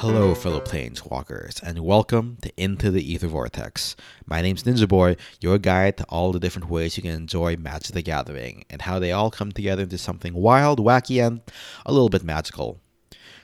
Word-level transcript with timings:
Hello, 0.00 0.34
fellow 0.34 0.60
planeswalkers, 0.60 1.62
and 1.62 1.78
welcome 1.78 2.36
to 2.42 2.52
Into 2.62 2.90
the 2.90 3.12
Ether 3.12 3.28
Vortex. 3.28 3.96
My 4.26 4.42
name's 4.42 4.62
Ninja 4.64 4.86
Boy, 4.86 5.16
your 5.40 5.56
guide 5.56 5.96
to 5.96 6.04
all 6.10 6.32
the 6.32 6.38
different 6.38 6.68
ways 6.68 6.98
you 6.98 7.02
can 7.02 7.12
enjoy 7.12 7.56
Magic 7.56 7.94
the 7.94 8.02
Gathering, 8.02 8.66
and 8.68 8.82
how 8.82 8.98
they 8.98 9.10
all 9.10 9.30
come 9.30 9.52
together 9.52 9.84
into 9.84 9.96
something 9.96 10.34
wild, 10.34 10.80
wacky, 10.80 11.26
and 11.26 11.40
a 11.86 11.92
little 11.94 12.10
bit 12.10 12.22
magical. 12.22 12.78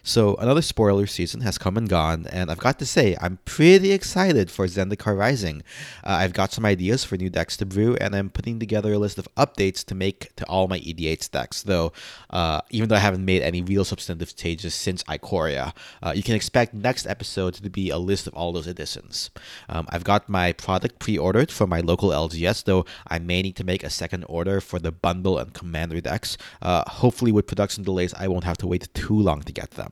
So 0.05 0.35
another 0.37 0.63
spoiler 0.63 1.07
season 1.07 1.43
has 1.43 1.59
come 1.59 1.77
and 1.77 1.89
gone, 1.89 2.27
and 2.27 2.51
I've 2.51 2.59
got 2.59 2.81
to 2.81 2.87
say 2.87 3.17
I'm 3.21 3.39
pretty 3.45 3.93
excited 3.93 4.51
for 4.51 4.67
Zendikar 4.67 5.17
Rising. 5.17 5.63
Uh, 6.03 6.19
I've 6.19 6.33
got 6.33 6.53
some 6.53 6.67
ideas 6.67 7.05
for 7.05 7.17
new 7.17 7.31
decks 7.31 7.57
to 7.59 7.67
brew, 7.67 7.95
and 8.01 8.17
I'm 8.17 8.29
putting 8.29 8.59
together 8.59 8.95
a 8.95 8.99
list 8.99 9.17
of 9.17 9.29
updates 9.37 9.85
to 9.85 9.95
make 9.95 10.35
to 10.35 10.47
all 10.47 10.67
my 10.67 10.81
EDH 10.81 11.31
decks. 11.31 11.63
Though, 11.63 11.93
uh, 12.31 12.63
even 12.71 12.89
though 12.89 12.97
I 12.97 12.99
haven't 12.99 13.25
made 13.25 13.43
any 13.43 13.63
real 13.63 13.85
substantive 13.85 14.35
changes 14.35 14.75
since 14.75 15.05
Ikoria, 15.05 15.73
uh, 16.03 16.13
you 16.17 16.25
can 16.25 16.35
expect 16.35 16.75
next 16.75 17.07
episode 17.07 17.55
to 17.55 17.71
be 17.71 17.89
a 17.91 17.99
list 17.99 18.27
of 18.27 18.35
all 18.35 18.51
those 18.51 18.67
additions. 18.67 19.31
Um, 19.69 19.87
I've 19.91 20.03
got 20.03 20.29
my 20.29 20.53
product 20.53 20.99
pre-ordered 20.99 21.53
for 21.53 21.69
my 21.69 21.79
local 21.79 22.09
LGS, 22.09 22.65
though 22.65 22.85
I 23.07 23.21
may 23.21 23.41
need 23.41 23.55
to 23.55 23.65
make 23.65 23.85
a 23.85 23.91
second 23.91 24.25
order 24.25 24.61
for 24.61 24.81
the 24.81 24.91
bundle 24.91 25.39
and 25.39 25.55
commander 25.55 26.01
decks. 26.01 26.37
Uh, 26.61 26.83
hopefully, 26.91 27.31
with 27.31 27.47
production 27.47 27.85
delays, 27.85 28.13
I 28.15 28.27
won't 28.27 28.43
have 28.43 28.59
to 28.59 28.67
wait 28.67 28.93
too 28.95 29.17
long 29.17 29.43
to 29.43 29.53
get 29.53 29.71
them 29.73 29.92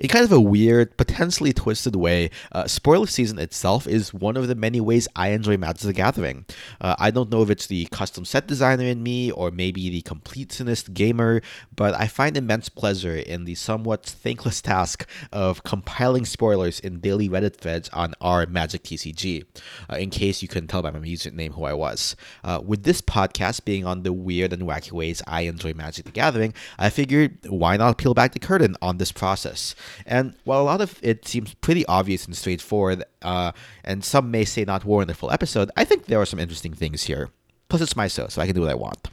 in 0.00 0.08
kind 0.08 0.24
of 0.24 0.32
a 0.32 0.40
weird, 0.40 0.96
potentially 0.96 1.52
twisted 1.52 1.94
way, 1.94 2.30
uh, 2.52 2.66
spoiler 2.66 3.06
season 3.06 3.38
itself 3.38 3.86
is 3.86 4.14
one 4.14 4.34
of 4.38 4.48
the 4.48 4.54
many 4.54 4.80
ways 4.80 5.06
I 5.14 5.28
enjoy 5.28 5.58
Magic 5.58 5.82
the 5.82 5.92
Gathering. 5.92 6.46
Uh, 6.80 6.96
I 6.98 7.10
don't 7.10 7.30
know 7.30 7.42
if 7.42 7.50
it's 7.50 7.66
the 7.66 7.84
custom 7.92 8.24
set 8.24 8.46
designer 8.46 8.84
in 8.84 9.02
me 9.02 9.30
or 9.30 9.50
maybe 9.50 9.90
the 9.90 10.00
completionist 10.00 10.94
gamer, 10.94 11.42
but 11.76 11.94
I 11.94 12.06
find 12.06 12.34
immense 12.34 12.70
pleasure 12.70 13.14
in 13.14 13.44
the 13.44 13.54
somewhat 13.54 14.06
thankless 14.06 14.62
task 14.62 15.06
of 15.32 15.64
compiling 15.64 16.24
spoilers 16.24 16.80
in 16.80 17.00
daily 17.00 17.28
Reddit 17.28 17.56
threads 17.56 17.90
on 17.90 18.14
our 18.22 18.46
Magic 18.46 18.84
TCG, 18.84 19.44
uh, 19.92 19.96
in 19.96 20.08
case 20.08 20.40
you 20.40 20.48
couldn't 20.48 20.68
tell 20.68 20.80
by 20.80 20.90
my 20.90 21.00
username 21.00 21.52
who 21.52 21.64
I 21.64 21.74
was. 21.74 22.16
Uh, 22.42 22.58
with 22.64 22.84
this 22.84 23.02
podcast 23.02 23.66
being 23.66 23.84
on 23.84 24.02
the 24.02 24.14
weird 24.14 24.54
and 24.54 24.62
wacky 24.62 24.92
ways 24.92 25.20
I 25.26 25.42
enjoy 25.42 25.74
Magic 25.74 26.06
the 26.06 26.10
Gathering, 26.10 26.54
I 26.78 26.88
figured 26.88 27.38
why 27.46 27.76
not 27.76 27.98
peel 27.98 28.14
back 28.14 28.32
the 28.32 28.38
curtain 28.38 28.76
on 28.80 28.96
this 28.96 29.12
process. 29.12 29.74
And 30.06 30.34
while 30.44 30.60
a 30.60 30.64
lot 30.64 30.80
of 30.80 30.98
it 31.02 31.26
seems 31.26 31.54
pretty 31.54 31.84
obvious 31.86 32.26
and 32.26 32.36
straightforward, 32.36 33.04
uh, 33.22 33.52
and 33.84 34.04
some 34.04 34.30
may 34.30 34.44
say 34.44 34.64
not 34.64 34.84
warrant 34.84 35.10
a 35.10 35.14
full 35.14 35.30
episode, 35.30 35.70
I 35.76 35.84
think 35.84 36.06
there 36.06 36.20
are 36.20 36.26
some 36.26 36.38
interesting 36.38 36.74
things 36.74 37.04
here. 37.04 37.30
Plus, 37.68 37.82
it's 37.82 37.96
my 37.96 38.08
show, 38.08 38.26
so 38.28 38.42
I 38.42 38.46
can 38.46 38.54
do 38.54 38.62
what 38.62 38.70
I 38.70 38.74
want. 38.74 39.08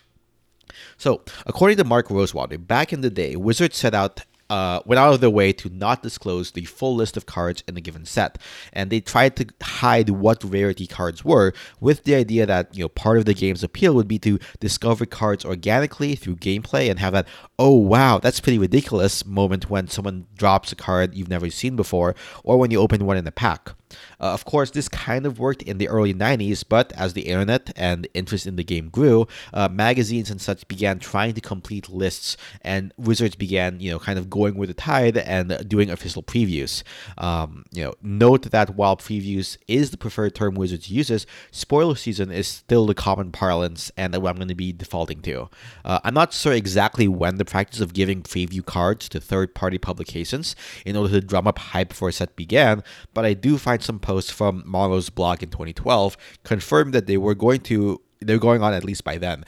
So, 0.97 1.21
according 1.45 1.77
to 1.77 1.83
Mark 1.83 2.09
Rosewater, 2.09 2.57
back 2.57 2.91
in 2.91 3.01
the 3.01 3.09
day, 3.09 3.35
Wizards 3.35 3.77
set 3.77 3.93
out 3.93 4.21
uh, 4.49 4.81
went 4.85 4.99
out 4.99 5.13
of 5.13 5.21
their 5.21 5.29
way 5.29 5.53
to 5.53 5.69
not 5.69 6.03
disclose 6.03 6.51
the 6.51 6.65
full 6.65 6.95
list 6.95 7.17
of 7.17 7.25
cards 7.25 7.63
in 7.67 7.77
a 7.77 7.81
given 7.81 8.05
set, 8.05 8.37
and 8.73 8.89
they 8.89 8.99
tried 8.99 9.35
to 9.35 9.47
hide 9.61 10.09
what 10.09 10.43
rarity 10.43 10.87
cards 10.87 11.23
were, 11.25 11.53
with 11.79 12.03
the 12.03 12.15
idea 12.15 12.45
that 12.45 12.75
you 12.75 12.83
know 12.83 12.89
part 12.89 13.17
of 13.17 13.25
the 13.25 13.33
game's 13.33 13.63
appeal 13.63 13.93
would 13.93 14.07
be 14.07 14.19
to 14.19 14.39
discover 14.59 15.05
cards 15.05 15.45
organically 15.45 16.15
through 16.15 16.35
gameplay 16.35 16.89
and 16.89 16.99
have 16.99 17.13
that 17.13 17.27
oh 17.59 17.73
wow 17.73 18.19
that's 18.19 18.39
pretty 18.39 18.59
ridiculous 18.59 19.25
moment 19.25 19.69
when 19.69 19.87
someone 19.87 20.25
drops 20.35 20.71
a 20.71 20.75
card 20.75 21.15
you've 21.15 21.29
never 21.29 21.49
seen 21.49 21.75
before, 21.75 22.15
or 22.43 22.57
when 22.57 22.71
you 22.71 22.79
open 22.79 23.05
one 23.05 23.17
in 23.17 23.27
a 23.27 23.31
pack. 23.31 23.71
Uh, 24.19 24.33
of 24.33 24.45
course, 24.45 24.71
this 24.71 24.89
kind 24.89 25.25
of 25.25 25.39
worked 25.39 25.61
in 25.61 25.77
the 25.77 25.87
early 25.87 26.13
90s, 26.13 26.63
but 26.67 26.91
as 26.93 27.13
the 27.13 27.21
internet 27.21 27.71
and 27.75 28.07
interest 28.13 28.45
in 28.45 28.55
the 28.55 28.63
game 28.63 28.89
grew, 28.89 29.27
uh, 29.53 29.67
magazines 29.69 30.29
and 30.29 30.41
such 30.41 30.67
began 30.67 30.99
trying 30.99 31.33
to 31.33 31.41
complete 31.41 31.89
lists, 31.89 32.37
and 32.61 32.93
Wizards 32.97 33.35
began, 33.35 33.79
you 33.79 33.91
know, 33.91 33.99
kind 33.99 34.19
of 34.19 34.29
going 34.29 34.55
with 34.55 34.69
the 34.69 34.73
tide 34.73 35.17
and 35.17 35.67
doing 35.67 35.89
official 35.89 36.23
previews. 36.23 36.83
Um, 37.17 37.65
you 37.71 37.83
know, 37.83 37.93
note 38.01 38.51
that 38.51 38.75
while 38.75 38.97
previews 38.97 39.57
is 39.67 39.91
the 39.91 39.97
preferred 39.97 40.35
term 40.35 40.55
Wizards 40.55 40.89
uses, 40.89 41.25
spoiler 41.51 41.95
season 41.95 42.31
is 42.31 42.47
still 42.47 42.85
the 42.85 42.95
common 42.95 43.31
parlance 43.31 43.91
and 43.97 44.15
what 44.17 44.29
I'm 44.29 44.35
going 44.35 44.47
to 44.47 44.55
be 44.55 44.73
defaulting 44.73 45.21
to. 45.21 45.49
Uh, 45.85 45.99
I'm 46.03 46.13
not 46.13 46.33
sure 46.33 46.53
exactly 46.53 47.07
when 47.07 47.35
the 47.35 47.45
practice 47.45 47.79
of 47.79 47.93
giving 47.93 48.23
preview 48.23 48.65
cards 48.65 49.07
to 49.09 49.19
third-party 49.19 49.77
publications 49.77 50.55
in 50.85 50.95
order 50.95 51.13
to 51.13 51.21
drum 51.21 51.47
up 51.47 51.59
hype 51.59 51.93
for 51.93 52.09
a 52.09 52.11
set 52.11 52.35
began, 52.35 52.83
but 53.13 53.25
I 53.25 53.33
do 53.33 53.57
find 53.57 53.76
some 53.83 53.99
posts 53.99 54.31
from 54.31 54.63
Mono's 54.65 55.09
blog 55.09 55.43
in 55.43 55.49
2012 55.49 56.17
confirmed 56.43 56.93
that 56.93 57.07
they 57.07 57.17
were 57.17 57.35
going 57.35 57.61
to 57.61 58.01
they're 58.19 58.39
going 58.39 58.63
on 58.63 58.73
at 58.73 58.83
least 58.83 59.03
by 59.03 59.17
then, 59.17 59.45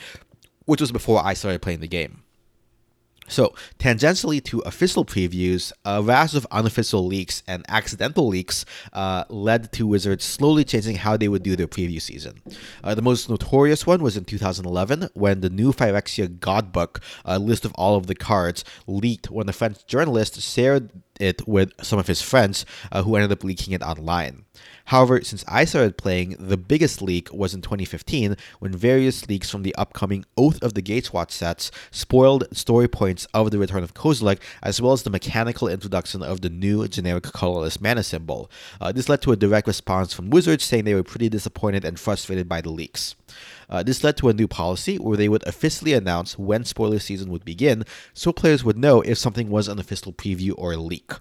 which 0.65 0.81
was 0.81 0.91
before 0.91 1.25
I 1.25 1.33
started 1.33 1.61
playing 1.61 1.79
the 1.79 1.87
game. 1.87 2.23
So, 3.29 3.53
tangentially 3.77 4.43
to 4.45 4.59
official 4.61 5.05
previews, 5.05 5.71
a 5.85 6.01
rash 6.01 6.33
of 6.33 6.47
unofficial 6.51 7.05
leaks 7.05 7.43
and 7.47 7.63
accidental 7.69 8.27
leaks 8.27 8.65
uh, 8.91 9.23
led 9.29 9.71
to 9.73 9.85
Wizards 9.85 10.25
slowly 10.25 10.63
changing 10.63 10.97
how 10.97 11.15
they 11.15 11.27
would 11.27 11.43
do 11.43 11.55
their 11.55 11.67
preview 11.67 12.01
season. 12.01 12.41
Uh, 12.83 12.95
the 12.95 13.01
most 13.01 13.29
notorious 13.29 13.85
one 13.85 14.01
was 14.01 14.17
in 14.17 14.25
2011 14.25 15.09
when 15.13 15.41
the 15.41 15.49
new 15.49 15.71
Phyrexia 15.71 16.27
Godbook, 16.39 17.01
a 17.23 17.37
list 17.37 17.65
of 17.65 17.73
all 17.75 17.95
of 17.95 18.07
the 18.07 18.15
cards, 18.15 18.65
leaked 18.87 19.29
when 19.29 19.47
a 19.47 19.53
French 19.53 19.85
journalist 19.85 20.41
shared 20.41 20.89
it 21.19 21.47
with 21.47 21.71
some 21.83 21.99
of 21.99 22.07
his 22.07 22.21
friends 22.21 22.65
uh, 22.91 23.03
who 23.03 23.15
ended 23.15 23.31
up 23.31 23.43
leaking 23.43 23.73
it 23.73 23.83
online. 23.83 24.45
However, 24.89 25.21
since 25.21 25.45
I 25.47 25.65
started 25.65 25.97
playing, 25.97 26.35
the 26.39 26.57
biggest 26.57 26.99
leak 26.99 27.31
was 27.31 27.53
in 27.53 27.61
2015 27.61 28.35
when 28.57 28.71
various 28.71 29.29
leaks 29.29 29.47
from 29.47 29.61
the 29.61 29.75
upcoming 29.75 30.25
Oath 30.35 30.63
of 30.63 30.73
the 30.73 30.81
Gatewatch 30.81 31.29
sets 31.29 31.69
spoiled 31.91 32.45
story 32.57 32.87
points 32.87 33.27
of 33.31 33.51
the 33.51 33.59
return 33.59 33.83
of 33.83 33.93
Kozilek, 33.93 34.39
as 34.63 34.81
well 34.81 34.93
as 34.93 35.03
the 35.03 35.11
mechanical 35.11 35.67
introduction 35.67 36.23
of 36.23 36.41
the 36.41 36.49
new 36.49 36.87
generic 36.87 37.21
colorless 37.21 37.79
mana 37.79 38.01
symbol. 38.01 38.49
Uh, 38.81 38.91
this 38.91 39.07
led 39.07 39.21
to 39.21 39.31
a 39.31 39.35
direct 39.35 39.67
response 39.67 40.11
from 40.11 40.31
Wizards 40.31 40.63
saying 40.63 40.85
they 40.85 40.95
were 40.95 41.03
pretty 41.03 41.29
disappointed 41.29 41.85
and 41.85 41.99
frustrated 41.99 42.49
by 42.49 42.59
the 42.59 42.71
leaks. 42.71 43.15
Uh, 43.69 43.83
this 43.83 44.03
led 44.03 44.17
to 44.17 44.29
a 44.29 44.33
new 44.33 44.47
policy 44.47 44.97
where 44.97 45.17
they 45.17 45.29
would 45.29 45.45
officially 45.47 45.93
announce 45.93 46.37
when 46.37 46.63
spoiler 46.63 46.99
season 46.99 47.29
would 47.31 47.45
begin 47.45 47.83
so 48.13 48.31
players 48.31 48.63
would 48.63 48.77
know 48.77 49.01
if 49.01 49.17
something 49.17 49.49
was 49.49 49.67
an 49.67 49.79
official 49.79 50.11
preview 50.11 50.53
or 50.57 50.73
a 50.73 50.77
leak. 50.77 51.11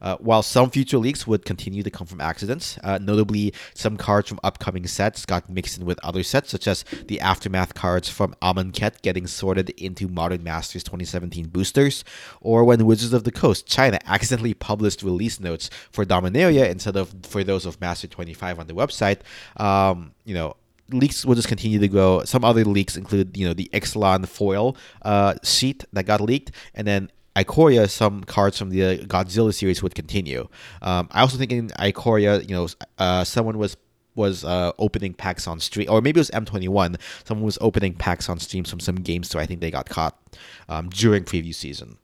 Uh, 0.00 0.16
while 0.16 0.42
some 0.42 0.70
future 0.70 0.98
leaks 0.98 1.26
would 1.26 1.44
continue 1.44 1.82
to 1.82 1.90
come 1.90 2.06
from 2.06 2.20
accidents, 2.20 2.78
uh, 2.82 2.98
notably 3.00 3.52
some 3.74 3.96
cards 3.96 4.28
from 4.28 4.40
upcoming 4.42 4.86
sets 4.86 5.26
got 5.26 5.48
mixed 5.48 5.78
in 5.78 5.84
with 5.84 5.98
other 6.02 6.22
sets, 6.22 6.50
such 6.50 6.66
as 6.66 6.84
the 7.06 7.20
Aftermath 7.20 7.74
cards 7.74 8.08
from 8.08 8.34
Amonkhet 8.42 9.02
getting 9.02 9.26
sorted 9.26 9.70
into 9.70 10.08
Modern 10.08 10.42
Masters 10.42 10.82
2017 10.84 11.48
boosters, 11.48 12.04
or 12.40 12.64
when 12.64 12.84
Wizards 12.86 13.12
of 13.12 13.24
the 13.24 13.32
Coast 13.32 13.66
China 13.66 13.98
accidentally 14.06 14.54
published 14.54 15.02
release 15.02 15.40
notes 15.40 15.70
for 15.90 16.04
Dominaria 16.04 16.68
instead 16.70 16.96
of 16.96 17.14
for 17.22 17.44
those 17.44 17.66
of 17.66 17.80
Master 17.80 18.06
25 18.06 18.58
on 18.58 18.66
the 18.66 18.74
website. 18.74 19.20
Um, 19.56 20.12
you 20.24 20.34
know, 20.34 20.56
leaks 20.92 21.24
will 21.24 21.34
just 21.34 21.48
continue 21.48 21.78
to 21.78 21.88
go. 21.88 22.24
Some 22.24 22.44
other 22.44 22.64
leaks 22.64 22.96
include, 22.96 23.36
you 23.36 23.46
know, 23.46 23.54
the 23.54 23.70
Ixalan 23.72 24.26
foil 24.26 24.76
uh, 25.02 25.34
sheet 25.42 25.84
that 25.92 26.04
got 26.04 26.20
leaked, 26.20 26.52
and 26.74 26.86
then 26.86 27.10
Ikoria, 27.36 27.88
some 27.88 28.24
cards 28.24 28.58
from 28.58 28.70
the 28.70 28.98
Godzilla 29.06 29.54
series 29.54 29.82
would 29.82 29.94
continue. 29.94 30.48
Um, 30.82 31.08
I 31.12 31.20
also 31.20 31.38
think 31.38 31.52
in 31.52 31.68
Ikoria, 31.68 32.48
you 32.48 32.54
know, 32.54 32.68
uh, 32.98 33.24
someone 33.24 33.58
was 33.58 33.76
was 34.16 34.44
uh, 34.44 34.72
opening 34.78 35.14
packs 35.14 35.46
on 35.46 35.60
stream, 35.60 35.88
or 35.88 36.00
maybe 36.00 36.18
it 36.18 36.22
was 36.22 36.30
M21. 36.30 36.96
Someone 37.24 37.44
was 37.44 37.58
opening 37.60 37.94
packs 37.94 38.28
on 38.28 38.38
streams 38.38 38.68
from 38.68 38.80
some 38.80 38.96
games, 38.96 39.30
so 39.30 39.38
I 39.38 39.46
think 39.46 39.60
they 39.60 39.70
got 39.70 39.88
caught 39.88 40.18
um, 40.68 40.88
during 40.90 41.24
preview 41.24 41.54
season. 41.54 41.96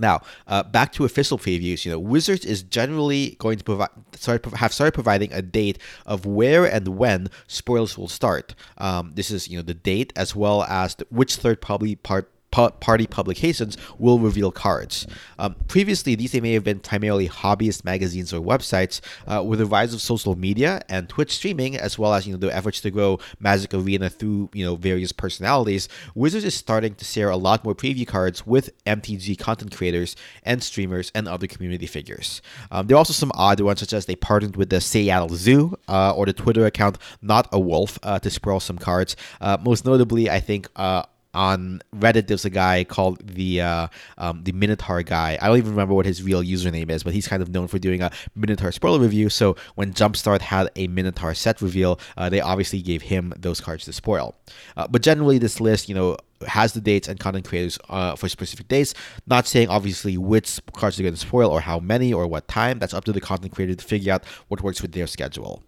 Now, 0.00 0.22
uh, 0.46 0.62
back 0.62 0.92
to 0.94 1.04
official 1.04 1.38
previews. 1.38 1.84
You 1.84 1.92
know, 1.92 1.98
Wizards 1.98 2.44
is 2.44 2.62
generally 2.62 3.36
going 3.38 3.58
to 3.58 3.64
provide 3.64 3.90
start, 4.14 4.44
have 4.46 4.72
started 4.72 4.92
providing 4.92 5.32
a 5.32 5.42
date 5.42 5.78
of 6.06 6.26
where 6.26 6.64
and 6.64 6.88
when 6.88 7.28
spoilers 7.46 7.96
will 7.96 8.08
start. 8.08 8.54
Um, 8.78 9.12
this 9.14 9.30
is 9.30 9.48
you 9.48 9.56
know 9.56 9.62
the 9.62 9.74
date 9.74 10.12
as 10.16 10.34
well 10.34 10.64
as 10.64 10.96
the, 10.96 11.06
which 11.10 11.36
third 11.36 11.60
party 11.60 11.96
part 11.96 12.30
party 12.50 13.06
publications 13.06 13.76
will 13.98 14.18
reveal 14.18 14.50
cards. 14.50 15.06
Um, 15.38 15.54
previously, 15.68 16.14
these 16.14 16.34
may 16.40 16.52
have 16.52 16.64
been 16.64 16.80
primarily 16.80 17.28
hobbyist 17.28 17.84
magazines 17.84 18.32
or 18.32 18.40
websites. 18.40 19.00
Uh, 19.26 19.42
with 19.42 19.58
the 19.58 19.66
rise 19.66 19.94
of 19.94 20.00
social 20.00 20.36
media 20.36 20.82
and 20.88 21.08
Twitch 21.08 21.32
streaming, 21.32 21.76
as 21.76 21.98
well 21.98 22.14
as 22.14 22.26
you 22.26 22.32
know 22.32 22.38
the 22.38 22.54
efforts 22.54 22.80
to 22.80 22.90
grow 22.90 23.18
Magic 23.38 23.72
Arena 23.74 24.10
through 24.10 24.50
you 24.52 24.64
know 24.64 24.76
various 24.76 25.12
personalities, 25.12 25.88
Wizards 26.14 26.44
is 26.44 26.54
starting 26.54 26.94
to 26.94 27.04
share 27.04 27.30
a 27.30 27.36
lot 27.36 27.64
more 27.64 27.74
preview 27.74 28.06
cards 28.06 28.46
with 28.46 28.70
MTG 28.84 29.38
content 29.38 29.76
creators 29.76 30.16
and 30.42 30.62
streamers 30.62 31.12
and 31.14 31.28
other 31.28 31.46
community 31.46 31.86
figures. 31.86 32.42
Um, 32.70 32.86
there 32.86 32.96
are 32.96 32.98
also 32.98 33.12
some 33.12 33.32
odd 33.34 33.60
ones, 33.60 33.80
such 33.80 33.92
as 33.92 34.06
they 34.06 34.16
partnered 34.16 34.56
with 34.56 34.70
the 34.70 34.80
Seattle 34.80 35.36
Zoo 35.36 35.76
uh, 35.88 36.14
or 36.14 36.26
the 36.26 36.32
Twitter 36.32 36.66
account 36.66 36.98
Not 37.22 37.48
a 37.52 37.60
Wolf 37.60 37.98
uh, 38.02 38.18
to 38.18 38.30
spoil 38.30 38.60
some 38.60 38.78
cards. 38.78 39.16
Uh, 39.40 39.56
most 39.60 39.84
notably, 39.84 40.28
I 40.30 40.40
think 40.40 40.68
uh, 40.76 41.04
on 41.34 41.80
Reddit, 41.94 42.26
there's 42.26 42.44
a 42.44 42.50
guy 42.50 42.84
called 42.84 43.26
the 43.26 43.60
uh, 43.60 43.88
um, 44.18 44.42
the 44.42 44.52
Minotaur 44.52 45.02
guy. 45.02 45.38
I 45.40 45.48
don't 45.48 45.58
even 45.58 45.70
remember 45.70 45.94
what 45.94 46.06
his 46.06 46.22
real 46.22 46.42
username 46.42 46.90
is, 46.90 47.02
but 47.02 47.12
he's 47.12 47.28
kind 47.28 47.42
of 47.42 47.48
known 47.50 47.68
for 47.68 47.78
doing 47.78 48.02
a 48.02 48.10
Minotaur 48.34 48.72
spoiler 48.72 48.98
review. 48.98 49.28
So 49.28 49.56
when 49.74 49.92
Jumpstart 49.92 50.40
had 50.40 50.70
a 50.76 50.88
Minotaur 50.88 51.34
set 51.34 51.62
reveal, 51.62 52.00
uh, 52.16 52.28
they 52.28 52.40
obviously 52.40 52.82
gave 52.82 53.02
him 53.02 53.32
those 53.36 53.60
cards 53.60 53.84
to 53.84 53.92
spoil. 53.92 54.34
Uh, 54.76 54.88
but 54.88 55.02
generally, 55.02 55.38
this 55.38 55.60
list, 55.60 55.88
you 55.88 55.94
know, 55.94 56.16
has 56.46 56.72
the 56.72 56.80
dates 56.80 57.06
and 57.06 57.20
content 57.20 57.46
creators 57.46 57.78
uh, 57.88 58.16
for 58.16 58.28
specific 58.28 58.68
days. 58.68 58.94
Not 59.26 59.46
saying 59.46 59.68
obviously 59.68 60.16
which 60.16 60.60
cards 60.72 60.98
are 60.98 61.02
going 61.02 61.14
to 61.14 61.20
spoil 61.20 61.50
or 61.50 61.60
how 61.60 61.78
many 61.78 62.12
or 62.12 62.26
what 62.26 62.48
time. 62.48 62.78
That's 62.78 62.94
up 62.94 63.04
to 63.04 63.12
the 63.12 63.20
content 63.20 63.54
creator 63.54 63.74
to 63.74 63.84
figure 63.84 64.12
out 64.12 64.24
what 64.48 64.62
works 64.62 64.82
with 64.82 64.92
their 64.92 65.06
schedule. 65.06 65.62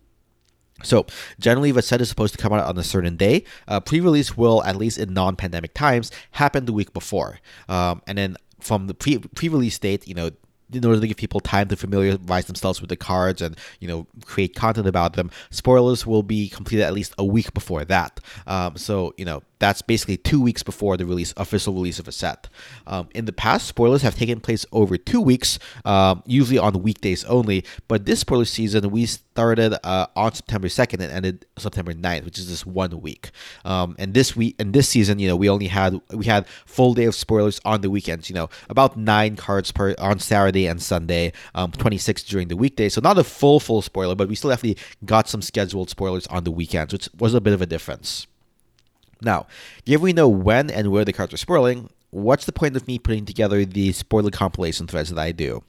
So 0.82 1.06
generally, 1.38 1.70
if 1.70 1.76
a 1.76 1.82
set 1.82 2.00
is 2.00 2.08
supposed 2.08 2.34
to 2.34 2.40
come 2.40 2.52
out 2.52 2.64
on 2.66 2.78
a 2.78 2.82
certain 2.82 3.16
day, 3.16 3.44
uh, 3.68 3.80
pre-release 3.80 4.36
will, 4.36 4.62
at 4.64 4.76
least 4.76 4.98
in 4.98 5.14
non-pandemic 5.14 5.74
times, 5.74 6.10
happen 6.32 6.66
the 6.66 6.72
week 6.72 6.92
before. 6.92 7.38
Um, 7.68 8.02
and 8.06 8.18
then 8.18 8.36
from 8.60 8.86
the 8.86 8.94
pre 8.94 9.18
pre-release 9.18 9.78
date, 9.78 10.06
you 10.06 10.14
know, 10.14 10.30
in 10.72 10.84
order 10.84 11.00
to 11.00 11.06
give 11.06 11.16
people 11.16 11.40
time 11.40 11.68
to 11.68 11.76
familiarize 11.76 12.46
themselves 12.46 12.80
with 12.80 12.88
the 12.88 12.96
cards 12.96 13.42
and 13.42 13.56
you 13.80 13.88
know 13.88 14.06
create 14.24 14.54
content 14.54 14.86
about 14.86 15.14
them, 15.14 15.30
spoilers 15.50 16.06
will 16.06 16.22
be 16.22 16.48
completed 16.48 16.84
at 16.84 16.92
least 16.92 17.14
a 17.18 17.24
week 17.24 17.52
before 17.54 17.84
that. 17.84 18.20
Um, 18.46 18.76
so 18.76 19.14
you 19.16 19.24
know 19.24 19.42
that's 19.62 19.80
basically 19.80 20.16
two 20.16 20.40
weeks 20.40 20.64
before 20.64 20.96
the 20.96 21.06
release, 21.06 21.32
official 21.36 21.72
release 21.72 22.00
of 22.00 22.08
a 22.08 22.12
set. 22.12 22.48
Um, 22.84 23.08
in 23.14 23.26
the 23.26 23.32
past, 23.32 23.68
spoilers 23.68 24.02
have 24.02 24.16
taken 24.16 24.40
place 24.40 24.66
over 24.72 24.96
two 24.96 25.20
weeks, 25.20 25.60
um, 25.84 26.24
usually 26.26 26.58
on 26.58 26.82
weekdays 26.82 27.24
only. 27.26 27.64
But 27.86 28.04
this 28.04 28.18
spoiler 28.18 28.44
season, 28.44 28.90
we 28.90 29.06
started 29.06 29.78
uh, 29.86 30.08
on 30.16 30.34
September 30.34 30.66
2nd 30.66 30.94
and 30.94 31.12
ended 31.12 31.46
September 31.56 31.94
9th, 31.94 32.24
which 32.24 32.40
is 32.40 32.48
just 32.48 32.66
one 32.66 33.00
week. 33.00 33.30
Um, 33.64 33.94
and 34.00 34.14
this 34.14 34.34
week, 34.34 34.56
and 34.58 34.74
this 34.74 34.88
season, 34.88 35.20
you 35.20 35.28
know, 35.28 35.36
we 35.36 35.48
only 35.48 35.68
had 35.68 36.00
we 36.10 36.24
had 36.24 36.44
full 36.66 36.92
day 36.92 37.04
of 37.04 37.14
spoilers 37.14 37.60
on 37.64 37.82
the 37.82 37.90
weekends. 37.90 38.28
You 38.28 38.34
know, 38.34 38.50
about 38.68 38.96
nine 38.96 39.36
cards 39.36 39.70
per 39.70 39.94
on 39.98 40.18
Saturday 40.18 40.66
and 40.66 40.82
Sunday, 40.82 41.32
um, 41.54 41.70
26 41.70 42.24
during 42.24 42.48
the 42.48 42.56
weekday. 42.56 42.88
So 42.88 43.00
not 43.00 43.16
a 43.16 43.22
full 43.22 43.60
full 43.60 43.80
spoiler, 43.80 44.16
but 44.16 44.28
we 44.28 44.34
still 44.34 44.50
definitely 44.50 44.82
got 45.04 45.28
some 45.28 45.40
scheduled 45.40 45.88
spoilers 45.88 46.26
on 46.26 46.42
the 46.42 46.50
weekends, 46.50 46.92
which 46.92 47.08
was 47.16 47.32
a 47.32 47.40
bit 47.40 47.52
of 47.52 47.62
a 47.62 47.66
difference. 47.66 48.26
Now, 49.24 49.46
given 49.84 50.02
we 50.02 50.12
know 50.12 50.28
when 50.28 50.70
and 50.70 50.90
where 50.90 51.04
the 51.04 51.12
cards 51.12 51.32
are 51.34 51.38
spoiling, 51.38 51.90
what's 52.10 52.44
the 52.44 52.52
point 52.52 52.76
of 52.76 52.86
me 52.86 52.98
putting 52.98 53.24
together 53.24 53.64
the 53.64 53.92
spoiler 53.92 54.30
compilation 54.30 54.86
threads 54.86 55.10
that 55.10 55.18
I 55.18 55.32
do? 55.32 55.64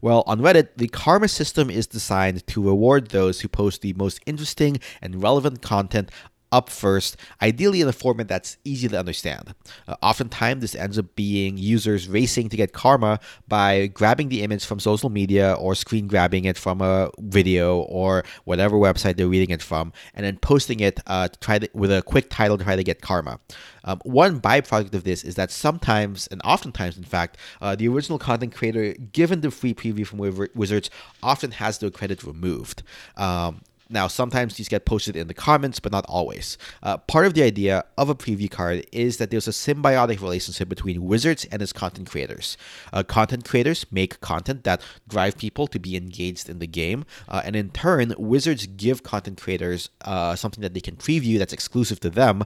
Well, 0.00 0.24
on 0.26 0.40
Reddit, 0.40 0.70
the 0.76 0.88
karma 0.88 1.28
system 1.28 1.70
is 1.70 1.86
designed 1.86 2.44
to 2.48 2.62
reward 2.62 3.10
those 3.10 3.40
who 3.40 3.48
post 3.48 3.82
the 3.82 3.92
most 3.92 4.18
interesting 4.26 4.80
and 5.00 5.22
relevant 5.22 5.62
content 5.62 6.10
up 6.52 6.68
first, 6.68 7.16
ideally 7.40 7.80
in 7.80 7.88
a 7.88 7.92
format 7.92 8.28
that's 8.28 8.58
easy 8.64 8.88
to 8.88 8.98
understand. 8.98 9.54
Uh, 9.88 9.96
oftentimes, 10.02 10.60
this 10.60 10.74
ends 10.74 10.98
up 10.98 11.06
being 11.16 11.56
users 11.56 12.08
racing 12.08 12.48
to 12.50 12.56
get 12.56 12.72
karma 12.72 13.18
by 13.48 13.86
grabbing 13.88 14.28
the 14.28 14.42
image 14.42 14.64
from 14.64 14.78
social 14.78 15.10
media 15.10 15.54
or 15.54 15.74
screen 15.74 16.06
grabbing 16.06 16.44
it 16.44 16.58
from 16.58 16.80
a 16.80 17.10
video 17.18 17.80
or 17.80 18.22
whatever 18.44 18.76
website 18.76 19.16
they're 19.16 19.26
reading 19.26 19.50
it 19.50 19.62
from, 19.62 19.92
and 20.14 20.24
then 20.24 20.36
posting 20.36 20.80
it 20.80 21.00
uh, 21.06 21.28
to 21.28 21.38
try 21.40 21.58
to, 21.58 21.68
with 21.72 21.90
a 21.90 22.02
quick 22.02 22.28
title 22.30 22.58
to 22.58 22.64
try 22.64 22.76
to 22.76 22.84
get 22.84 23.00
karma. 23.00 23.40
Um, 23.84 24.00
one 24.04 24.40
byproduct 24.40 24.94
of 24.94 25.04
this 25.04 25.24
is 25.24 25.34
that 25.34 25.50
sometimes, 25.50 26.28
and 26.28 26.40
oftentimes, 26.44 26.96
in 26.96 27.04
fact, 27.04 27.36
uh, 27.60 27.74
the 27.74 27.88
original 27.88 28.18
content 28.18 28.54
creator, 28.54 28.92
given 29.12 29.40
the 29.40 29.50
free 29.50 29.74
preview 29.74 30.06
from 30.06 30.18
Wizards, 30.54 30.90
often 31.22 31.52
has 31.52 31.78
their 31.78 31.90
credit 31.90 32.22
removed. 32.22 32.82
Um, 33.16 33.62
now, 33.92 34.08
sometimes 34.08 34.56
these 34.56 34.68
get 34.68 34.84
posted 34.84 35.16
in 35.16 35.28
the 35.28 35.34
comments, 35.34 35.80
but 35.80 35.92
not 35.92 36.04
always. 36.08 36.58
Uh, 36.82 36.96
part 36.96 37.26
of 37.26 37.34
the 37.34 37.42
idea 37.42 37.84
of 37.98 38.08
a 38.08 38.14
preview 38.14 38.50
card 38.50 38.86
is 38.92 39.18
that 39.18 39.30
there's 39.30 39.48
a 39.48 39.52
symbiotic 39.52 40.20
relationship 40.20 40.68
between 40.68 41.04
Wizards 41.04 41.44
and 41.52 41.60
its 41.62 41.72
content 41.72 42.10
creators. 42.10 42.56
Uh, 42.92 43.02
content 43.02 43.44
creators 43.44 43.86
make 43.90 44.20
content 44.20 44.64
that 44.64 44.82
drive 45.08 45.36
people 45.36 45.66
to 45.66 45.78
be 45.78 45.96
engaged 45.96 46.48
in 46.48 46.58
the 46.58 46.66
game, 46.66 47.04
uh, 47.28 47.42
and 47.44 47.54
in 47.54 47.70
turn, 47.70 48.14
Wizards 48.18 48.66
give 48.66 49.02
content 49.02 49.40
creators 49.40 49.90
uh, 50.04 50.34
something 50.34 50.62
that 50.62 50.74
they 50.74 50.80
can 50.80 50.96
preview 50.96 51.38
that's 51.38 51.52
exclusive 51.52 52.00
to 52.00 52.10
them. 52.10 52.44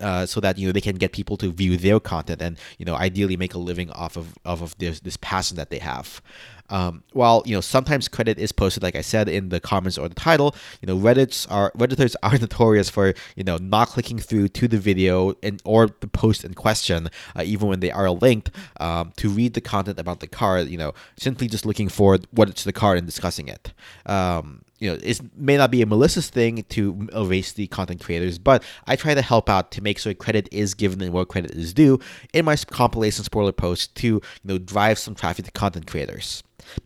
Uh, 0.00 0.26
so 0.26 0.40
that 0.40 0.58
you 0.58 0.66
know 0.66 0.72
they 0.72 0.80
can 0.80 0.96
get 0.96 1.12
people 1.12 1.36
to 1.36 1.50
view 1.50 1.76
their 1.76 1.98
content 1.98 2.40
and 2.40 2.58
you 2.78 2.84
know 2.84 2.94
ideally 2.94 3.36
make 3.36 3.54
a 3.54 3.58
living 3.58 3.90
off 3.90 4.16
of, 4.16 4.38
off 4.44 4.62
of 4.62 4.76
this, 4.78 5.00
this 5.00 5.16
passion 5.16 5.56
that 5.56 5.70
they 5.70 5.78
have. 5.78 6.20
Um, 6.70 7.02
while 7.12 7.42
you 7.46 7.54
know 7.54 7.60
sometimes 7.60 8.08
credit 8.08 8.38
is 8.38 8.52
posted, 8.52 8.82
like 8.82 8.94
I 8.94 9.00
said 9.00 9.28
in 9.28 9.48
the 9.48 9.60
comments 9.60 9.96
or 9.96 10.08
the 10.08 10.14
title, 10.14 10.54
you 10.82 10.86
know 10.86 10.96
Reddit's 10.96 11.46
are 11.46 11.72
Redditors 11.72 12.14
are 12.22 12.36
notorious 12.38 12.90
for 12.90 13.14
you 13.36 13.44
know 13.44 13.56
not 13.56 13.88
clicking 13.88 14.18
through 14.18 14.48
to 14.48 14.68
the 14.68 14.78
video 14.78 15.34
and 15.42 15.62
or 15.64 15.88
the 16.00 16.08
post 16.08 16.44
in 16.44 16.54
question, 16.54 17.08
uh, 17.36 17.42
even 17.44 17.68
when 17.68 17.80
they 17.80 17.90
are 17.90 18.10
linked, 18.10 18.50
um, 18.80 19.12
to 19.16 19.28
read 19.28 19.54
the 19.54 19.60
content 19.60 19.98
about 19.98 20.20
the 20.20 20.26
card. 20.26 20.68
You 20.68 20.78
know, 20.78 20.94
simply 21.16 21.48
just 21.48 21.64
looking 21.64 21.88
for 21.88 22.18
what 22.32 22.48
it's 22.48 22.64
the 22.64 22.72
card 22.72 22.98
and 22.98 23.06
discussing 23.06 23.48
it. 23.48 23.72
Um, 24.04 24.62
you 24.78 24.90
know, 24.90 24.98
it 25.02 25.20
may 25.36 25.56
not 25.56 25.70
be 25.70 25.82
a 25.82 25.86
malicious 25.86 26.30
thing 26.30 26.64
to 26.70 27.08
erase 27.14 27.52
the 27.52 27.66
content 27.68 28.02
creators, 28.02 28.38
but 28.38 28.62
I 28.86 28.96
try 28.96 29.14
to 29.14 29.22
help 29.22 29.48
out 29.48 29.70
to 29.72 29.82
make 29.82 29.98
sure 29.98 30.14
credit 30.14 30.48
is 30.52 30.74
given 30.74 31.00
and 31.02 31.12
where 31.12 31.24
credit 31.24 31.52
is 31.52 31.74
due 31.74 31.98
in 32.32 32.44
my 32.44 32.56
compilation 32.56 33.24
spoiler 33.24 33.52
post 33.52 33.94
to 33.96 34.06
you 34.06 34.22
know 34.44 34.58
drive 34.58 34.98
some 34.98 35.14
traffic 35.14 35.44
to 35.46 35.50
content 35.50 35.86
creators. 35.86 36.42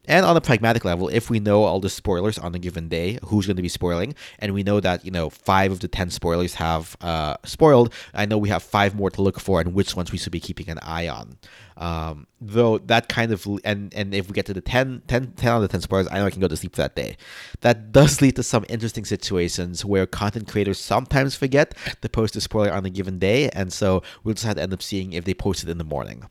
And 0.06 0.24
on 0.24 0.36
a 0.36 0.40
pragmatic 0.40 0.84
level, 0.84 1.08
if 1.08 1.30
we 1.30 1.40
know 1.40 1.64
all 1.64 1.80
the 1.80 1.90
spoilers 1.90 2.38
on 2.38 2.54
a 2.54 2.58
given 2.58 2.88
day, 2.88 3.18
who's 3.24 3.46
going 3.46 3.56
to 3.56 3.62
be 3.62 3.68
spoiling, 3.68 4.14
and 4.38 4.54
we 4.54 4.62
know 4.62 4.80
that 4.80 5.04
you 5.04 5.10
know 5.10 5.30
five 5.30 5.72
of 5.72 5.80
the 5.80 5.88
ten 5.88 6.10
spoilers 6.10 6.54
have 6.54 6.96
uh, 7.00 7.36
spoiled, 7.44 7.92
I 8.14 8.26
know 8.26 8.38
we 8.38 8.48
have 8.48 8.62
five 8.62 8.94
more 8.94 9.10
to 9.10 9.22
look 9.22 9.40
for, 9.40 9.60
and 9.60 9.74
which 9.74 9.96
ones 9.96 10.12
we 10.12 10.18
should 10.18 10.32
be 10.32 10.40
keeping 10.40 10.68
an 10.68 10.78
eye 10.82 11.08
on. 11.08 11.38
Um, 11.82 12.28
though 12.40 12.78
that 12.78 13.08
kind 13.08 13.32
of 13.32 13.44
and 13.64 13.92
and 13.92 14.14
if 14.14 14.28
we 14.28 14.34
get 14.34 14.46
to 14.46 14.54
the 14.54 14.60
10, 14.60 15.02
10, 15.08 15.32
10 15.32 15.48
out 15.50 15.64
of 15.64 15.68
10 15.68 15.80
spoilers, 15.80 16.06
I 16.12 16.18
know 16.18 16.26
I 16.26 16.30
can 16.30 16.40
go 16.40 16.46
to 16.46 16.56
sleep 16.56 16.76
that 16.76 16.94
day. 16.94 17.16
That 17.62 17.90
does 17.90 18.22
lead 18.22 18.36
to 18.36 18.44
some 18.44 18.64
interesting 18.68 19.04
situations 19.04 19.84
where 19.84 20.06
content 20.06 20.46
creators 20.46 20.78
sometimes 20.78 21.34
forget 21.34 21.74
to 22.00 22.08
post 22.08 22.36
a 22.36 22.40
spoiler 22.40 22.72
on 22.72 22.86
a 22.86 22.90
given 22.90 23.18
day, 23.18 23.48
and 23.48 23.72
so 23.72 24.04
we'll 24.22 24.34
just 24.34 24.46
have 24.46 24.54
to 24.56 24.62
end 24.62 24.72
up 24.72 24.80
seeing 24.80 25.12
if 25.12 25.24
they 25.24 25.34
post 25.34 25.64
it 25.64 25.68
in 25.68 25.78
the 25.78 25.84
morning. 25.84 26.28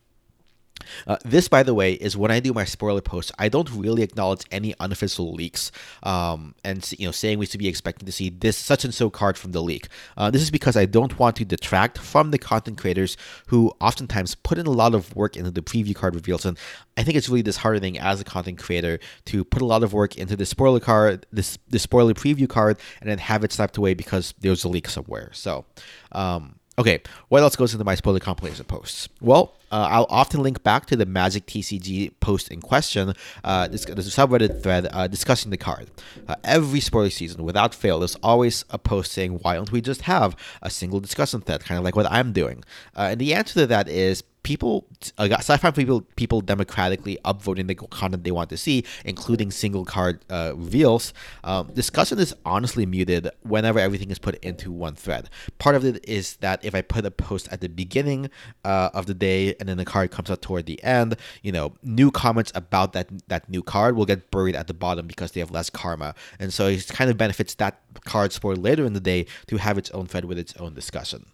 Uh, 1.07 1.17
this, 1.23 1.47
by 1.47 1.63
the 1.63 1.73
way, 1.73 1.93
is 1.93 2.17
when 2.17 2.31
I 2.31 2.39
do 2.39 2.53
my 2.53 2.65
spoiler 2.65 3.01
posts. 3.01 3.31
I 3.37 3.49
don't 3.49 3.69
really 3.71 4.03
acknowledge 4.03 4.41
any 4.51 4.73
unofficial 4.79 5.33
leaks, 5.33 5.71
um, 6.03 6.55
and 6.63 6.89
you 6.97 7.07
know, 7.07 7.11
saying 7.11 7.39
we 7.39 7.45
should 7.45 7.59
be 7.59 7.67
expecting 7.67 8.05
to 8.05 8.11
see 8.11 8.29
this 8.29 8.57
such 8.57 8.83
and 8.85 8.93
so 8.93 9.09
card 9.09 9.37
from 9.37 9.51
the 9.51 9.61
leak. 9.61 9.87
Uh, 10.17 10.31
this 10.31 10.41
is 10.41 10.51
because 10.51 10.77
I 10.77 10.85
don't 10.85 11.17
want 11.19 11.35
to 11.37 11.45
detract 11.45 11.97
from 11.97 12.31
the 12.31 12.37
content 12.37 12.77
creators 12.77 13.17
who 13.47 13.71
oftentimes 13.79 14.35
put 14.35 14.57
in 14.57 14.67
a 14.67 14.71
lot 14.71 14.95
of 14.95 15.15
work 15.15 15.35
into 15.35 15.51
the 15.51 15.61
preview 15.61 15.95
card 15.95 16.15
reveals, 16.15 16.45
and 16.45 16.57
I 16.97 17.03
think 17.03 17.17
it's 17.17 17.29
really 17.29 17.43
disheartening 17.43 17.99
as 17.99 18.21
a 18.21 18.23
content 18.23 18.59
creator 18.59 18.99
to 19.25 19.43
put 19.43 19.61
a 19.61 19.65
lot 19.65 19.83
of 19.83 19.93
work 19.93 20.17
into 20.17 20.35
the 20.35 20.45
spoiler 20.45 20.79
card, 20.79 21.25
this 21.31 21.57
the 21.69 21.79
spoiler 21.79 22.13
preview 22.13 22.47
card, 22.47 22.77
and 23.01 23.09
then 23.09 23.17
have 23.17 23.43
it 23.43 23.51
sniped 23.51 23.77
away 23.77 23.93
because 23.93 24.33
there's 24.39 24.63
a 24.63 24.69
leak 24.69 24.87
somewhere. 24.87 25.29
So. 25.33 25.65
Um, 26.13 26.55
Okay, 26.79 27.01
what 27.27 27.43
else 27.43 27.57
goes 27.57 27.73
into 27.73 27.83
my 27.83 27.95
spoiler 27.95 28.19
compilation 28.19 28.63
posts? 28.63 29.09
Well, 29.19 29.53
uh, 29.71 29.87
I'll 29.89 30.07
often 30.09 30.41
link 30.41 30.63
back 30.63 30.85
to 30.87 30.95
the 30.95 31.05
Magic 31.05 31.45
TCG 31.45 32.13
post 32.21 32.49
in 32.49 32.61
question. 32.61 33.13
Uh, 33.43 33.67
there's, 33.67 33.85
a 33.85 33.95
subreddit 33.95 34.63
thread 34.63 34.87
uh, 34.91 35.07
discussing 35.07 35.51
the 35.51 35.57
card. 35.57 35.91
Uh, 36.27 36.35
every 36.45 36.79
spoiler 36.79 37.09
season, 37.09 37.43
without 37.43 37.75
fail, 37.75 37.99
there's 37.99 38.15
always 38.23 38.63
a 38.69 38.77
post 38.77 39.11
saying, 39.11 39.39
"Why 39.41 39.55
don't 39.55 39.71
we 39.71 39.81
just 39.81 40.03
have 40.03 40.35
a 40.61 40.69
single 40.69 41.01
discussion 41.01 41.41
thread, 41.41 41.63
kind 41.65 41.77
of 41.77 41.83
like 41.83 41.95
what 41.95 42.09
I'm 42.09 42.31
doing?" 42.31 42.63
Uh, 42.95 43.09
and 43.11 43.19
the 43.19 43.33
answer 43.33 43.55
to 43.55 43.67
that 43.67 43.89
is 43.89 44.23
people 44.43 44.87
uh, 45.17 45.27
sci-fi 45.29 45.71
people 45.71 46.01
people 46.15 46.41
democratically 46.41 47.17
upvoting 47.25 47.67
the 47.67 47.75
content 47.75 48.23
they 48.23 48.31
want 48.31 48.49
to 48.49 48.57
see 48.57 48.83
including 49.05 49.51
single 49.51 49.85
card 49.85 50.23
uh, 50.29 50.53
reveals. 50.55 51.13
Um, 51.43 51.67
discussion 51.73 52.19
is 52.19 52.33
honestly 52.45 52.85
muted 52.85 53.29
whenever 53.43 53.79
everything 53.79 54.09
is 54.11 54.19
put 54.19 54.35
into 54.43 54.71
one 54.71 54.95
thread. 54.95 55.29
Part 55.59 55.75
of 55.75 55.85
it 55.85 56.03
is 56.07 56.37
that 56.37 56.63
if 56.63 56.73
i 56.75 56.81
put 56.81 57.05
a 57.05 57.11
post 57.11 57.47
at 57.51 57.61
the 57.61 57.69
beginning 57.69 58.29
uh, 58.65 58.89
of 58.93 59.05
the 59.05 59.13
day 59.13 59.55
and 59.59 59.69
then 59.69 59.77
the 59.77 59.85
card 59.85 60.11
comes 60.11 60.29
out 60.31 60.41
toward 60.41 60.65
the 60.65 60.81
end 60.83 61.15
you 61.41 61.51
know 61.51 61.73
new 61.83 62.11
comments 62.11 62.51
about 62.55 62.93
that 62.93 63.09
that 63.27 63.49
new 63.49 63.61
card 63.61 63.95
will 63.95 64.05
get 64.05 64.31
buried 64.31 64.55
at 64.55 64.67
the 64.67 64.73
bottom 64.73 65.07
because 65.07 65.31
they 65.31 65.39
have 65.39 65.51
less 65.51 65.69
karma. 65.69 66.15
And 66.39 66.53
so 66.53 66.67
it 66.67 66.87
kind 66.87 67.09
of 67.09 67.17
benefits 67.17 67.55
that 67.55 67.79
card 68.05 68.33
for 68.33 68.55
later 68.55 68.85
in 68.85 68.93
the 68.93 68.99
day 68.99 69.25
to 69.47 69.57
have 69.57 69.77
its 69.77 69.91
own 69.91 70.07
thread 70.07 70.25
with 70.25 70.37
its 70.37 70.55
own 70.57 70.73
discussion 70.73 71.25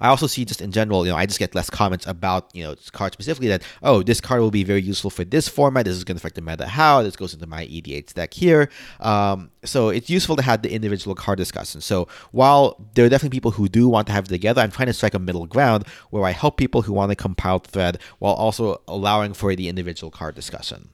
I 0.00 0.08
also 0.08 0.26
see 0.26 0.44
just 0.44 0.60
in 0.60 0.72
general, 0.72 1.06
you 1.06 1.12
know, 1.12 1.18
I 1.18 1.26
just 1.26 1.38
get 1.38 1.54
less 1.54 1.70
comments 1.70 2.06
about, 2.06 2.50
you 2.54 2.64
know, 2.64 2.74
cards 2.92 3.14
specifically 3.14 3.48
that, 3.48 3.62
oh, 3.82 4.02
this 4.02 4.20
card 4.20 4.40
will 4.40 4.50
be 4.50 4.64
very 4.64 4.82
useful 4.82 5.10
for 5.10 5.24
this 5.24 5.48
format. 5.48 5.84
This 5.84 5.96
is 5.96 6.04
going 6.04 6.16
to 6.16 6.20
affect 6.20 6.34
the 6.34 6.40
meta 6.40 6.66
how. 6.66 7.02
This 7.02 7.16
goes 7.16 7.34
into 7.34 7.46
my 7.46 7.66
EDH 7.66 8.14
deck 8.14 8.34
here. 8.34 8.68
Um, 9.00 9.50
so 9.64 9.88
it's 9.88 10.08
useful 10.08 10.36
to 10.36 10.42
have 10.42 10.62
the 10.62 10.72
individual 10.72 11.14
card 11.14 11.38
discussion. 11.38 11.80
So 11.80 12.08
while 12.32 12.76
there 12.94 13.04
are 13.04 13.08
definitely 13.08 13.36
people 13.36 13.52
who 13.52 13.68
do 13.68 13.88
want 13.88 14.06
to 14.08 14.12
have 14.12 14.26
it 14.26 14.28
together, 14.28 14.62
I'm 14.62 14.70
trying 14.70 14.86
to 14.86 14.92
strike 14.92 15.14
a 15.14 15.18
middle 15.18 15.46
ground 15.46 15.86
where 16.10 16.24
I 16.24 16.30
help 16.30 16.56
people 16.56 16.82
who 16.82 16.92
want 16.92 17.10
to 17.10 17.16
compile 17.16 17.58
thread 17.58 17.98
while 18.18 18.34
also 18.34 18.82
allowing 18.88 19.34
for 19.34 19.54
the 19.54 19.68
individual 19.68 20.10
card 20.10 20.34
discussion. 20.34 20.90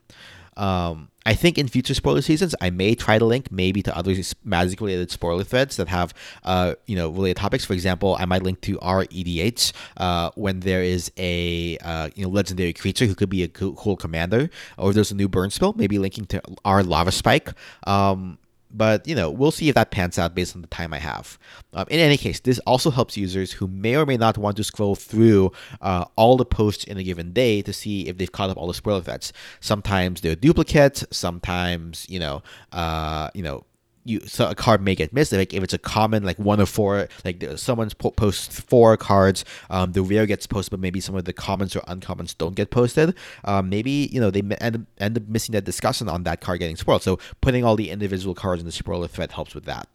Um, 0.56 1.08
I 1.26 1.34
think 1.34 1.56
in 1.56 1.68
future 1.68 1.94
spoiler 1.94 2.20
seasons, 2.20 2.54
I 2.60 2.70
may 2.70 2.94
try 2.94 3.18
to 3.18 3.24
link 3.24 3.50
maybe 3.50 3.82
to 3.82 3.96
other 3.96 4.14
magic 4.44 4.80
related 4.80 5.10
spoiler 5.10 5.42
threads 5.42 5.76
that 5.76 5.88
have, 5.88 6.12
uh, 6.44 6.74
you 6.86 6.96
know, 6.96 7.08
related 7.08 7.38
topics. 7.38 7.64
For 7.64 7.72
example, 7.72 8.16
I 8.18 8.26
might 8.26 8.42
link 8.42 8.60
to 8.62 8.78
our 8.80 9.04
EDH 9.06 9.72
uh, 9.96 10.30
when 10.34 10.60
there 10.60 10.82
is 10.82 11.10
a, 11.16 11.78
uh, 11.78 12.10
you 12.14 12.24
know, 12.24 12.30
legendary 12.30 12.74
creature 12.74 13.06
who 13.06 13.14
could 13.14 13.30
be 13.30 13.42
a 13.42 13.48
cool 13.48 13.96
commander, 13.96 14.50
or 14.76 14.92
there's 14.92 15.10
a 15.10 15.14
new 15.14 15.28
burn 15.28 15.50
spell, 15.50 15.72
maybe 15.76 15.98
linking 15.98 16.26
to 16.26 16.42
our 16.64 16.82
lava 16.82 17.12
spike. 17.12 17.50
Um, 17.86 18.38
but 18.70 19.06
you 19.06 19.14
know 19.14 19.30
we'll 19.30 19.50
see 19.50 19.68
if 19.68 19.74
that 19.74 19.90
pans 19.90 20.18
out 20.18 20.34
based 20.34 20.54
on 20.54 20.62
the 20.62 20.68
time 20.68 20.92
I 20.92 20.98
have. 20.98 21.38
Um, 21.72 21.86
in 21.90 22.00
any 22.00 22.16
case, 22.16 22.40
this 22.40 22.58
also 22.60 22.90
helps 22.90 23.16
users 23.16 23.52
who 23.52 23.66
may 23.68 23.96
or 23.96 24.06
may 24.06 24.16
not 24.16 24.38
want 24.38 24.56
to 24.56 24.64
scroll 24.64 24.94
through 24.94 25.52
uh, 25.80 26.04
all 26.16 26.36
the 26.36 26.44
posts 26.44 26.84
in 26.84 26.98
a 26.98 27.02
given 27.02 27.32
day 27.32 27.62
to 27.62 27.72
see 27.72 28.08
if 28.08 28.18
they've 28.18 28.30
caught 28.30 28.50
up 28.50 28.56
all 28.56 28.66
the 28.66 28.74
spoiler 28.74 29.00
threads. 29.00 29.32
Sometimes 29.60 30.20
they're 30.20 30.36
duplicates. 30.36 31.04
Sometimes 31.10 32.08
you 32.08 32.18
know, 32.18 32.42
uh, 32.72 33.30
you 33.34 33.42
know 33.42 33.64
you 34.04 34.20
so 34.20 34.48
a 34.48 34.54
card 34.54 34.82
may 34.82 34.94
get 34.94 35.12
missed. 35.12 35.32
Like 35.32 35.52
if 35.52 35.62
it's 35.62 35.74
a 35.74 35.78
common, 35.78 36.24
like 36.24 36.38
one 36.38 36.60
of 36.60 36.68
four, 36.68 37.08
like 37.24 37.42
someone's 37.56 37.94
po- 37.94 38.10
posts 38.10 38.60
four 38.60 38.96
cards, 38.96 39.44
um, 39.70 39.92
the 39.92 40.02
rare 40.02 40.26
gets 40.26 40.46
posted, 40.46 40.70
but 40.70 40.80
maybe 40.80 41.00
some 41.00 41.14
of 41.14 41.24
the 41.24 41.32
commons 41.32 41.74
or 41.74 41.80
uncommons 41.80 42.36
don't 42.36 42.54
get 42.54 42.70
posted. 42.70 43.14
Um, 43.44 43.68
maybe 43.68 44.08
you 44.12 44.20
know 44.20 44.30
they 44.30 44.42
end, 44.60 44.86
end 44.98 45.16
up 45.16 45.28
missing 45.28 45.52
that 45.52 45.64
discussion 45.64 46.08
on 46.08 46.24
that 46.24 46.40
card 46.40 46.60
getting 46.60 46.76
spoiled. 46.76 47.02
So 47.02 47.18
putting 47.40 47.64
all 47.64 47.76
the 47.76 47.90
individual 47.90 48.34
cards 48.34 48.60
in 48.60 48.66
the 48.66 48.72
spoiler 48.72 49.08
thread 49.08 49.32
helps 49.32 49.54
with 49.54 49.64
that. 49.64 49.88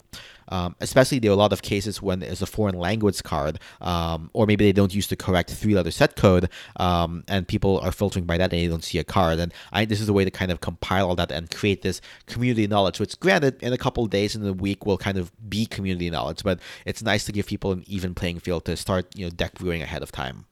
Um, 0.52 0.76
especially 0.80 1.20
there 1.20 1.30
are 1.30 1.34
a 1.34 1.38
lot 1.38 1.54
of 1.54 1.62
cases 1.62 2.02
when 2.02 2.24
it's 2.24 2.42
a 2.42 2.48
foreign 2.48 2.76
language 2.76 3.22
card, 3.22 3.60
um, 3.82 4.32
or 4.34 4.48
maybe 4.48 4.66
they 4.66 4.72
don't 4.72 4.94
use 4.94 5.08
the 5.08 5.16
correct 5.16 5.52
three-letter 5.52 5.92
set 5.92 6.16
code, 6.16 6.50
um, 6.78 7.24
and 7.28 7.48
people 7.48 7.80
are 7.82 7.92
filtering 7.92 8.26
by 8.26 8.38
that 8.38 8.52
and 8.52 8.60
they 8.60 8.68
don't 8.68 8.84
see 8.84 8.98
a 8.98 9.04
card. 9.04 9.38
And 9.38 9.54
I, 9.72 9.86
this 9.86 10.02
is 10.02 10.10
a 10.10 10.14
way 10.14 10.26
to 10.26 10.32
kind 10.32 10.52
of 10.52 10.60
compile 10.60 11.08
all 11.08 11.16
that 11.18 11.32
and 11.32 11.52
create 11.52 11.84
this 11.84 12.02
community 12.26 12.66
knowledge. 12.66 13.00
Which, 13.00 13.20
granted, 13.20 13.62
in 13.62 13.74
a 13.74 13.78
couple 13.78 14.08
days 14.08 14.36
in 14.36 14.46
a 14.46 14.54
week 14.54 14.88
will 14.88 14.98
kind 14.98 15.20
of 15.20 15.32
be 15.50 15.68
community 15.68 16.10
knowledge, 16.10 16.44
but 16.44 16.60
it's 16.84 17.04
nice 17.04 17.26
to 17.26 17.32
give 17.32 17.46
people 17.46 17.72
an 17.72 17.84
even 17.86 18.16
playing 18.16 18.40
field 18.40 18.66
to 18.66 18.76
start, 18.76 19.16
you 19.16 19.26
know, 19.26 19.30
deck 19.30 19.58
viewing 19.60 19.84
ahead 19.84 20.02
of 20.02 20.12
time. 20.12 20.46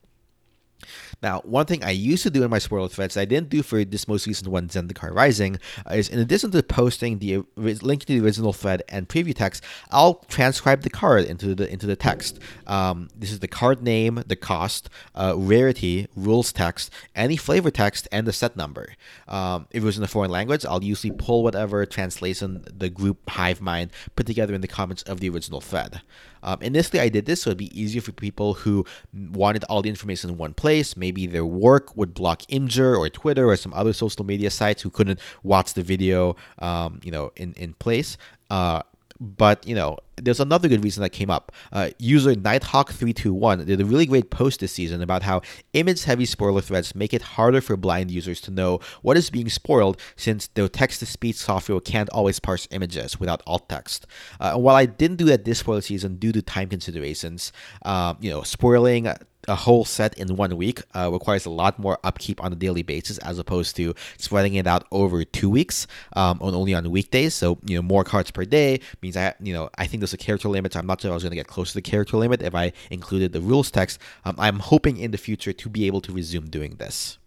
Now, 1.21 1.41
one 1.41 1.65
thing 1.65 1.83
I 1.83 1.91
used 1.91 2.23
to 2.23 2.29
do 2.29 2.43
in 2.43 2.49
my 2.49 2.59
spoiler 2.59 2.87
threads 2.87 3.17
I 3.17 3.25
didn't 3.25 3.49
do 3.49 3.63
for 3.63 3.83
this 3.83 4.07
most 4.07 4.27
recent 4.27 4.49
one, 4.49 4.67
Zendikar 4.67 5.13
Rising, 5.13 5.59
is 5.91 6.09
in 6.09 6.19
addition 6.19 6.51
to 6.51 6.63
posting 6.63 7.19
the 7.19 7.43
link 7.55 8.01
to 8.01 8.07
the 8.07 8.19
original 8.19 8.53
thread 8.53 8.83
and 8.89 9.07
preview 9.07 9.35
text, 9.35 9.63
I'll 9.91 10.15
transcribe 10.27 10.81
the 10.81 10.89
card 10.89 11.25
into 11.25 11.55
the 11.55 11.71
into 11.71 11.85
the 11.85 11.95
text. 11.95 12.39
Um, 12.65 13.09
this 13.15 13.31
is 13.31 13.39
the 13.39 13.47
card 13.47 13.81
name, 13.81 14.23
the 14.27 14.35
cost, 14.35 14.89
uh, 15.15 15.33
rarity, 15.35 16.07
rules 16.15 16.51
text, 16.51 16.91
any 17.15 17.37
flavor 17.37 17.71
text, 17.71 18.07
and 18.11 18.27
the 18.27 18.33
set 18.33 18.55
number. 18.55 18.93
Um, 19.27 19.67
if 19.71 19.83
it 19.83 19.85
was 19.85 19.97
in 19.97 20.03
a 20.03 20.07
foreign 20.07 20.31
language, 20.31 20.65
I'll 20.65 20.83
usually 20.83 21.11
pull 21.11 21.43
whatever 21.43 21.85
translation 21.85 22.65
the 22.65 22.89
group 22.89 23.29
Hive 23.29 23.61
Mind 23.61 23.91
put 24.15 24.25
together 24.25 24.53
in 24.53 24.61
the 24.61 24.67
comments 24.67 25.03
of 25.03 25.19
the 25.19 25.29
original 25.29 25.61
thread. 25.61 26.01
Um, 26.47 26.61
initially, 26.61 27.01
I 27.01 27.09
did 27.09 27.25
this 27.25 27.41
so 27.41 27.49
it'd 27.49 27.57
be 27.57 27.77
easier 27.77 28.01
for 28.01 28.13
people 28.13 28.53
who 28.53 28.85
wanted 29.13 29.65
all 29.65 29.81
the 29.81 29.89
information 29.89 30.29
in 30.29 30.37
one 30.37 30.53
place. 30.53 30.95
Maybe 30.95 31.27
their 31.27 31.45
work 31.45 31.97
would 31.97 32.13
block 32.13 32.43
Imgur 32.43 32.97
or 32.97 33.09
Twitter 33.09 33.49
or 33.49 33.57
some 33.57 33.73
other 33.73 33.91
social 33.91 34.25
media 34.25 34.49
sites 34.49 34.81
who 34.81 34.89
couldn't 34.89 35.19
watch 35.43 35.73
the 35.73 35.83
video, 35.83 36.37
um, 36.59 37.01
you 37.03 37.11
know, 37.11 37.33
in 37.35 37.53
in 37.57 37.73
place. 37.73 38.17
Uh, 38.49 38.81
but 39.19 39.65
you 39.67 39.75
know, 39.75 39.97
there's 40.17 40.39
another 40.39 40.67
good 40.67 40.83
reason 40.83 41.01
that 41.03 41.11
came 41.11 41.29
up. 41.29 41.51
Uh, 41.71 41.89
user 41.99 42.33
Nighthawk321 42.33 43.65
did 43.65 43.79
a 43.79 43.85
really 43.85 44.05
great 44.05 44.29
post 44.29 44.59
this 44.59 44.71
season 44.71 45.01
about 45.01 45.23
how 45.23 45.41
image-heavy 45.73 46.25
spoiler 46.25 46.61
threads 46.61 46.95
make 46.95 47.13
it 47.13 47.21
harder 47.21 47.61
for 47.61 47.77
blind 47.77 48.09
users 48.09 48.41
to 48.41 48.51
know 48.51 48.79
what 49.01 49.17
is 49.17 49.29
being 49.29 49.49
spoiled 49.49 49.99
since 50.15 50.47
the 50.47 50.67
text-to-speech 50.67 51.35
software 51.35 51.79
can't 51.79 52.09
always 52.09 52.39
parse 52.39 52.67
images 52.71 53.19
without 53.19 53.41
alt 53.45 53.69
text. 53.69 54.07
Uh, 54.39 54.55
while 54.55 54.75
I 54.75 54.85
didn't 54.85 55.17
do 55.17 55.25
that 55.25 55.45
this 55.45 55.59
spoiler 55.59 55.81
season 55.81 56.17
due 56.17 56.31
to 56.31 56.41
time 56.41 56.69
considerations, 56.69 57.51
um, 57.83 58.17
you 58.19 58.31
know, 58.31 58.43
spoiling 58.43 59.07
a 59.47 59.55
whole 59.55 59.85
set 59.85 60.17
in 60.17 60.35
one 60.35 60.55
week 60.57 60.81
uh, 60.95 61.09
requires 61.11 61.45
a 61.45 61.49
lot 61.49 61.79
more 61.79 61.97
upkeep 62.03 62.43
on 62.43 62.51
a 62.51 62.55
daily 62.55 62.83
basis 62.83 63.17
as 63.19 63.39
opposed 63.39 63.75
to 63.77 63.93
spreading 64.17 64.55
it 64.55 64.67
out 64.67 64.85
over 64.91 65.23
two 65.23 65.49
weeks 65.49 65.87
um, 66.13 66.37
on 66.41 66.53
only 66.53 66.73
on 66.73 66.89
weekdays. 66.91 67.33
So 67.33 67.57
you 67.65 67.77
know 67.77 67.81
more 67.81 68.03
cards 68.03 68.31
per 68.31 68.45
day 68.45 68.79
means 69.01 69.15
I 69.15 69.33
you 69.39 69.53
know 69.53 69.69
I 69.77 69.87
think 69.87 70.01
there's 70.01 70.13
a 70.13 70.17
character 70.17 70.49
limit. 70.49 70.75
I'm 70.75 70.87
not 70.87 71.01
sure 71.01 71.11
I 71.11 71.13
was 71.13 71.23
going 71.23 71.31
to 71.31 71.37
get 71.37 71.47
close 71.47 71.69
to 71.69 71.75
the 71.75 71.81
character 71.81 72.17
limit 72.17 72.41
if 72.41 72.55
I 72.55 72.73
included 72.91 73.33
the 73.33 73.41
rules 73.41 73.71
text. 73.71 73.99
Um, 74.25 74.35
I'm 74.37 74.59
hoping 74.59 74.97
in 74.97 75.11
the 75.11 75.17
future 75.17 75.53
to 75.53 75.69
be 75.69 75.87
able 75.87 76.01
to 76.01 76.11
resume 76.11 76.49
doing 76.49 76.75
this. 76.75 77.17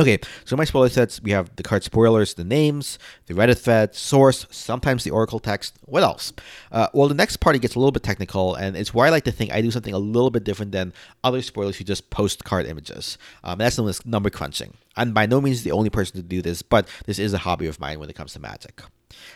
Okay, 0.00 0.18
so 0.46 0.56
my 0.56 0.64
spoiler 0.64 0.88
sets, 0.88 1.20
we 1.20 1.32
have 1.32 1.54
the 1.56 1.62
card 1.62 1.84
spoilers, 1.84 2.32
the 2.32 2.44
names, 2.44 2.98
the 3.26 3.34
Reddit 3.34 3.58
thread, 3.58 3.94
source, 3.94 4.46
sometimes 4.50 5.04
the 5.04 5.10
Oracle 5.10 5.38
text. 5.38 5.74
What 5.84 6.02
else? 6.02 6.32
Uh, 6.70 6.88
well, 6.94 7.08
the 7.08 7.14
next 7.14 7.36
part 7.38 7.60
gets 7.60 7.74
a 7.74 7.78
little 7.78 7.92
bit 7.92 8.02
technical, 8.02 8.54
and 8.54 8.74
it's 8.74 8.94
where 8.94 9.06
I 9.06 9.10
like 9.10 9.24
to 9.24 9.32
think 9.32 9.52
I 9.52 9.60
do 9.60 9.70
something 9.70 9.92
a 9.92 9.98
little 9.98 10.30
bit 10.30 10.44
different 10.44 10.72
than 10.72 10.94
other 11.22 11.42
spoilers 11.42 11.76
who 11.76 11.84
just 11.84 12.08
post 12.08 12.42
card 12.42 12.64
images. 12.64 13.18
Um, 13.44 13.58
that's 13.58 13.76
known 13.76 13.88
as 13.90 14.04
number 14.06 14.30
crunching. 14.30 14.72
I'm 14.96 15.12
by 15.12 15.26
no 15.26 15.42
means 15.42 15.62
the 15.62 15.72
only 15.72 15.90
person 15.90 16.16
to 16.16 16.22
do 16.22 16.40
this, 16.40 16.62
but 16.62 16.88
this 17.04 17.18
is 17.18 17.34
a 17.34 17.38
hobby 17.38 17.66
of 17.66 17.78
mine 17.78 18.00
when 18.00 18.08
it 18.08 18.16
comes 18.16 18.32
to 18.32 18.40
magic. 18.40 18.80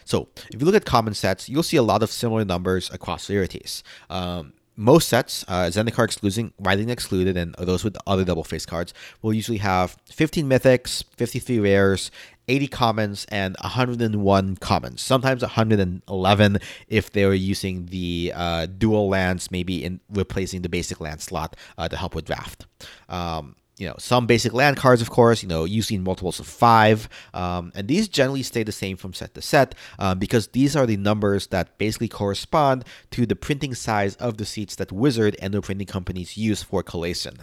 So, 0.06 0.28
if 0.54 0.58
you 0.58 0.64
look 0.64 0.74
at 0.74 0.86
common 0.86 1.12
sets, 1.12 1.50
you'll 1.50 1.64
see 1.64 1.76
a 1.76 1.82
lot 1.82 2.02
of 2.02 2.10
similar 2.10 2.46
numbers 2.46 2.90
across 2.90 3.28
rarities. 3.28 3.82
Um, 4.08 4.54
most 4.76 5.08
sets, 5.08 5.44
uh, 5.48 5.70
Zendikar 5.70 6.04
excluding, 6.04 6.52
Rising 6.58 6.90
excluded, 6.90 7.36
and 7.36 7.54
those 7.58 7.82
with 7.82 7.96
other 8.06 8.24
double 8.24 8.44
face 8.44 8.66
cards, 8.66 8.92
will 9.22 9.32
usually 9.32 9.58
have 9.58 9.96
15 10.06 10.48
mythics, 10.48 11.02
53 11.16 11.58
rares, 11.58 12.10
80 12.48 12.68
commons, 12.68 13.26
and 13.30 13.56
101 13.62 14.56
commons. 14.56 15.00
Sometimes 15.02 15.42
111 15.42 16.58
if 16.88 17.10
they 17.10 17.24
were 17.24 17.34
using 17.34 17.86
the 17.86 18.32
uh, 18.34 18.66
dual 18.66 19.08
lands, 19.08 19.50
maybe 19.50 19.84
in 19.84 20.00
replacing 20.10 20.62
the 20.62 20.68
basic 20.68 21.00
land 21.00 21.20
slot 21.20 21.56
uh, 21.78 21.88
to 21.88 21.96
help 21.96 22.14
with 22.14 22.24
draft. 22.24 22.66
Um, 23.08 23.56
you 23.78 23.86
know, 23.86 23.94
some 23.98 24.26
basic 24.26 24.54
land 24.54 24.76
cards, 24.78 25.02
of 25.02 25.10
course, 25.10 25.42
you 25.42 25.48
know, 25.48 25.64
using 25.64 26.02
multiples 26.02 26.40
of 26.40 26.46
five. 26.46 27.08
Um, 27.34 27.72
and 27.74 27.88
these 27.88 28.08
generally 28.08 28.42
stay 28.42 28.62
the 28.62 28.72
same 28.72 28.96
from 28.96 29.12
set 29.12 29.34
to 29.34 29.42
set 29.42 29.74
um, 29.98 30.18
because 30.18 30.48
these 30.48 30.74
are 30.74 30.86
the 30.86 30.96
numbers 30.96 31.48
that 31.48 31.76
basically 31.76 32.08
correspond 32.08 32.84
to 33.10 33.26
the 33.26 33.36
printing 33.36 33.74
size 33.74 34.16
of 34.16 34.38
the 34.38 34.46
seats 34.46 34.76
that 34.76 34.92
Wizard 34.92 35.36
and 35.42 35.52
the 35.52 35.60
printing 35.60 35.86
companies 35.86 36.36
use 36.36 36.62
for 36.62 36.82
collation. 36.82 37.36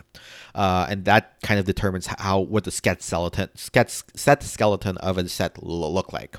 Uh, 0.55 0.87
and 0.89 1.05
that 1.05 1.39
kind 1.43 1.59
of 1.59 1.65
determines 1.65 2.07
how 2.07 2.39
what 2.39 2.63
the 2.63 2.71
set 2.71 3.03
skeleton, 3.03 3.49
sketch, 3.55 4.01
set 4.15 4.41
skeleton 4.41 4.97
of 4.97 5.17
a 5.17 5.29
set 5.29 5.61
look 5.61 6.11
like. 6.11 6.37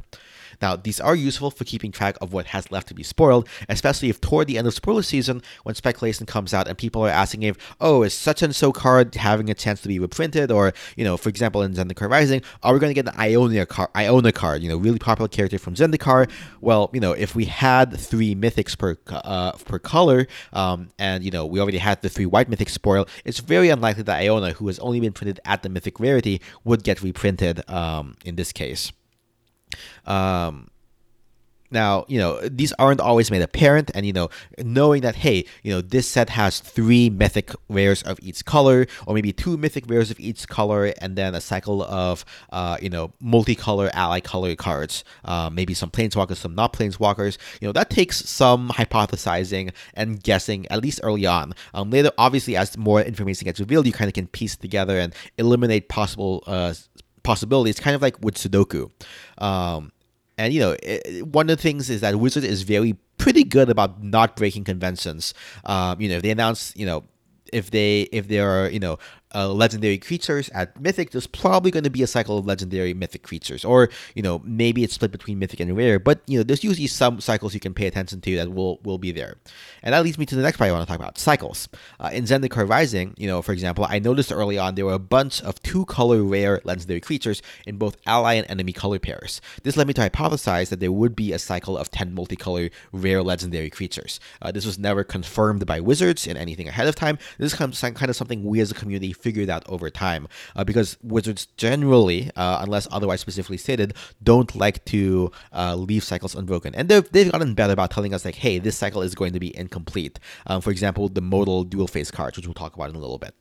Now, 0.61 0.77
these 0.77 1.01
are 1.01 1.15
useful 1.15 1.51
for 1.51 1.65
keeping 1.65 1.93
track 1.93 2.17
of 2.21 2.33
what 2.33 2.47
has 2.47 2.71
left 2.71 2.89
to 2.89 2.95
be 2.95 3.03
spoiled, 3.03 3.49
especially 3.69 4.11
if 4.11 4.21
toward 4.21 4.47
the 4.47 4.59
end 4.59 4.67
of 4.67 4.75
spoiler 4.75 5.03
season, 5.03 5.43
when 5.63 5.75
speculation 5.75 6.27
comes 6.27 6.55
out 6.55 6.69
and 6.69 6.77
people 6.77 7.05
are 7.05 7.11
asking 7.11 7.43
if, 7.43 7.57
oh, 7.81 8.03
is 8.03 8.15
such 8.15 8.43
and 8.43 8.55
so 8.55 8.73
card 8.73 9.15
having 9.15 9.51
a 9.51 9.55
chance 9.55 9.81
to 9.83 9.89
be 9.89 9.99
reprinted? 9.99 10.51
Or, 10.51 10.73
you 10.97 11.05
know, 11.05 11.17
for 11.17 11.29
example, 11.29 11.63
in 11.63 11.75
Zendikar 11.75 12.11
Rising, 12.11 12.43
are 12.63 12.73
we 12.73 12.81
going 12.81 12.95
to 12.95 13.03
get 13.03 13.13
an 13.13 13.21
Ionia 13.21 13.67
card, 13.67 13.91
Iona 13.97 14.33
card, 14.33 14.63
you 14.63 14.69
know, 14.69 14.77
really 14.77 14.99
popular 14.99 15.29
character 15.29 15.59
from 15.59 15.75
Zendikar? 15.75 16.31
Well, 16.61 16.91
you 16.93 17.01
know, 17.01 17.13
if 17.13 17.35
we 17.35 17.45
had 17.47 17.97
three 17.99 18.35
mythics 18.35 18.77
per 18.77 18.97
uh, 19.09 19.53
per 19.53 19.79
color, 19.79 20.27
um, 20.53 20.91
and, 20.99 21.25
you 21.25 21.31
know, 21.31 21.47
we 21.47 21.61
already 21.61 21.79
had 21.79 22.03
the 22.03 22.09
three 22.09 22.27
white 22.27 22.51
mythics 22.51 22.71
spoiled, 22.71 23.09
it's 23.25 23.41
very 23.41 23.69
unlikely 23.69 24.03
that 24.05 24.21
Iona, 24.21 24.53
who 24.53 24.67
has 24.67 24.79
only 24.79 25.01
been 25.01 25.13
printed 25.13 25.41
at 25.45 25.63
the 25.63 25.69
mythic 25.69 26.01
rarity, 26.01 26.41
would 26.65 26.83
get 26.85 27.03
reprinted 27.03 27.69
um, 27.69 28.17
in 28.25 28.37
this 28.37 28.53
case. 28.53 28.93
Um, 30.07 30.71
now, 31.75 32.05
you 32.09 32.19
know, 32.19 32.41
these 32.49 32.73
aren't 32.79 33.01
always 33.01 33.31
made 33.31 33.43
apparent, 33.43 33.91
and 33.95 34.07
you 34.07 34.13
know, 34.13 34.31
knowing 34.59 35.03
that 35.03 35.17
hey, 35.17 35.45
you 35.63 35.73
know, 35.73 35.81
this 35.81 36.09
set 36.09 36.31
has 36.31 36.61
three 36.61 37.11
mythic 37.11 37.51
rares 37.69 38.03
of 38.05 38.19
each 38.23 38.45
color, 38.45 38.87
or 39.07 39.15
maybe 39.15 39.33
two 39.33 39.57
mythic 39.57 39.85
rares 39.89 40.11
of 40.11 40.19
each 40.21 40.47
color, 40.49 40.95
and 41.03 41.17
then 41.17 41.35
a 41.35 41.41
cycle 41.41 41.83
of 41.83 42.25
uh, 42.53 42.79
you 42.81 42.89
know, 42.89 43.11
multicolor 43.23 43.91
ally 43.93 44.21
color 44.21 44.55
cards, 44.55 45.05
uh, 45.25 45.51
maybe 45.51 45.75
some 45.75 45.91
planeswalkers, 45.91 46.37
some 46.37 46.55
not 46.55 46.73
planeswalkers. 46.73 47.37
You 47.61 47.69
know, 47.69 47.73
that 47.73 47.91
takes 47.91 48.25
some 48.25 48.69
hypothesizing 48.69 49.73
and 49.95 50.23
guessing, 50.23 50.67
at 50.71 50.81
least 50.81 51.01
early 51.03 51.27
on. 51.27 51.55
Um, 51.75 51.91
later, 51.91 52.13
obviously, 52.17 52.57
as 52.57 52.79
more 52.79 53.03
information 53.03 53.47
gets 53.47 53.59
revealed, 53.59 53.87
you 53.87 53.93
kind 53.93 54.09
of 54.09 54.15
can 54.15 54.29
piece 54.29 54.57
together 54.57 54.99
and 54.99 55.13
eliminate 55.39 55.89
possible 55.89 56.45
uh, 56.47 56.73
possibilities, 57.25 57.81
kind 57.81 57.97
of 57.97 58.03
like 58.03 58.17
with 58.21 58.37
Sudoku. 58.37 58.91
Um, 59.39 59.91
and 60.39 60.53
you 60.53 60.61
know, 60.61 60.77
it, 60.83 61.27
one 61.27 61.51
of 61.51 61.57
the 61.57 61.63
things 61.63 61.91
is 61.91 62.01
that 62.03 62.17
Wizard 62.17 62.45
is 62.45 62.63
very 62.63 62.97
pretty 63.19 63.43
good 63.43 63.69
about 63.69 64.03
not 64.03 64.37
breaking 64.37 64.65
conventions. 64.65 65.35
Um, 65.65 66.01
you 66.01 66.09
know, 66.09 66.17
if 66.17 66.23
they 66.23 66.31
announce, 66.31 66.75
you 66.77 66.87
know, 66.87 67.05
if 67.53 67.71
they 67.71 68.03
if 68.13 68.29
there 68.29 68.49
are 68.49 68.69
you 68.69 68.81
know 68.81 68.99
uh, 69.35 69.49
legendary 69.49 69.99
creatures 69.99 70.49
at 70.51 70.81
Mythic, 70.81 71.11
there's 71.11 71.27
probably 71.27 71.71
going 71.71 71.85
to 71.85 71.91
be 71.91 72.03
a 72.03 72.07
cycle 72.07 72.39
of 72.39 72.47
legendary 72.47 72.95
Mythic 72.95 73.23
creatures, 73.23 73.65
or 73.65 73.89
you 74.15 74.23
know 74.23 74.41
maybe 74.45 74.85
it's 74.85 74.95
split 74.95 75.13
between 75.13 75.39
Mythic 75.39 75.61
and 75.61 75.77
Rare. 75.77 75.99
But 75.99 76.21
you 76.27 76.39
know 76.39 76.45
there's 76.45 76.65
usually 76.65 76.87
some 76.87 77.21
cycles 77.21 77.55
you 77.55 77.61
can 77.61 77.75
pay 77.75 77.87
attention 77.87 78.21
to 78.21 78.37
that 78.37 78.53
will 78.53 78.79
will 78.83 78.99
be 78.99 79.13
there, 79.13 79.37
and 79.83 79.93
that 79.93 80.03
leads 80.03 80.19
me 80.19 80.27
to 80.27 80.37
the 80.37 80.43
next 80.43 80.59
part 80.59 80.69
I 80.69 80.73
want 80.73 80.87
to 80.87 80.91
talk 80.91 81.01
about 81.01 81.19
cycles. 81.19 81.69
Uh, 81.99 82.11
in 82.13 82.25
Zendikar 82.25 82.69
Rising, 82.69 83.15
you 83.17 83.27
know 83.27 83.43
for 83.43 83.53
example, 83.53 83.87
I 83.89 83.99
noticed 83.99 84.33
early 84.33 84.59
on 84.59 84.75
there 84.75 84.87
were 84.87 84.93
a 84.93 84.99
bunch 84.99 85.43
of 85.43 85.63
two 85.63 85.85
color 85.87 86.23
rare 86.23 86.61
legendary 86.65 87.01
creatures 87.01 87.43
in 87.67 87.77
both 87.77 87.97
ally 88.07 88.35
and 88.35 88.49
enemy 88.49 88.73
color 88.73 88.99
pairs. 88.99 89.41
This 89.63 89.77
led 89.77 89.87
me 89.87 89.95
to 89.95 90.09
hypothesize 90.09 90.69
that 90.69 90.81
there 90.81 90.93
would 90.93 91.17
be 91.17 91.33
a 91.33 91.39
cycle 91.39 91.77
of 91.77 91.91
ten 91.91 92.15
multicolor 92.15 92.71
rare 92.93 93.23
legendary 93.23 93.71
creatures. 93.71 94.21
Uh, 94.41 94.53
this 94.53 94.67
was 94.67 94.79
never 94.79 95.03
confirmed 95.03 95.67
by 95.67 95.81
Wizards 95.81 96.27
in 96.27 96.37
anything 96.37 96.69
ahead 96.69 96.87
of 96.87 96.95
time. 96.95 97.19
This 97.39 97.53
is 97.53 97.59
kind 97.59 98.09
of 98.09 98.17
something 98.17 98.45
we 98.45 98.61
as 98.61 98.71
a 98.71 98.75
community 98.75 99.13
figured 99.25 99.51
out 99.55 99.65
over 99.75 99.89
time 99.89 100.29
uh, 100.55 100.65
because 100.71 100.99
Wizards 101.03 101.43
generally, 101.57 102.31
uh, 102.37 102.59
unless 102.65 102.87
otherwise 102.97 103.21
specifically 103.21 103.57
stated, 103.57 103.95
don't 104.23 104.55
like 104.55 104.85
to 104.85 105.33
uh, 105.53 105.75
leave 105.75 106.05
cycles 106.05 106.35
unbroken. 106.35 106.75
And 106.75 106.89
they've, 106.89 107.09
they've 107.11 107.33
gotten 107.33 107.55
better 107.55 107.73
about 107.73 107.91
telling 107.91 108.13
us, 108.15 108.25
like, 108.25 108.35
hey, 108.37 108.59
this 108.59 108.77
cycle 108.77 109.03
is 109.03 109.15
going 109.15 109.33
to 109.33 109.41
be 109.41 109.57
incomplete. 109.57 110.21
Um, 110.47 110.61
for 110.61 110.71
example, 110.71 111.09
the 111.09 111.23
modal 111.23 111.65
dual 111.65 111.89
face 111.89 112.11
cards, 112.11 112.37
which 112.37 112.47
we'll 112.47 112.55
talk 112.55 112.75
about 112.77 112.91
in 112.91 112.97
a 112.97 113.01
little 113.01 113.19
bit. 113.19 113.35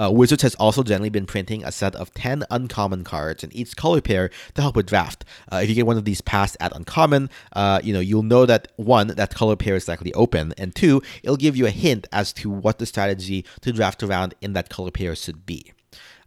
Uh, 0.00 0.10
Wizards 0.10 0.42
has 0.42 0.54
also 0.56 0.82
generally 0.82 1.10
been 1.10 1.26
printing 1.26 1.64
a 1.64 1.72
set 1.72 1.94
of 1.94 2.12
10 2.14 2.44
uncommon 2.50 3.04
cards 3.04 3.44
in 3.44 3.52
each 3.52 3.76
color 3.76 4.00
pair 4.00 4.30
to 4.54 4.62
help 4.62 4.76
with 4.76 4.86
draft. 4.86 5.24
Uh, 5.52 5.60
if 5.62 5.68
you 5.68 5.74
get 5.74 5.86
one 5.86 5.96
of 5.96 6.04
these 6.04 6.20
passed 6.20 6.56
at 6.60 6.74
uncommon, 6.74 7.30
uh, 7.54 7.80
you 7.82 7.92
know, 7.92 8.00
you'll 8.00 8.22
know 8.22 8.46
that 8.46 8.72
one, 8.76 9.08
that 9.08 9.34
color 9.34 9.56
pair 9.56 9.74
is 9.76 9.88
likely 9.88 10.12
open, 10.14 10.54
and 10.58 10.74
two, 10.74 11.02
it'll 11.22 11.36
give 11.36 11.56
you 11.56 11.66
a 11.66 11.70
hint 11.70 12.06
as 12.12 12.32
to 12.32 12.50
what 12.50 12.78
the 12.78 12.86
strategy 12.86 13.44
to 13.60 13.72
draft 13.72 14.02
around 14.02 14.34
in 14.40 14.52
that 14.52 14.68
color 14.68 14.90
pair 14.90 15.14
should 15.14 15.46
be. 15.46 15.72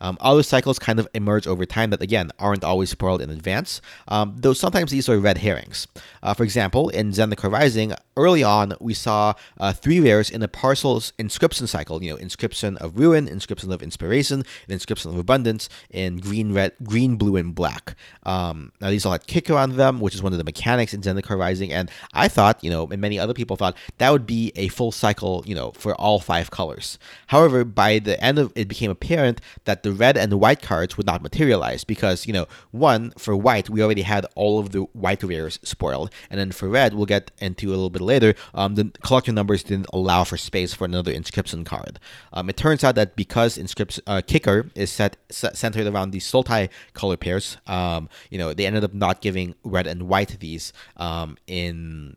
Um, 0.01 0.17
other 0.19 0.43
cycles 0.43 0.79
kind 0.79 0.99
of 0.99 1.07
emerge 1.13 1.47
over 1.47 1.65
time 1.65 1.89
that, 1.89 2.01
again, 2.01 2.31
aren't 2.39 2.63
always 2.63 2.89
spoiled 2.89 3.21
in 3.21 3.29
advance, 3.29 3.81
um, 4.07 4.35
though 4.37 4.53
sometimes 4.53 4.91
these 4.91 5.09
are 5.09 5.19
red 5.19 5.39
herrings. 5.39 5.87
Uh, 6.23 6.33
for 6.33 6.43
example, 6.43 6.89
in 6.89 7.11
Zendikar 7.11 7.51
Rising, 7.51 7.93
early 8.15 8.43
on, 8.43 8.73
we 8.79 8.93
saw 8.93 9.33
uh, 9.59 9.73
three 9.73 9.99
rares 9.99 10.29
in 10.29 10.41
the 10.41 10.47
parcel's 10.47 11.13
inscription 11.17 11.67
cycle, 11.67 12.03
you 12.03 12.11
know, 12.11 12.17
inscription 12.17 12.77
of 12.77 12.97
ruin, 12.97 13.27
inscription 13.27 13.71
of 13.71 13.81
inspiration, 13.81 14.39
and 14.39 14.71
inscription 14.71 15.11
of 15.11 15.17
abundance 15.17 15.69
in 15.89 16.17
green, 16.17 16.53
red, 16.53 16.73
green, 16.83 17.15
blue, 17.15 17.35
and 17.35 17.55
black. 17.55 17.95
Um, 18.23 18.71
now, 18.81 18.89
these 18.89 19.05
all 19.05 19.11
had 19.11 19.27
kicker 19.27 19.55
on 19.55 19.77
them, 19.77 19.99
which 19.99 20.15
is 20.15 20.23
one 20.23 20.33
of 20.33 20.37
the 20.37 20.43
mechanics 20.43 20.93
in 20.93 21.01
Zendikar 21.01 21.37
Rising, 21.37 21.71
and 21.71 21.89
I 22.13 22.27
thought, 22.27 22.63
you 22.63 22.69
know, 22.69 22.87
and 22.87 23.01
many 23.01 23.19
other 23.19 23.33
people 23.33 23.55
thought, 23.55 23.75
that 23.97 24.11
would 24.11 24.25
be 24.25 24.51
a 24.55 24.67
full 24.69 24.91
cycle, 24.91 25.43
you 25.45 25.55
know, 25.55 25.71
for 25.71 25.95
all 25.95 26.19
five 26.19 26.51
colors. 26.51 26.99
However, 27.27 27.63
by 27.63 27.99
the 27.99 28.21
end 28.23 28.39
of 28.39 28.51
it 28.55 28.67
became 28.67 28.91
apparent 28.91 29.41
that 29.65 29.83
the 29.83 29.88
the 29.89 29.95
red 29.95 30.17
and 30.17 30.31
the 30.31 30.37
white 30.37 30.61
cards 30.61 30.97
would 30.97 31.05
not 31.05 31.21
materialize 31.21 31.83
because, 31.83 32.27
you 32.27 32.33
know, 32.33 32.45
one, 32.71 33.11
for 33.17 33.35
white, 33.35 33.69
we 33.69 33.81
already 33.81 34.03
had 34.03 34.25
all 34.35 34.59
of 34.59 34.71
the 34.71 34.81
white 34.93 35.23
rares 35.23 35.59
spoiled. 35.63 36.11
And 36.29 36.39
then 36.39 36.51
for 36.51 36.69
red, 36.69 36.93
we'll 36.93 37.05
get 37.05 37.31
into 37.39 37.69
a 37.69 37.71
little 37.71 37.89
bit 37.89 38.01
later, 38.01 38.35
um, 38.53 38.75
the 38.75 38.91
collector 39.01 39.31
numbers 39.31 39.63
didn't 39.63 39.87
allow 39.91 40.23
for 40.23 40.37
space 40.37 40.73
for 40.73 40.85
another 40.85 41.11
inscription 41.11 41.63
card. 41.63 41.99
Um, 42.33 42.49
it 42.49 42.57
turns 42.57 42.83
out 42.83 42.95
that 42.95 43.15
because 43.15 43.57
inscription 43.57 44.03
uh, 44.05 44.21
kicker 44.25 44.69
is 44.75 44.91
set, 44.91 45.17
centered 45.29 45.87
around 45.87 46.11
these 46.11 46.29
Sultai 46.29 46.69
color 46.93 47.17
pairs, 47.17 47.57
um, 47.65 48.09
you 48.29 48.37
know, 48.37 48.53
they 48.53 48.65
ended 48.67 48.83
up 48.83 48.93
not 48.93 49.21
giving 49.21 49.55
red 49.63 49.87
and 49.87 50.03
white 50.03 50.39
these 50.39 50.71
um, 50.97 51.37
in 51.47 52.15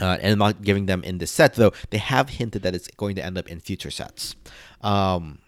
uh, 0.00 0.16
and 0.22 0.38
not 0.38 0.62
giving 0.62 0.86
them 0.86 1.04
in 1.04 1.18
this 1.18 1.30
set, 1.30 1.54
though 1.54 1.72
they 1.90 1.98
have 1.98 2.30
hinted 2.30 2.62
that 2.62 2.74
it's 2.74 2.88
going 2.96 3.14
to 3.14 3.24
end 3.24 3.36
up 3.36 3.48
in 3.48 3.60
future 3.60 3.90
sets. 3.90 4.34
Um, 4.80 5.40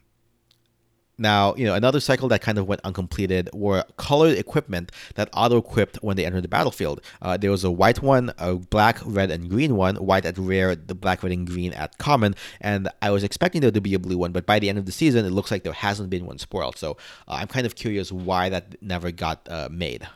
now, 1.19 1.55
you 1.57 1.65
know, 1.65 1.75
another 1.75 2.01
cycle 2.01 2.29
that 2.29 2.41
kind 2.41 2.59
of 2.59 2.67
went 2.67 2.81
uncompleted 2.85 3.51
were 3.53 3.85
colored 3.97 4.39
equipment 4.39 4.91
that 5.15 5.29
auto-equipped 5.35 5.97
when 6.03 6.17
they 6.17 6.25
entered 6.25 6.43
the 6.43 6.49
battlefield. 6.49 7.01
Uh, 7.21 7.37
there 7.37 7.51
was 7.51 7.65
a 7.65 7.71
white 7.71 8.03
one, 8.03 8.33
a 8.39 8.55
black, 8.55 8.99
red, 9.05 9.31
and 9.31 9.51
green 9.51 9.77
one. 9.77 9.97
White 9.97 10.25
at 10.25 10.39
rare, 10.39 10.75
the 10.75 10.95
black, 10.95 11.23
red, 11.23 11.33
and 11.33 11.47
green 11.47 11.73
at 11.75 11.99
common. 11.99 12.35
And 12.61 12.89
I 13.03 13.11
was 13.11 13.23
expecting 13.23 13.61
there 13.61 13.71
to 13.71 13.81
be 13.81 13.95
a 13.95 13.99
blue 13.99 14.19
one, 14.19 14.33
but 14.33 14.47
by 14.47 14.59
the 14.59 14.69
end 14.69 14.79
of 14.79 14.87
the 14.87 14.93
season, 14.93 15.25
it 15.25 15.31
looks 15.31 15.51
like 15.51 15.65
there 15.65 15.73
hasn't 15.73 16.11
been 16.11 16.27
one 16.27 16.39
spoiled. 16.39 16.77
So 16.77 16.93
uh, 17.29 17.35
I'm 17.35 17.49
kind 17.49 17.67
of 17.67 17.75
curious 17.75 18.11
why 18.11 18.49
that 18.49 18.83
never 18.83 19.11
got 19.11 19.47
uh, 19.49 19.69
made. 19.71 20.09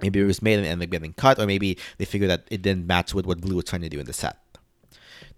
Maybe 0.00 0.20
it 0.20 0.24
was 0.24 0.40
made 0.40 0.58
and 0.58 0.66
ended 0.66 0.88
up 0.88 0.92
getting 0.92 1.12
cut, 1.12 1.38
or 1.38 1.46
maybe 1.46 1.78
they 1.98 2.06
figured 2.06 2.30
that 2.30 2.48
it 2.50 2.62
didn't 2.62 2.86
match 2.86 3.12
with 3.12 3.26
what 3.26 3.40
blue 3.40 3.56
was 3.56 3.66
trying 3.66 3.82
to 3.82 3.90
do 3.90 4.00
in 4.00 4.06
the 4.06 4.14
set. 4.14 4.38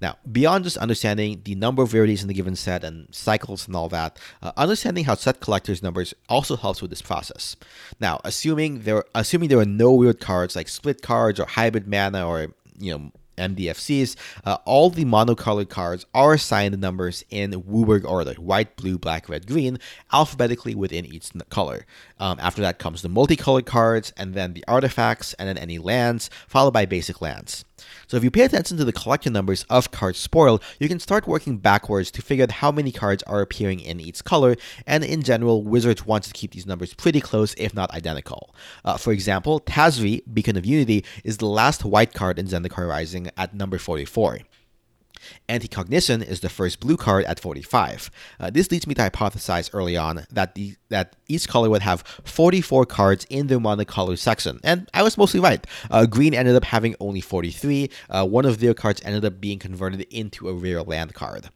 Now, 0.02 0.18
beyond 0.30 0.64
just 0.64 0.76
understanding 0.78 1.42
the 1.44 1.54
number 1.54 1.80
of 1.80 1.94
rarities 1.94 2.23
in 2.23 2.28
the 2.28 2.35
given 2.35 2.56
set 2.56 2.82
and 2.82 3.06
cycles 3.14 3.68
and 3.68 3.76
all 3.76 3.88
that, 3.90 4.18
uh, 4.42 4.50
understanding 4.56 5.04
how 5.04 5.14
set 5.14 5.38
collectors 5.38 5.80
numbers 5.80 6.12
also 6.28 6.56
helps 6.56 6.82
with 6.82 6.90
this 6.90 7.00
process. 7.00 7.54
Now, 8.00 8.21
assuming 8.25 8.80
there 8.80 9.04
assuming 9.15 9.49
there 9.49 9.60
are 9.60 9.65
no 9.65 9.93
weird 9.93 10.19
cards 10.19 10.56
like 10.56 10.69
split 10.69 11.02
cards 11.02 11.38
or 11.38 11.47
hybrid 11.47 11.86
mana 11.86 12.26
or 12.26 12.49
you 12.80 12.91
know 12.93 13.12
MDFCs, 13.38 14.17
uh, 14.45 14.58
all 14.65 14.91
the 14.91 15.04
monocolored 15.04 15.69
cards 15.69 16.04
are 16.12 16.34
assigned 16.34 16.78
numbers 16.80 17.25
in 17.30 17.52
WUBRG 17.52 18.04
order 18.04 18.34
white, 18.34 18.76
blue, 18.76 18.99
black, 18.99 19.28
red, 19.28 19.47
green, 19.47 19.78
alphabetically 20.12 20.75
within 20.75 21.06
each 21.06 21.30
color. 21.49 21.86
Um, 22.19 22.38
after 22.41 22.60
that 22.62 22.78
comes 22.78 23.02
the 23.02 23.08
multicolored 23.08 23.67
cards, 23.67 24.12
and 24.17 24.34
then 24.34 24.52
the 24.52 24.65
artifacts, 24.67 25.32
and 25.34 25.49
then 25.49 25.58
any 25.58 25.78
lands, 25.78 26.28
followed 26.49 26.73
by 26.73 26.86
basic 26.86 27.21
lands. 27.21 27.65
So 28.06 28.16
if 28.16 28.25
you 28.25 28.30
pay 28.30 28.42
attention 28.42 28.76
to 28.78 28.84
the 28.84 28.92
collection 28.92 29.32
numbers 29.32 29.64
of 29.71 29.90
cards 29.90 30.18
spoiled, 30.18 30.62
you 30.78 30.88
can 30.88 31.00
start 31.00 31.26
working 31.26 31.58
backwards 31.58 32.10
to 32.12 32.23
figure 32.23 32.45
out 32.45 32.50
how 32.52 32.71
many 32.71 32.92
cards 32.92 33.23
are 33.25 33.40
appearing 33.40 33.80
in 33.80 34.00
each 34.00 34.25
color, 34.25 34.56
and 34.86 35.04
in 35.04 35.23
general, 35.23 35.62
Wizards 35.62 36.06
wants 36.06 36.28
to 36.28 36.34
keep 36.34 36.52
these 36.52 36.66
numbers 36.66 36.95
pretty 36.95 37.21
close, 37.21 37.54
if 37.54 37.75
not 37.75 37.90
identical. 37.92 38.54
Uh, 38.84 38.97
for 38.97 39.12
example, 39.12 39.60
Tazri, 39.60 40.23
Beacon 40.32 40.56
of 40.56 40.66
Unity, 40.66 41.04
is 41.25 41.38
the 41.38 41.47
last 41.47 41.84
white 41.84 42.12
card 42.12 42.38
in 42.38 42.47
Zendikar 42.47 42.88
Rising 42.88 43.30
at 43.36 43.54
number 43.54 43.78
44. 43.78 44.40
Anticognition 45.49 46.26
is 46.26 46.41
the 46.41 46.49
first 46.49 46.80
blue 46.80 46.97
card 46.97 47.25
at 47.25 47.41
45. 47.41 48.11
Uh, 48.41 48.50
this 48.50 48.71
leads 48.71 48.87
me 48.87 48.95
to 48.95 49.02
hypothesize 49.02 49.71
early 49.73 49.97
on 49.97 50.25
that 50.30 50.54
the 50.54 50.76
that 50.89 51.17
each 51.26 51.49
color 51.49 51.71
would 51.71 51.80
have 51.80 52.02
44 52.25 52.85
cards 52.85 53.26
in 53.30 53.47
their 53.47 53.58
monocolor 53.58 54.19
section, 54.19 54.61
and 54.63 54.89
I 54.93 55.02
was 55.02 55.17
mostly 55.17 55.41
right. 55.41 55.67
Uh, 55.91 56.04
green 56.04 56.35
ended 56.35 56.54
up 56.54 56.65
having 56.65 56.95
only 57.00 57.23
43. 57.23 57.89
Uh, 58.11 58.26
one 58.26 58.45
of 58.45 58.61
their 58.61 58.75
cards 58.75 59.00
ended 59.04 59.25
up 59.25 59.41
being 59.41 59.58
converted 59.58 60.02
into 60.11 60.49
a 60.49 60.54
rare 60.54 60.82
land 60.82 61.15
card. 61.15 61.49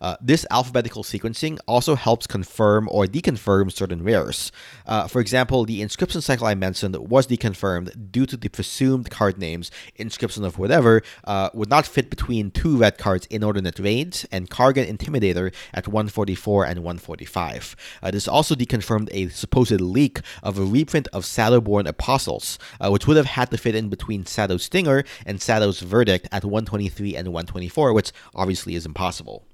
Uh, 0.00 0.16
this 0.20 0.46
alphabetical 0.50 1.02
sequencing 1.02 1.58
also 1.66 1.94
helps 1.94 2.26
confirm 2.26 2.88
or 2.90 3.06
deconfirm 3.06 3.72
certain 3.72 4.02
rares. 4.02 4.52
Uh, 4.86 5.08
for 5.08 5.20
example, 5.20 5.64
the 5.64 5.82
inscription 5.82 6.20
cycle 6.20 6.46
I 6.46 6.54
mentioned 6.54 6.94
was 6.96 7.26
deconfirmed 7.26 8.12
due 8.12 8.26
to 8.26 8.36
the 8.36 8.48
presumed 8.48 9.10
card 9.10 9.38
names 9.38 9.70
inscription 9.96 10.44
of 10.44 10.58
whatever 10.58 11.02
uh, 11.24 11.50
would 11.54 11.70
not 11.70 11.86
fit 11.86 12.10
between 12.10 12.50
two 12.50 12.76
red 12.76 12.98
cards 12.98 13.13
Inordinate 13.30 13.78
Rage 13.78 14.26
and 14.30 14.50
Kargan 14.50 14.86
Intimidator 14.86 15.52
at 15.72 15.88
144 15.88 16.64
and 16.66 16.80
145. 16.80 17.76
Uh, 18.02 18.10
this 18.10 18.28
also 18.28 18.54
deconfirmed 18.54 19.08
a 19.12 19.28
supposed 19.28 19.80
leak 19.80 20.20
of 20.42 20.58
a 20.58 20.64
reprint 20.64 21.08
of 21.12 21.24
Shadowborn 21.24 21.86
Apostles, 21.86 22.58
uh, 22.80 22.90
which 22.90 23.06
would 23.06 23.16
have 23.16 23.26
had 23.26 23.50
to 23.50 23.58
fit 23.58 23.74
in 23.74 23.88
between 23.88 24.24
Shadow's 24.24 24.64
Stinger 24.64 25.04
and 25.24 25.40
Shadow's 25.40 25.80
Verdict 25.80 26.28
at 26.32 26.44
123 26.44 27.16
and 27.16 27.28
124, 27.28 27.92
which 27.92 28.12
obviously 28.34 28.74
is 28.74 28.84
impossible. 28.86 29.44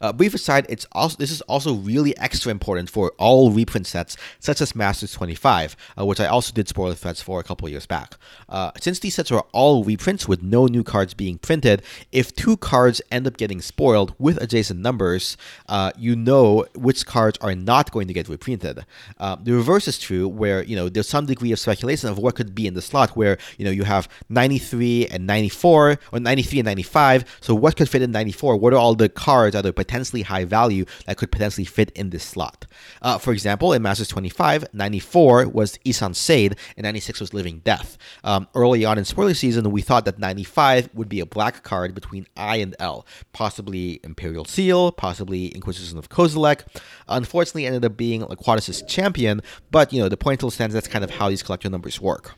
Uh, 0.00 0.12
brief 0.12 0.34
aside, 0.34 0.66
it's 0.68 0.86
also 0.92 1.16
this 1.16 1.30
is 1.30 1.40
also 1.42 1.74
really 1.74 2.16
extra 2.18 2.50
important 2.50 2.90
for 2.90 3.12
all 3.18 3.50
reprint 3.50 3.86
sets, 3.86 4.16
such 4.38 4.60
as 4.60 4.74
Masters 4.74 5.12
25, 5.12 5.76
uh, 5.98 6.04
which 6.04 6.20
I 6.20 6.26
also 6.26 6.52
did 6.52 6.68
spoiler 6.68 6.94
threads 6.94 7.22
for 7.22 7.40
a 7.40 7.42
couple 7.42 7.68
years 7.68 7.86
back. 7.86 8.16
Uh, 8.48 8.70
since 8.80 8.98
these 8.98 9.14
sets 9.14 9.30
are 9.30 9.44
all 9.52 9.84
reprints 9.84 10.28
with 10.28 10.42
no 10.42 10.66
new 10.66 10.82
cards 10.82 11.14
being 11.14 11.38
printed, 11.38 11.82
if 12.12 12.34
two 12.34 12.56
cards 12.56 13.00
end 13.10 13.26
up 13.26 13.36
getting 13.36 13.60
spoiled 13.60 14.14
with 14.18 14.40
adjacent 14.42 14.80
numbers, 14.80 15.36
uh, 15.68 15.92
you 15.96 16.16
know 16.16 16.66
which 16.74 17.06
cards 17.06 17.38
are 17.40 17.54
not 17.54 17.90
going 17.90 18.06
to 18.06 18.12
get 18.12 18.28
reprinted. 18.28 18.84
Uh, 19.18 19.36
the 19.42 19.52
reverse 19.52 19.88
is 19.88 19.98
true, 19.98 20.28
where 20.28 20.62
you 20.62 20.76
know 20.76 20.88
there's 20.88 21.08
some 21.08 21.26
degree 21.26 21.52
of 21.52 21.58
speculation 21.58 22.08
of 22.08 22.18
what 22.18 22.34
could 22.34 22.54
be 22.54 22.66
in 22.66 22.74
the 22.74 22.82
slot, 22.82 23.16
where 23.16 23.38
you 23.58 23.64
know 23.64 23.70
you 23.70 23.84
have 23.84 24.08
93 24.28 25.06
and 25.06 25.26
94 25.26 25.98
or 26.12 26.20
93 26.20 26.60
and 26.60 26.66
95. 26.66 27.24
So 27.40 27.54
what 27.54 27.76
could 27.76 27.88
fit 27.88 28.02
in 28.02 28.12
94? 28.12 28.56
What 28.56 28.72
are 28.72 28.76
all 28.76 28.94
the 28.94 29.08
cards 29.08 29.54
that 29.54 29.66
are 29.66 29.72
potentially 29.86 30.22
high 30.22 30.44
value 30.44 30.84
that 31.06 31.16
could 31.16 31.30
potentially 31.30 31.64
fit 31.64 31.90
in 31.94 32.10
this 32.10 32.24
slot. 32.24 32.66
Uh, 33.02 33.18
for 33.18 33.32
example, 33.32 33.72
in 33.72 33.82
Masters 33.82 34.08
25, 34.08 34.66
94 34.72 35.48
was 35.48 35.78
Ihsan 35.84 36.16
Shade 36.16 36.56
and 36.76 36.84
96 36.84 37.20
was 37.20 37.34
Living 37.34 37.60
Death. 37.64 37.96
Um, 38.24 38.48
early 38.54 38.84
on 38.84 38.98
in 38.98 39.04
spoiler 39.04 39.34
season, 39.34 39.70
we 39.70 39.82
thought 39.82 40.04
that 40.04 40.18
95 40.18 40.90
would 40.94 41.08
be 41.08 41.20
a 41.20 41.26
black 41.26 41.62
card 41.62 41.94
between 41.94 42.26
I 42.36 42.56
and 42.56 42.74
L, 42.78 43.06
possibly 43.32 44.00
Imperial 44.02 44.44
Seal, 44.44 44.92
possibly 44.92 45.48
Inquisition 45.48 45.98
of 45.98 46.08
Kozilek. 46.08 46.62
Unfortunately, 47.08 47.66
ended 47.66 47.84
up 47.84 47.96
being 47.96 48.22
Laquatus' 48.22 48.86
champion, 48.86 49.40
but 49.70 49.92
you 49.92 50.00
know 50.00 50.08
the 50.08 50.16
point 50.16 50.40
still 50.40 50.50
stands. 50.50 50.74
That's 50.74 50.88
kind 50.88 51.04
of 51.04 51.10
how 51.10 51.28
these 51.28 51.42
collector 51.42 51.70
numbers 51.70 52.00
work. 52.00 52.34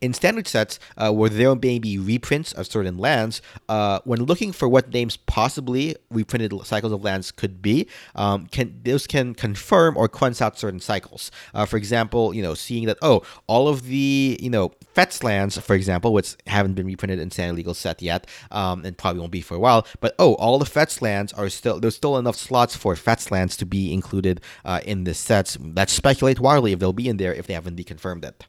In 0.00 0.12
standard 0.12 0.48
sets, 0.48 0.78
uh, 0.96 1.12
where 1.12 1.30
there 1.30 1.54
may 1.54 1.78
be 1.78 1.98
reprints 1.98 2.52
of 2.52 2.66
certain 2.66 2.98
lands, 2.98 3.42
uh, 3.68 4.00
when 4.04 4.24
looking 4.24 4.52
for 4.52 4.68
what 4.68 4.92
names 4.92 5.16
possibly 5.16 5.96
reprinted 6.10 6.52
cycles 6.64 6.92
of 6.92 7.02
lands 7.02 7.30
could 7.30 7.62
be, 7.62 7.88
um, 8.14 8.46
can 8.46 8.80
those 8.84 9.06
can 9.06 9.34
confirm 9.34 9.96
or 9.96 10.08
quench 10.08 10.40
out 10.40 10.58
certain 10.58 10.80
cycles. 10.80 11.30
Uh, 11.54 11.64
for 11.66 11.76
example, 11.76 12.34
you 12.34 12.42
know, 12.42 12.54
seeing 12.54 12.86
that 12.86 12.98
oh, 13.02 13.22
all 13.46 13.68
of 13.68 13.84
the 13.84 14.38
you 14.40 14.50
know 14.50 14.72
Fetch 14.94 15.22
lands, 15.22 15.58
for 15.58 15.74
example, 15.74 16.12
which 16.12 16.36
haven't 16.46 16.74
been 16.74 16.86
reprinted 16.86 17.18
in 17.18 17.30
Standard 17.30 17.56
Legal 17.56 17.74
set 17.74 18.00
yet, 18.00 18.26
um, 18.50 18.84
and 18.84 18.96
probably 18.96 19.20
won't 19.20 19.32
be 19.32 19.40
for 19.40 19.54
a 19.54 19.58
while. 19.58 19.86
But 20.00 20.14
oh, 20.18 20.34
all 20.34 20.58
the 20.58 20.66
Fetch 20.66 21.02
lands 21.02 21.32
are 21.32 21.48
still 21.48 21.80
there's 21.80 21.96
still 21.96 22.16
enough 22.16 22.36
slots 22.36 22.76
for 22.76 22.96
Fetch 22.96 23.30
lands 23.30 23.56
to 23.58 23.66
be 23.66 23.92
included 23.92 24.40
uh, 24.64 24.80
in 24.84 25.04
this 25.04 25.18
set. 25.18 25.56
Let's 25.60 25.92
speculate 25.92 26.40
wildly 26.40 26.72
if 26.72 26.78
they'll 26.78 26.92
be 26.92 27.08
in 27.08 27.18
there 27.18 27.34
if 27.34 27.46
they 27.46 27.54
haven't 27.54 27.76
deconfirmed 27.76 28.24
it. 28.24 28.46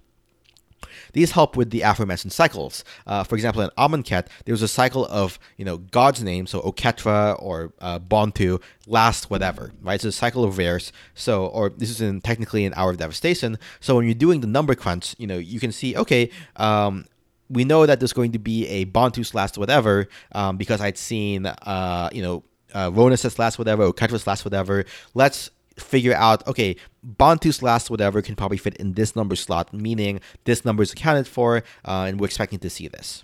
These 1.13 1.31
help 1.31 1.55
with 1.55 1.69
the 1.71 1.81
aforementioned 1.81 2.33
cycles. 2.33 2.83
Uh, 3.05 3.23
for 3.23 3.35
example, 3.35 3.61
in 3.61 3.69
Amonkhet, 3.77 4.27
there 4.45 4.53
was 4.53 4.61
a 4.61 4.67
cycle 4.67 5.05
of 5.07 5.39
you 5.57 5.65
know 5.65 5.77
God's 5.77 6.23
name, 6.23 6.47
so 6.47 6.61
Oketra 6.61 7.41
or 7.41 7.73
uh, 7.79 7.99
Bontu, 7.99 8.61
last 8.85 9.29
whatever, 9.29 9.71
right? 9.81 9.99
So 9.99 10.09
a 10.09 10.11
cycle 10.11 10.43
of 10.43 10.57
rares. 10.57 10.91
So 11.15 11.47
or 11.47 11.69
this 11.69 11.89
is 11.89 12.01
in 12.01 12.21
technically 12.21 12.65
an 12.65 12.73
hour 12.75 12.91
of 12.91 12.97
devastation. 12.97 13.57
So 13.79 13.95
when 13.95 14.05
you're 14.05 14.15
doing 14.15 14.41
the 14.41 14.47
number 14.47 14.75
crunch, 14.75 15.15
you 15.17 15.27
know 15.27 15.37
you 15.37 15.59
can 15.59 15.71
see 15.71 15.95
okay. 15.97 16.29
Um, 16.55 17.05
we 17.49 17.63
know 17.63 17.85
that 17.85 17.99
there's 17.99 18.13
going 18.13 18.33
to 18.33 18.39
be 18.39 18.67
a 18.67 18.85
Bontu's 18.85 19.33
last 19.33 19.57
whatever 19.57 20.09
um, 20.33 20.57
because 20.57 20.81
I'd 20.81 20.97
seen 20.97 21.45
uh, 21.45 22.09
you 22.11 22.21
know 22.21 22.43
uh, 22.73 22.91
last 22.91 23.57
whatever, 23.57 23.91
Oketra's 23.91 24.27
last 24.27 24.45
whatever. 24.45 24.85
Let's 25.13 25.49
figure 25.77 26.13
out 26.13 26.45
okay 26.47 26.75
Bontu's 27.08 27.63
last 27.63 27.89
whatever 27.89 28.22
can 28.22 28.36
probably 28.36 28.58
fit 28.58 28.76
in 28.78 28.93
this 28.93 29.15
number 29.15 29.36
slot 29.36 29.74
meaning 29.74 30.20
this 30.43 30.65
number 30.65 30.84
is 30.84 30.91
accounted 30.91 31.28
for 31.28 31.63
uh, 31.86 32.06
and 32.08 32.20
we're 32.20 32.26
expecting 32.26 32.60
to 32.60 32.70
see 32.70 32.88
this. 32.88 33.24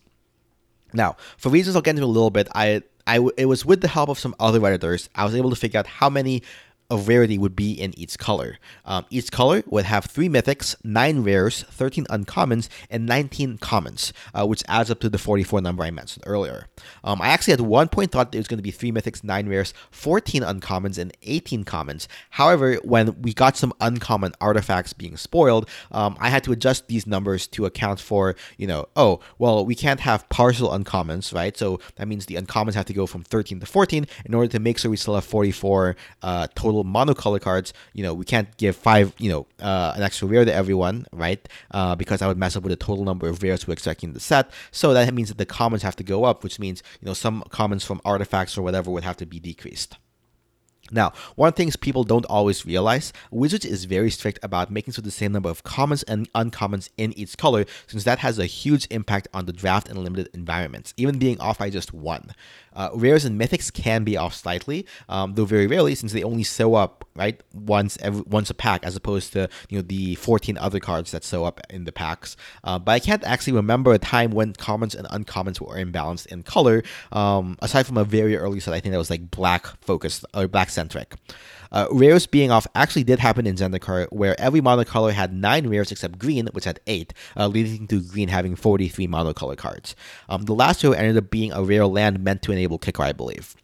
Now 0.94 1.18
for 1.38 1.50
reasons 1.50 1.76
i'll 1.76 1.82
get 1.82 1.92
into 1.92 2.06
a 2.06 2.06
little 2.06 2.30
bit 2.30 2.48
i 2.56 2.82
I, 3.06 3.20
it 3.38 3.46
was 3.46 3.66
with 3.66 3.82
the 3.82 3.88
help 3.88 4.10
of 4.10 4.18
some 4.18 4.36
other 4.40 4.66
editors, 4.66 5.10
I 5.14 5.26
was 5.26 5.36
able 5.36 5.50
to 5.50 5.56
figure 5.56 5.80
out 5.80 5.88
how 5.88 6.10
many 6.10 6.42
of 6.94 7.08
rarity 7.08 7.38
would 7.38 7.56
be 7.56 7.74
in 7.74 7.98
each 7.98 8.18
color. 8.18 8.60
Um, 8.86 9.06
each 9.10 9.32
color 9.32 9.64
would 9.66 9.86
have 9.86 10.06
three 10.06 10.30
mythics, 10.30 10.76
nine 10.84 11.24
rares, 11.24 11.64
13 11.64 12.06
uncommons, 12.06 12.70
and 12.90 13.06
19 13.06 13.58
commons, 13.58 14.14
uh, 14.34 14.46
which 14.46 14.64
adds 14.68 14.92
up 14.92 15.00
to 15.00 15.10
the 15.10 15.18
44 15.18 15.62
number 15.62 15.84
I 15.84 15.92
mentioned 15.92 16.24
earlier. 16.28 16.68
Um, 17.04 17.22
I 17.22 17.30
actually 17.30 17.54
at 17.54 17.62
one 17.62 17.90
point 17.90 18.12
thought 18.12 18.32
there 18.32 18.40
was 18.40 18.48
going 18.48 18.60
to 18.60 18.64
be 18.64 18.72
three 18.72 18.92
mythics, 18.92 19.24
nine 19.24 19.50
rares, 19.50 19.74
14 19.92 20.44
uncommons, 20.44 20.98
and 20.98 21.16
18 21.24 21.64
commons. 21.64 22.08
However, 22.32 22.76
when 22.84 23.22
we 23.22 23.34
got 23.34 23.58
some 23.58 23.74
uncommon 23.82 24.34
artifacts 24.40 24.94
being 24.94 25.18
spoiled, 25.18 25.68
um, 25.92 26.16
I 26.20 26.30
had 26.30 26.44
to 26.44 26.52
adjust 26.52 26.88
these 26.88 27.08
numbers 27.08 27.48
to 27.48 27.66
account 27.66 28.00
for, 28.00 28.36
you 28.58 28.68
know, 28.68 28.88
oh, 28.96 29.20
well, 29.40 29.66
we 29.66 29.76
can't 29.76 30.02
have 30.02 30.30
partial 30.30 30.70
uncommons, 30.70 31.34
right? 31.34 31.58
So 31.58 31.80
that 31.96 32.08
means 32.08 32.28
the 32.28 32.36
uncommons 32.36 32.76
have 32.76 32.86
to 32.86 32.94
go 32.94 33.08
from 33.08 33.24
13 33.24 33.60
to 33.62 33.66
14 33.66 34.06
in 34.26 34.34
order 34.34 34.48
to 34.50 34.60
make 34.60 34.78
sure 34.78 34.92
we 34.92 34.98
still 34.98 35.16
have 35.16 35.26
44 35.26 35.96
uh, 36.22 36.48
total 36.56 36.83
monocolor 36.84 37.42
cards, 37.42 37.74
you 37.94 38.04
know, 38.04 38.14
we 38.14 38.26
can't 38.26 38.56
give 38.58 38.76
five, 38.76 39.14
you 39.18 39.30
know, 39.30 39.48
uh, 39.60 39.94
an 39.96 40.04
extra 40.04 40.28
rare 40.28 40.46
to 40.46 40.54
everyone, 40.54 41.06
right? 41.12 41.48
Uh, 41.72 41.96
because 41.96 42.22
I 42.22 42.28
would 42.28 42.38
mess 42.38 42.56
up 42.56 42.64
with 42.64 42.72
the 42.72 42.86
total 42.86 43.04
number 43.04 43.28
of 43.28 43.42
rares 43.42 43.68
we're 43.68 43.74
expecting 43.74 44.10
in 44.10 44.14
the 44.14 44.20
set. 44.20 44.52
So 44.72 44.94
that 44.94 45.14
means 45.14 45.30
that 45.30 45.38
the 45.38 45.46
commons 45.46 45.84
have 45.84 45.96
to 45.98 46.04
go 46.04 46.24
up, 46.24 46.44
which 46.44 46.60
means, 46.60 46.84
you 47.02 47.06
know, 47.06 47.14
some 47.14 47.44
commons 47.50 47.84
from 47.84 48.02
artifacts 48.04 48.58
or 48.58 48.62
whatever 48.62 48.92
would 48.92 49.04
have 49.04 49.18
to 49.18 49.26
be 49.26 49.40
decreased. 49.40 49.98
Now, 50.92 51.14
one 51.36 51.48
of 51.48 51.56
the 51.56 51.58
things 51.58 51.76
people 51.76 52.04
don't 52.04 52.26
always 52.26 52.66
realize, 52.66 53.14
Wizards 53.32 53.66
is 53.66 53.86
very 53.86 54.12
strict 54.12 54.38
about 54.44 54.70
making 54.70 54.94
sure 54.94 55.02
the 55.02 55.12
same 55.12 55.32
number 55.32 55.50
of 55.50 55.64
commons 55.64 56.04
and 56.04 56.32
uncommons 56.34 56.90
in 56.98 57.18
each 57.18 57.38
color, 57.38 57.66
since 57.88 58.04
that 58.04 58.20
has 58.20 58.38
a 58.38 58.46
huge 58.46 58.88
impact 58.92 59.28
on 59.34 59.46
the 59.46 59.54
draft 59.54 59.88
and 59.88 59.98
limited 59.98 60.30
environments, 60.34 60.94
even 60.98 61.18
being 61.18 61.40
off 61.40 61.58
by 61.58 61.70
just 61.70 61.94
one. 61.94 62.32
Uh, 62.76 62.90
rares 62.94 63.26
and 63.26 63.40
mythics 63.40 63.72
can 63.72 64.04
be 64.04 64.18
off 64.18 64.34
slightly, 64.34 64.86
um, 65.10 65.34
though 65.36 65.46
very 65.46 65.68
rarely, 65.68 65.96
since 65.96 66.14
they 66.14 66.24
only 66.24 66.44
show 66.44 66.76
up 66.76 67.06
right 67.16 67.42
once 67.54 67.98
every 68.02 68.22
once 68.22 68.50
a 68.50 68.54
pack, 68.54 68.84
as 68.84 68.96
opposed 68.96 69.34
to 69.34 69.50
you 69.70 69.78
know 69.78 69.82
the 69.82 70.16
14 70.16 70.58
other 70.58 70.80
cards 70.80 71.12
that 71.12 71.24
show 71.24 71.44
up 71.46 71.60
in 71.70 71.86
the 71.86 71.92
packs. 71.92 72.36
Uh, 72.64 72.80
but 72.80 72.92
I 72.94 73.00
can't 73.00 73.24
actually 73.24 73.54
remember 73.54 73.94
a 73.94 74.00
time 74.00 74.32
when 74.32 74.54
commons 74.54 74.96
and 74.96 75.08
uncommons 75.08 75.62
were 75.62 75.76
imbalanced 75.76 76.28
in 76.28 76.44
color, 76.44 76.84
um, 77.12 77.58
aside 77.62 77.86
from 77.86 77.98
a 77.98 78.04
very 78.04 78.36
early 78.36 78.60
set. 78.60 78.74
I 78.74 78.80
think 78.80 78.92
that 78.92 78.98
was 78.98 79.10
like 79.10 79.32
black 79.32 79.68
focused 79.82 80.26
or 80.34 80.48
black 80.48 80.70
centric. 80.70 81.16
Uh, 81.74 81.88
rares 81.92 82.28
being 82.28 82.52
off 82.52 82.68
actually 82.76 83.04
did 83.04 83.20
happen 83.20 83.48
in 83.48 83.56
Zendikar, 83.56 84.08
where 84.12 84.40
every 84.40 84.62
monocolor 84.62 85.12
had 85.12 85.34
nine 85.34 85.68
rares 85.68 85.92
except 85.92 86.20
green, 86.20 86.48
which 86.54 86.66
had 86.66 86.80
eight, 86.88 87.14
uh, 87.36 87.48
leading 87.48 87.88
to 87.88 88.02
green 88.02 88.30
having 88.30 88.56
43 88.56 89.08
monocolor 89.08 89.58
cards. 89.58 89.96
Um, 90.30 90.44
the 90.44 90.54
last 90.54 90.84
row 90.84 90.92
ended 90.92 91.18
up 91.18 91.30
being 91.30 91.52
a 91.52 91.64
rare 91.64 91.88
land 91.88 92.24
meant 92.24 92.44
to 92.44 92.52
enable 92.52 92.78
kicker, 92.78 93.04
I 93.04 93.12
believe. 93.12 93.56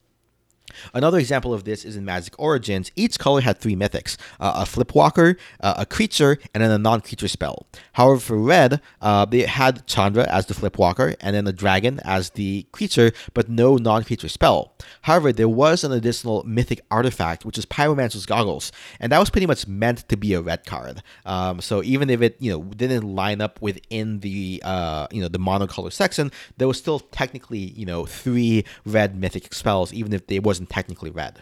Another 0.94 1.18
example 1.20 1.54
of 1.54 1.64
this 1.64 1.86
is 1.86 1.96
in 1.96 2.06
Magic 2.06 2.34
Origins. 2.38 2.92
Each 2.96 3.20
color 3.20 3.42
had 3.42 3.60
three 3.60 3.76
mythics 3.76 4.18
uh, 4.40 4.54
a 4.56 4.64
Flipwalker, 4.64 5.38
uh, 5.62 5.76
a 5.78 5.86
creature, 5.86 6.38
and 6.54 6.64
then 6.64 6.72
a 6.72 6.78
non 6.78 7.02
creature 7.02 7.28
spell. 7.28 7.68
However, 7.94 8.20
for 8.20 8.38
red, 8.38 8.82
uh, 9.02 9.26
they 9.26 9.42
had 9.42 9.86
Chandra 9.88 10.24
as 10.30 10.46
the 10.46 10.54
Flipwalker, 10.54 11.16
and 11.22 11.36
then 11.36 11.48
a 11.48 11.54
dragon 11.54 12.00
as 12.04 12.32
the 12.32 12.66
creature, 12.72 13.12
but 13.34 13.50
no 13.50 13.76
non 13.76 14.04
creature 14.04 14.30
spell. 14.30 14.74
However, 15.02 15.32
there 15.32 15.50
was 15.50 15.84
an 15.84 15.92
additional 15.92 16.44
mythic 16.44 16.82
artifact, 16.92 17.46
which 17.46 17.58
is 17.58 17.66
Pyromancer's 17.66 18.26
Goggles, 18.26 18.72
and 19.00 19.12
that 19.12 19.20
was 19.20 19.30
pretty 19.30 19.48
much 19.48 19.68
meant 19.68 20.08
to 20.10 20.18
be 20.18 20.34
a 20.34 20.42
red 20.42 20.66
card. 20.66 21.02
Um, 21.26 21.62
so 21.62 21.84
even 21.84 22.10
if 22.10 22.22
it 22.22 22.36
you 22.40 22.52
know 22.52 22.64
didn't 22.64 23.04
line 23.04 23.42
up 23.42 23.62
within 23.62 24.20
the 24.20 24.62
uh, 24.66 25.08
you 25.12 25.22
know 25.22 25.28
the 25.28 25.40
monocolor 25.40 25.92
section, 25.92 26.32
there 26.58 26.68
was 26.68 26.78
still 26.78 27.00
technically 27.00 27.60
you 27.60 27.86
know 27.86 28.06
three 28.06 28.66
red 28.86 29.16
mythic 29.16 29.54
spells, 29.54 29.94
even 29.94 30.14
if 30.14 30.28
they 30.28 30.40
wasn't 30.60 30.70
technically 30.70 31.10
red. 31.10 31.42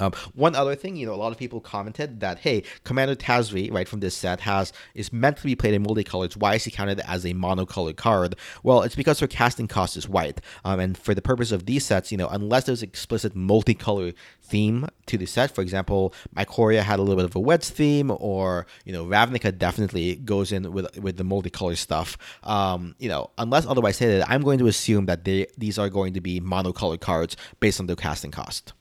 Um, 0.00 0.12
one 0.34 0.54
other 0.54 0.74
thing, 0.74 0.96
you 0.96 1.06
know, 1.06 1.14
a 1.14 1.16
lot 1.16 1.30
of 1.30 1.38
people 1.38 1.60
commented 1.60 2.20
that 2.20 2.40
hey, 2.40 2.64
Commander 2.84 3.14
Tazri, 3.14 3.72
right 3.72 3.86
from 3.86 4.00
this 4.00 4.16
set, 4.16 4.40
has 4.40 4.72
is 4.94 5.12
meant 5.12 5.36
to 5.36 5.44
be 5.44 5.54
played 5.54 5.74
in 5.74 5.84
multicolors. 5.84 6.36
Why 6.36 6.54
is 6.54 6.64
he 6.64 6.70
counted 6.70 7.00
as 7.00 7.24
a 7.24 7.34
monocolored 7.34 7.96
card? 7.96 8.34
Well, 8.62 8.82
it's 8.82 8.94
because 8.94 9.20
her 9.20 9.26
casting 9.26 9.68
cost 9.68 9.96
is 9.96 10.08
white, 10.08 10.40
um, 10.64 10.80
and 10.80 10.96
for 10.96 11.14
the 11.14 11.22
purpose 11.22 11.52
of 11.52 11.66
these 11.66 11.84
sets, 11.84 12.10
you 12.10 12.18
know, 12.18 12.28
unless 12.28 12.64
there's 12.64 12.82
an 12.82 12.88
explicit 12.88 13.34
multicolor 13.34 14.14
theme 14.42 14.88
to 15.06 15.18
the 15.18 15.26
set, 15.26 15.50
for 15.54 15.60
example, 15.60 16.14
Ikoria 16.36 16.82
had 16.82 16.98
a 16.98 17.02
little 17.02 17.16
bit 17.16 17.24
of 17.24 17.36
a 17.36 17.40
Wedge 17.40 17.64
theme, 17.64 18.10
or 18.10 18.66
you 18.84 18.92
know, 18.92 19.04
Ravnica 19.04 19.56
definitely 19.56 20.16
goes 20.16 20.50
in 20.50 20.72
with 20.72 20.98
with 20.98 21.16
the 21.18 21.24
multicolor 21.24 21.76
stuff. 21.76 22.16
Um, 22.42 22.94
you 22.98 23.08
know, 23.08 23.30
unless 23.38 23.66
otherwise 23.66 23.96
stated, 23.96 24.24
I'm 24.26 24.42
going 24.42 24.58
to 24.58 24.66
assume 24.66 25.06
that 25.06 25.24
they 25.24 25.46
these 25.58 25.78
are 25.78 25.90
going 25.90 26.14
to 26.14 26.20
be 26.20 26.40
monocolored 26.40 27.00
cards 27.00 27.36
based 27.60 27.80
on 27.80 27.86
their 27.86 27.96
casting 27.96 28.30
cost. 28.30 28.72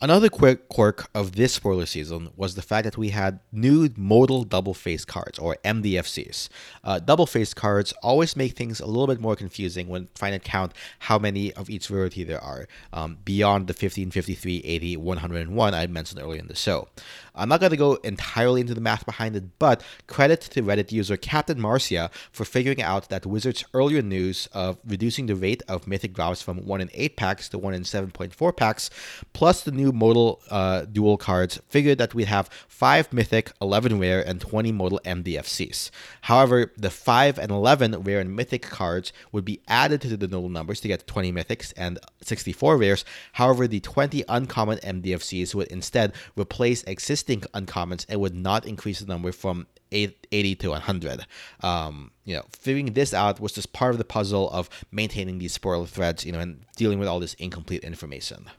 Another 0.00 0.28
quick 0.28 0.68
quirk 0.68 1.08
of 1.14 1.32
this 1.32 1.54
spoiler 1.54 1.86
season 1.86 2.30
was 2.36 2.56
the 2.56 2.62
fact 2.62 2.84
that 2.84 2.98
we 2.98 3.10
had 3.10 3.38
new 3.52 3.88
modal 3.96 4.42
double 4.42 4.74
face 4.74 5.04
cards, 5.04 5.38
or 5.38 5.56
MDFCs. 5.64 6.48
Uh, 6.82 6.98
double 6.98 7.26
face 7.26 7.54
cards 7.54 7.94
always 8.02 8.36
make 8.36 8.56
things 8.56 8.80
a 8.80 8.86
little 8.86 9.06
bit 9.06 9.20
more 9.20 9.36
confusing 9.36 9.88
when 9.88 10.08
trying 10.14 10.32
to 10.32 10.40
count 10.40 10.72
how 10.98 11.18
many 11.18 11.52
of 11.52 11.70
each 11.70 11.90
rarity 11.90 12.24
there 12.24 12.42
are, 12.42 12.66
um, 12.92 13.18
beyond 13.24 13.68
the 13.68 13.72
15, 13.72 14.10
53, 14.10 14.58
80, 14.64 14.96
101 14.96 15.74
I 15.74 15.86
mentioned 15.86 16.20
earlier 16.20 16.40
in 16.40 16.48
the 16.48 16.56
show. 16.56 16.88
I'm 17.34 17.48
not 17.48 17.60
going 17.60 17.70
to 17.70 17.76
go 17.76 17.94
entirely 17.94 18.60
into 18.60 18.74
the 18.74 18.80
math 18.80 19.04
behind 19.04 19.34
it, 19.34 19.58
but 19.58 19.82
credit 20.06 20.40
to 20.42 20.62
Reddit 20.62 20.92
user 20.92 21.16
Captain 21.16 21.60
Marcia 21.60 22.10
for 22.30 22.44
figuring 22.44 22.80
out 22.80 23.08
that 23.08 23.26
Wizards' 23.26 23.64
earlier 23.74 24.02
news 24.02 24.48
of 24.52 24.78
reducing 24.86 25.26
the 25.26 25.34
rate 25.34 25.62
of 25.66 25.88
mythic 25.88 26.14
drops 26.14 26.42
from 26.42 26.58
1 26.58 26.80
in 26.80 26.90
8 26.94 27.16
packs 27.16 27.48
to 27.48 27.58
1 27.58 27.74
in 27.74 27.82
7.4 27.82 28.56
packs, 28.56 28.88
plus 29.32 29.62
the 29.62 29.72
new 29.72 29.90
modal 29.90 30.42
uh, 30.48 30.82
dual 30.82 31.16
cards, 31.16 31.60
figured 31.68 31.98
that 31.98 32.14
we'd 32.14 32.28
have 32.28 32.48
5 32.68 33.12
mythic, 33.12 33.50
11 33.60 33.98
rare, 33.98 34.22
and 34.24 34.40
20 34.40 34.70
modal 34.70 35.00
MDFCs. 35.04 35.90
However, 36.22 36.72
the 36.76 36.90
5 36.90 37.38
and 37.38 37.50
11 37.50 38.02
rare 38.02 38.20
and 38.20 38.36
mythic 38.36 38.62
cards 38.62 39.12
would 39.32 39.44
be 39.44 39.60
added 39.66 40.00
to 40.02 40.16
the 40.16 40.28
null 40.28 40.48
numbers 40.48 40.80
to 40.82 40.88
get 40.88 41.06
20 41.06 41.32
mythics 41.32 41.72
and 41.76 41.98
64 42.22 42.76
rares. 42.76 43.04
However, 43.32 43.66
the 43.66 43.80
20 43.80 44.24
uncommon 44.28 44.78
MDFCs 44.78 45.54
would 45.54 45.68
instead 45.68 46.12
replace 46.36 46.84
existing 46.84 47.23
uncommons 47.26 48.06
and 48.08 48.20
would 48.20 48.34
not 48.34 48.66
increase 48.66 49.00
the 49.00 49.06
number 49.06 49.32
from 49.32 49.66
80 49.92 50.54
to 50.56 50.68
100. 50.70 51.26
Um, 51.60 52.10
you 52.24 52.34
know, 52.36 52.44
figuring 52.50 52.92
this 52.94 53.14
out 53.14 53.40
was 53.40 53.52
just 53.52 53.72
part 53.72 53.92
of 53.92 53.98
the 53.98 54.04
puzzle 54.04 54.50
of 54.50 54.68
maintaining 54.90 55.38
these 55.38 55.52
spoiler 55.52 55.86
threads, 55.86 56.24
you 56.24 56.32
know, 56.32 56.40
and 56.40 56.64
dealing 56.76 56.98
with 56.98 57.08
all 57.08 57.20
this 57.20 57.34
incomplete 57.34 57.84
information. 57.84 58.50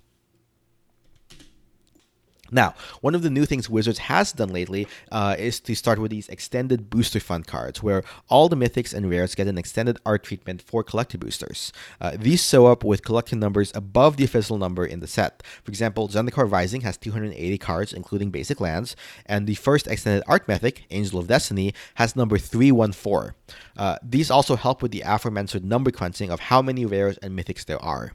Now, 2.51 2.75
one 3.01 3.15
of 3.15 3.23
the 3.23 3.29
new 3.29 3.45
things 3.45 3.69
Wizards 3.69 3.97
has 3.99 4.31
done 4.31 4.49
lately 4.49 4.88
uh, 5.12 5.36
is 5.38 5.60
to 5.62 5.75
start 5.75 5.97
with 5.99 6.12
these 6.12 6.29
extended 6.29 6.89
booster 6.89 7.19
fund 7.19 7.47
cards, 7.47 7.81
where 7.81 8.03
all 8.29 8.49
the 8.49 8.55
mythics 8.55 8.93
and 8.93 9.10
rares 9.10 9.34
get 9.34 9.47
an 9.47 9.58
extended 9.58 9.97
art 10.05 10.23
treatment 10.23 10.62
for 10.62 10.84
collector 10.84 11.17
boosters. 11.17 11.73
Uh, 11.99 12.12
these 12.17 12.47
show 12.47 12.67
up 12.67 12.84
with 12.84 13.03
collector 13.03 13.36
numbers 13.36 13.71
above 13.73 14.17
the 14.17 14.23
official 14.23 14.58
number 14.58 14.86
in 14.86 14.99
the 14.99 15.08
set. 15.08 15.41
For 15.63 15.71
example, 15.71 16.08
Zendikar 16.08 16.49
Rising 16.49 16.81
has 16.81 16.97
280 16.97 17.58
cards, 17.58 17.93
including 17.93 18.29
basic 18.29 18.62
lands, 18.62 18.95
and 19.25 19.47
the 19.47 19.55
first 19.55 19.88
extended 19.88 20.23
art 20.27 20.47
mythic, 20.47 20.86
Angel 20.91 21.19
of 21.19 21.27
Destiny, 21.27 21.73
has 21.95 22.15
number 22.15 22.38
314. 22.38 23.34
Uh, 23.77 23.97
these 24.03 24.29
also 24.29 24.55
help 24.55 24.81
with 24.81 24.91
the 24.91 25.03
aforementioned 25.05 25.65
number 25.65 25.91
crunching 25.91 26.29
of 26.29 26.39
how 26.39 26.62
many 26.62 26.86
rares 26.86 27.17
and 27.17 27.38
mythics 27.38 27.65
there 27.65 27.81
are. 27.81 28.13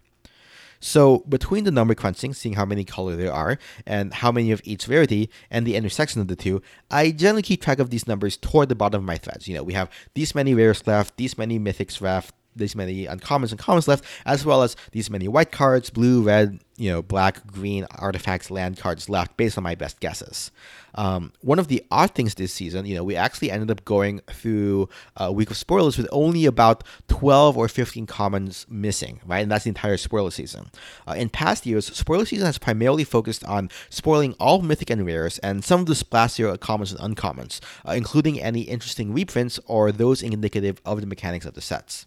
So 0.81 1.19
between 1.29 1.65
the 1.65 1.71
number 1.71 1.95
crunching, 1.95 2.35
seeing 2.35 2.55
how 2.55 2.65
many 2.65 2.85
colors 2.85 3.19
there 3.19 3.33
are 3.33 3.59
and 3.87 4.13
how 4.13 4.33
many 4.33 4.51
of 4.51 4.61
each 4.65 4.89
rarity 4.89 5.31
and 5.51 5.67
the 5.67 5.77
intersection 5.77 6.21
of 6.21 6.29
the 6.29 6.37
two, 6.37 6.63
I 6.91 7.11
generally 7.11 7.43
keep 7.43 7.63
track 7.63 7.79
of 7.79 7.91
these 7.91 8.09
numbers 8.09 8.37
toward 8.37 8.71
the 8.71 8.75
bottom 8.75 9.01
of 9.01 9.07
my 9.07 9.17
threads. 9.17 9.47
You 9.47 9.55
know, 9.55 9.63
we 9.63 9.75
have 9.75 9.91
these 10.15 10.35
many 10.35 10.55
rares 10.55 10.87
left, 10.87 11.17
these 11.17 11.37
many 11.37 11.59
mythics 11.59 12.01
left, 12.01 12.35
these 12.57 12.75
many 12.75 13.07
uncommons 13.07 13.51
and 13.51 13.59
commons 13.59 13.87
left, 13.87 14.05
as 14.25 14.45
well 14.45 14.63
as 14.63 14.75
these 14.93 15.11
many 15.11 15.29
white 15.29 15.53
cards, 15.53 15.91
blue, 15.91 16.23
red, 16.23 16.61
you 16.81 16.91
know, 16.91 17.03
black, 17.03 17.47
green 17.47 17.87
artifacts, 17.91 18.51
land 18.51 18.79
cards 18.79 19.11
left, 19.11 19.37
based 19.37 19.59
on 19.59 19.65
my 19.65 19.75
best 19.75 20.01
guesses. 20.01 20.51
Um, 20.95 21.33
one 21.43 21.59
of 21.59 21.69
the 21.69 21.85
odd 21.91 22.15
things 22.15 22.35
this 22.35 22.55
season, 22.55 22.87
you 22.87 22.95
know, 22.95 23.05
we 23.05 23.17
actually 23.17 23.51
ended 23.51 23.71
up 23.71 23.85
going 23.85 24.21
through 24.31 24.89
a 25.19 25.31
week 25.31 25.51
of 25.51 25.59
spoilers 25.59 25.99
with 25.99 26.09
only 26.11 26.47
about 26.47 26.83
12 27.09 27.59
or 27.59 27.69
15 27.69 28.07
commons 28.07 28.65
missing, 28.71 29.21
right? 29.27 29.41
And 29.41 29.53
that's 29.53 29.65
the 29.65 29.69
entire 29.69 29.99
spoiler 29.99 30.31
season. 30.31 30.71
Uh, 31.07 31.13
in 31.13 31.29
past 31.29 31.67
years, 31.67 31.85
spoiler 31.95 32.25
season 32.25 32.47
has 32.47 32.57
primarily 32.57 33.05
focused 33.05 33.45
on 33.45 33.69
spoiling 33.91 34.33
all 34.41 34.63
mythic 34.63 34.89
and 34.89 35.05
rares 35.05 35.39
and 35.41 35.63
some 35.63 35.81
of 35.81 35.87
the 35.87 35.93
splashier 35.93 36.59
commons 36.59 36.93
and 36.93 37.17
uncommons, 37.17 37.61
uh, 37.87 37.93
including 37.93 38.41
any 38.41 38.63
interesting 38.63 39.13
reprints 39.13 39.61
or 39.67 39.93
those 39.93 40.23
indicative 40.23 40.81
of 40.87 41.03
the 41.03 41.07
mechanics 41.07 41.45
of 41.45 41.53
the 41.53 41.61
sets. 41.61 42.07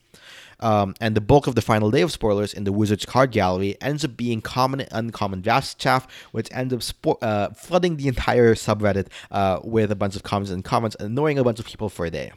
Um, 0.64 0.96
and 1.02 1.14
the 1.14 1.22
bulk 1.22 1.46
of 1.46 1.56
the 1.56 1.62
final 1.62 1.92
day 1.92 2.02
of 2.02 2.12
spoilers 2.12 2.54
in 2.54 2.64
the 2.64 2.72
Wizards 2.72 3.06
card 3.06 3.32
gallery 3.32 3.76
ends 3.82 4.06
up 4.06 4.16
being 4.16 4.40
common 4.40 4.80
and 4.80 4.90
uncommon 4.92 5.42
draft 5.42 5.78
chaff, 5.78 6.08
which 6.32 6.48
ends 6.52 6.74
up 6.74 6.80
spo- 6.80 7.22
uh, 7.22 7.50
flooding 7.50 7.98
the 7.98 8.08
entire 8.08 8.56
subreddit 8.56 9.08
uh, 9.30 9.60
with 9.62 9.92
a 9.92 9.96
bunch 9.96 10.16
of 10.16 10.24
comments 10.24 10.52
and 10.52 10.64
comments, 10.64 10.96
annoying 11.02 11.38
a 11.38 11.44
bunch 11.44 11.60
of 11.60 11.66
people 11.66 11.90
for 11.90 12.06
a 12.06 12.10
day. 12.10 12.32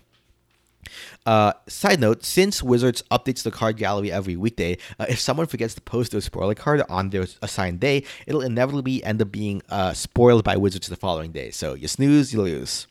Uh, 1.24 1.52
side 1.68 2.00
note: 2.00 2.24
Since 2.24 2.64
Wizards 2.64 3.02
updates 3.12 3.44
the 3.44 3.52
card 3.52 3.76
gallery 3.76 4.10
every 4.10 4.36
weekday, 4.36 4.78
uh, 4.98 5.06
if 5.08 5.20
someone 5.20 5.46
forgets 5.46 5.74
to 5.74 5.80
post 5.80 6.10
their 6.12 6.20
spoiler 6.20 6.54
card 6.54 6.82
on 6.88 7.10
their 7.10 7.26
assigned 7.42 7.78
day, 7.78 8.04
it'll 8.26 8.42
inevitably 8.42 9.04
end 9.04 9.22
up 9.22 9.30
being 9.30 9.62
uh, 9.68 9.92
spoiled 9.92 10.42
by 10.42 10.56
Wizards 10.56 10.88
the 10.88 10.96
following 10.96 11.30
day. 11.30 11.50
So 11.50 11.74
you 11.74 11.86
snooze, 11.86 12.32
you 12.32 12.42
lose. 12.42 12.88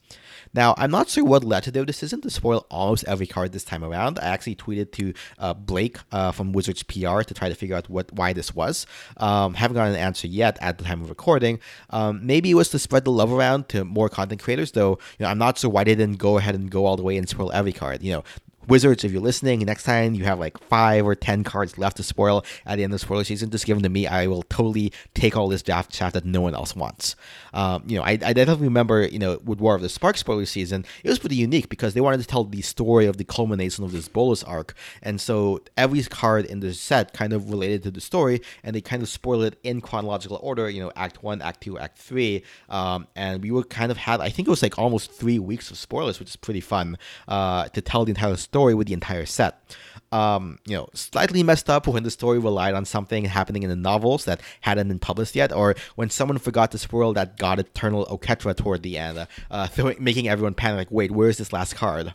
Now, 0.55 0.73
I'm 0.77 0.89
not 0.89 1.09
sure 1.09 1.25
what 1.25 1.43
led 1.43 1.63
to 1.63 1.71
their 1.71 1.83
decision 1.83 2.21
to 2.21 2.29
spoil 2.29 2.65
almost 2.71 3.03
every 3.09 3.27
card 3.27 3.51
this 3.51 3.65
time 3.65 3.83
around. 3.83 4.17
I 4.19 4.27
actually 4.27 4.55
tweeted 4.55 4.93
to 4.93 5.13
uh, 5.37 5.53
Blake 5.53 5.97
uh, 6.13 6.31
from 6.31 6.53
Wizards 6.53 6.81
PR 6.81 7.23
to 7.23 7.33
try 7.33 7.49
to 7.49 7.55
figure 7.55 7.75
out 7.75 7.89
what 7.89 8.09
why 8.13 8.31
this 8.31 8.55
was. 8.55 8.85
Um, 9.17 9.55
haven't 9.55 9.75
gotten 9.75 9.93
an 9.93 9.99
answer 9.99 10.27
yet 10.27 10.57
at 10.61 10.77
the 10.77 10.85
time 10.85 11.01
of 11.01 11.09
recording. 11.09 11.59
Um, 11.89 12.25
maybe 12.25 12.51
it 12.51 12.53
was 12.53 12.69
to 12.69 12.79
spread 12.79 13.03
the 13.03 13.11
love 13.11 13.33
around 13.33 13.67
to 13.69 13.83
more 13.83 14.07
content 14.07 14.41
creators, 14.41 14.71
though. 14.71 14.97
You 15.19 15.25
know, 15.25 15.27
I'm 15.27 15.37
not 15.37 15.57
sure 15.57 15.69
why 15.69 15.83
they 15.83 15.93
didn't 15.93 16.19
go 16.19 16.37
ahead 16.37 16.55
and 16.55 16.71
go 16.71 16.85
all 16.85 16.95
the 16.95 17.03
way 17.03 17.17
and 17.17 17.27
spoil 17.27 17.51
every 17.51 17.73
card. 17.73 18.01
You 18.01 18.13
know, 18.13 18.23
Wizards, 18.67 19.03
if 19.03 19.11
you're 19.11 19.21
listening, 19.21 19.59
next 19.59 19.83
time 19.83 20.15
you 20.15 20.23
have 20.25 20.39
like 20.39 20.57
five 20.57 21.05
or 21.05 21.15
ten 21.15 21.43
cards 21.43 21.77
left 21.77 21.97
to 21.97 22.03
spoil 22.03 22.43
at 22.65 22.77
the 22.77 22.83
end 22.83 22.91
of 22.93 22.99
the 22.99 23.05
spoiler 23.05 23.23
season, 23.23 23.49
just 23.49 23.65
give 23.65 23.77
them 23.77 23.83
to 23.83 23.89
me. 23.89 24.07
I 24.07 24.27
will 24.27 24.43
totally 24.43 24.91
take 25.13 25.37
all 25.37 25.47
this 25.47 25.61
draft 25.61 25.91
chaff 25.91 26.13
that 26.13 26.25
no 26.25 26.41
one 26.41 26.55
else 26.55 26.75
wants. 26.75 27.15
Um, 27.53 27.83
you 27.85 27.97
know, 27.97 28.03
I, 28.03 28.11
I 28.11 28.33
definitely 28.33 28.67
remember, 28.67 29.05
you 29.05 29.19
know, 29.19 29.39
with 29.45 29.59
War 29.59 29.75
of 29.75 29.81
the 29.81 29.89
Spark 29.89 30.17
spoiler 30.17 30.45
season, 30.45 30.85
it 31.03 31.09
was 31.09 31.19
pretty 31.19 31.35
unique 31.35 31.69
because 31.69 31.93
they 31.93 32.01
wanted 32.01 32.21
to 32.21 32.27
tell 32.27 32.43
the 32.43 32.61
story 32.61 33.05
of 33.05 33.17
the 33.17 33.23
culmination 33.23 33.83
of 33.83 33.91
this 33.91 34.07
Bolas 34.07 34.43
arc. 34.43 34.73
And 35.03 35.21
so 35.21 35.61
every 35.77 36.01
card 36.03 36.45
in 36.45 36.59
the 36.59 36.73
set 36.73 37.13
kind 37.13 37.33
of 37.33 37.51
related 37.51 37.83
to 37.83 37.91
the 37.91 38.01
story, 38.01 38.41
and 38.63 38.75
they 38.75 38.81
kind 38.81 39.03
of 39.03 39.09
spoil 39.09 39.43
it 39.43 39.59
in 39.63 39.81
chronological 39.81 40.39
order, 40.41 40.69
you 40.69 40.81
know, 40.81 40.91
Act 40.95 41.21
1, 41.23 41.41
Act 41.41 41.61
2, 41.61 41.77
Act 41.77 41.97
3. 41.99 42.43
Um, 42.69 43.07
and 43.15 43.43
we 43.43 43.51
were 43.51 43.63
kind 43.63 43.91
of 43.91 43.97
had, 43.97 44.21
I 44.21 44.29
think 44.29 44.47
it 44.47 44.51
was 44.51 44.63
like 44.63 44.79
almost 44.79 45.11
three 45.11 45.39
weeks 45.39 45.69
of 45.69 45.77
spoilers, 45.77 46.19
which 46.19 46.29
is 46.29 46.35
pretty 46.35 46.61
fun 46.61 46.97
uh, 47.27 47.67
to 47.69 47.81
tell 47.81 48.05
the 48.05 48.11
entire 48.11 48.35
story 48.35 48.54
story 48.55 48.73
with 48.73 48.87
the 48.87 48.93
entire 48.93 49.25
set. 49.25 49.75
Um, 50.13 50.59
you 50.65 50.77
know, 50.77 50.87
slightly 50.93 51.43
messed 51.43 51.69
up 51.69 51.87
when 51.87 52.03
the 52.03 52.09
story 52.09 52.39
relied 52.39 52.73
on 52.73 52.85
something 52.85 53.25
happening 53.25 53.63
in 53.63 53.69
the 53.69 53.75
novels 53.75 54.23
that 54.25 54.39
hadn't 54.61 54.87
been 54.87 54.97
published 54.97 55.35
yet, 55.35 55.51
or 55.51 55.75
when 55.95 56.09
someone 56.09 56.37
forgot 56.37 56.71
to 56.71 56.77
spoil 56.77 57.11
that 57.13 57.37
God 57.37 57.59
Eternal 57.59 58.05
Oketra 58.05 58.55
toward 58.55 58.81
the 58.81 58.97
end, 58.97 59.27
uh, 59.51 59.67
making 59.99 60.29
everyone 60.29 60.53
panic. 60.53 60.77
Like, 60.77 60.91
wait, 60.91 61.11
where's 61.11 61.37
this 61.37 61.51
last 61.51 61.75
card? 61.75 62.13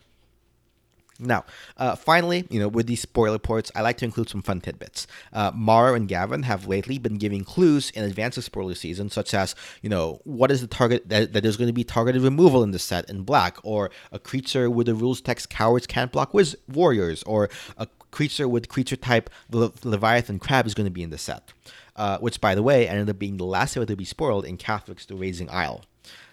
Now, 1.21 1.45
uh, 1.77 1.95
finally, 1.95 2.47
you 2.49 2.59
know, 2.59 2.67
with 2.67 2.87
these 2.87 3.01
spoiler 3.01 3.37
ports, 3.37 3.71
I 3.75 3.81
like 3.81 3.97
to 3.97 4.05
include 4.05 4.29
some 4.29 4.41
fun 4.41 4.59
tidbits. 4.59 5.05
Uh, 5.31 5.51
Mara 5.53 5.93
and 5.93 6.07
Gavin 6.07 6.43
have 6.43 6.67
lately 6.67 6.97
been 6.97 7.17
giving 7.17 7.43
clues 7.43 7.91
in 7.91 8.03
advance 8.03 8.37
of 8.37 8.43
spoiler 8.43 8.75
season, 8.75 9.09
such 9.09 9.33
as, 9.33 9.55
you 9.81 9.89
know, 9.89 10.19
what 10.23 10.51
is 10.51 10.61
the 10.61 10.67
target 10.67 11.07
that, 11.09 11.33
that 11.33 11.41
there's 11.41 11.57
going 11.57 11.69
to 11.69 11.73
be 11.73 11.83
targeted 11.83 12.21
removal 12.23 12.63
in 12.63 12.71
the 12.71 12.79
set 12.79 13.09
in 13.09 13.21
black, 13.21 13.57
or 13.63 13.91
a 14.11 14.19
creature 14.19 14.69
with 14.69 14.87
the 14.87 14.95
rules 14.95 15.21
text 15.21 15.49
cowards 15.49 15.85
can't 15.85 16.11
block 16.11 16.33
wiz- 16.33 16.57
warriors, 16.67 17.21
or 17.23 17.49
a 17.77 17.87
creature 18.09 18.47
with 18.47 18.67
creature 18.67 18.95
type 18.95 19.29
Le- 19.51 19.71
Leviathan 19.83 20.39
crab 20.39 20.65
is 20.65 20.73
going 20.73 20.87
to 20.87 20.91
be 20.91 21.03
in 21.03 21.11
the 21.11 21.17
set. 21.17 21.53
Uh, 21.95 22.17
which, 22.19 22.39
by 22.39 22.55
the 22.55 22.63
way, 22.63 22.87
ended 22.87 23.09
up 23.09 23.19
being 23.19 23.37
the 23.37 23.45
last 23.45 23.75
ever 23.75 23.85
to 23.85 23.95
be 23.95 24.05
spoiled 24.05 24.45
in 24.45 24.57
Charix 24.57 25.05
The 25.05 25.15
Raging 25.15 25.49
Isle. 25.49 25.83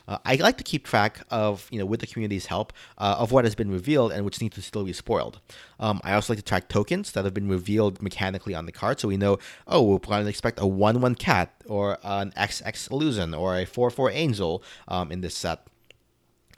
Uh, 0.08 0.16
I 0.24 0.36
like 0.36 0.56
to 0.56 0.64
keep 0.64 0.86
track 0.86 1.20
of, 1.30 1.68
you 1.70 1.78
know, 1.78 1.84
with 1.84 2.00
the 2.00 2.06
community's 2.06 2.46
help, 2.46 2.72
uh, 2.96 3.16
of 3.18 3.30
what 3.30 3.44
has 3.44 3.54
been 3.54 3.70
revealed 3.70 4.10
and 4.10 4.24
which 4.24 4.40
needs 4.40 4.54
to 4.54 4.62
still 4.62 4.84
be 4.84 4.94
spoiled. 4.94 5.38
Um, 5.78 6.00
I 6.02 6.14
also 6.14 6.32
like 6.32 6.38
to 6.38 6.44
track 6.44 6.68
tokens 6.68 7.12
that 7.12 7.26
have 7.26 7.34
been 7.34 7.48
revealed 7.48 8.00
mechanically 8.00 8.54
on 8.54 8.64
the 8.64 8.72
card, 8.72 8.98
so 8.98 9.08
we 9.08 9.18
know, 9.18 9.38
oh, 9.66 9.82
we're 9.82 9.98
to 9.98 10.26
expect 10.26 10.60
a 10.60 10.66
one-one 10.66 11.14
cat 11.14 11.52
or 11.66 11.98
an 12.02 12.32
XX 12.38 12.90
illusion 12.90 13.34
or 13.34 13.58
a 13.58 13.66
four-four 13.66 14.10
angel 14.10 14.62
um, 14.88 15.12
in 15.12 15.20
this 15.20 15.36
set. 15.36 15.66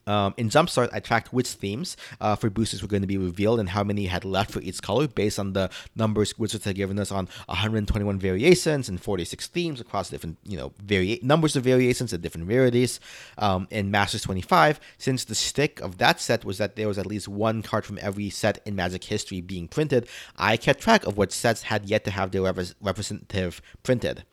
Um, 0.07 0.35
in 0.37 0.49
Jumpstart, 0.49 0.91
I 0.93 1.01
tracked 1.01 1.33
which 1.33 1.49
themes 1.49 1.97
uh, 2.21 2.37
for 2.37 2.51
boosters 2.51 2.83
were 2.83 2.89
going 2.89 3.03
to 3.03 3.07
be 3.07 3.19
revealed 3.19 3.61
and 3.61 3.69
how 3.69 3.85
many 3.85 4.07
had 4.07 4.25
left 4.25 4.51
for 4.51 4.61
each 4.61 4.83
color 4.83 5.07
based 5.07 5.39
on 5.39 5.53
the 5.53 5.71
numbers 5.95 6.39
Wizards 6.39 6.65
had 6.65 6.77
given 6.77 6.99
us 6.99 7.13
on 7.13 7.29
121 7.47 8.19
variations 8.19 8.89
and 8.89 9.01
46 9.01 9.47
themes 9.49 9.81
across 9.81 10.11
different, 10.11 10.39
you 10.45 10.57
know, 10.57 10.73
vari- 10.83 11.21
numbers 11.23 11.57
of 11.57 11.65
variations 11.65 12.13
and 12.13 12.23
different 12.23 12.49
rarities. 12.49 13.01
Um, 13.39 13.69
in 13.71 13.91
Masters 13.91 14.23
25, 14.23 14.81
since 14.99 15.25
the 15.25 15.35
stick 15.35 15.81
of 15.81 15.99
that 15.99 16.21
set 16.21 16.45
was 16.45 16.59
that 16.59 16.77
there 16.77 16.89
was 16.89 16.99
at 16.99 17.07
least 17.07 17.29
one 17.29 17.63
card 17.63 17.85
from 17.85 17.99
every 18.01 18.31
set 18.31 18.61
in 18.65 18.77
Magic 18.77 19.05
history 19.05 19.41
being 19.41 19.69
printed, 19.69 20.09
I 20.37 20.57
kept 20.57 20.81
track 20.81 21.05
of 21.07 21.17
what 21.17 21.33
sets 21.33 21.63
had 21.63 21.89
yet 21.89 22.05
to 22.05 22.11
have 22.11 22.31
their 22.31 22.43
rep- 22.43 22.67
representative 22.81 23.61
printed. 23.83 24.25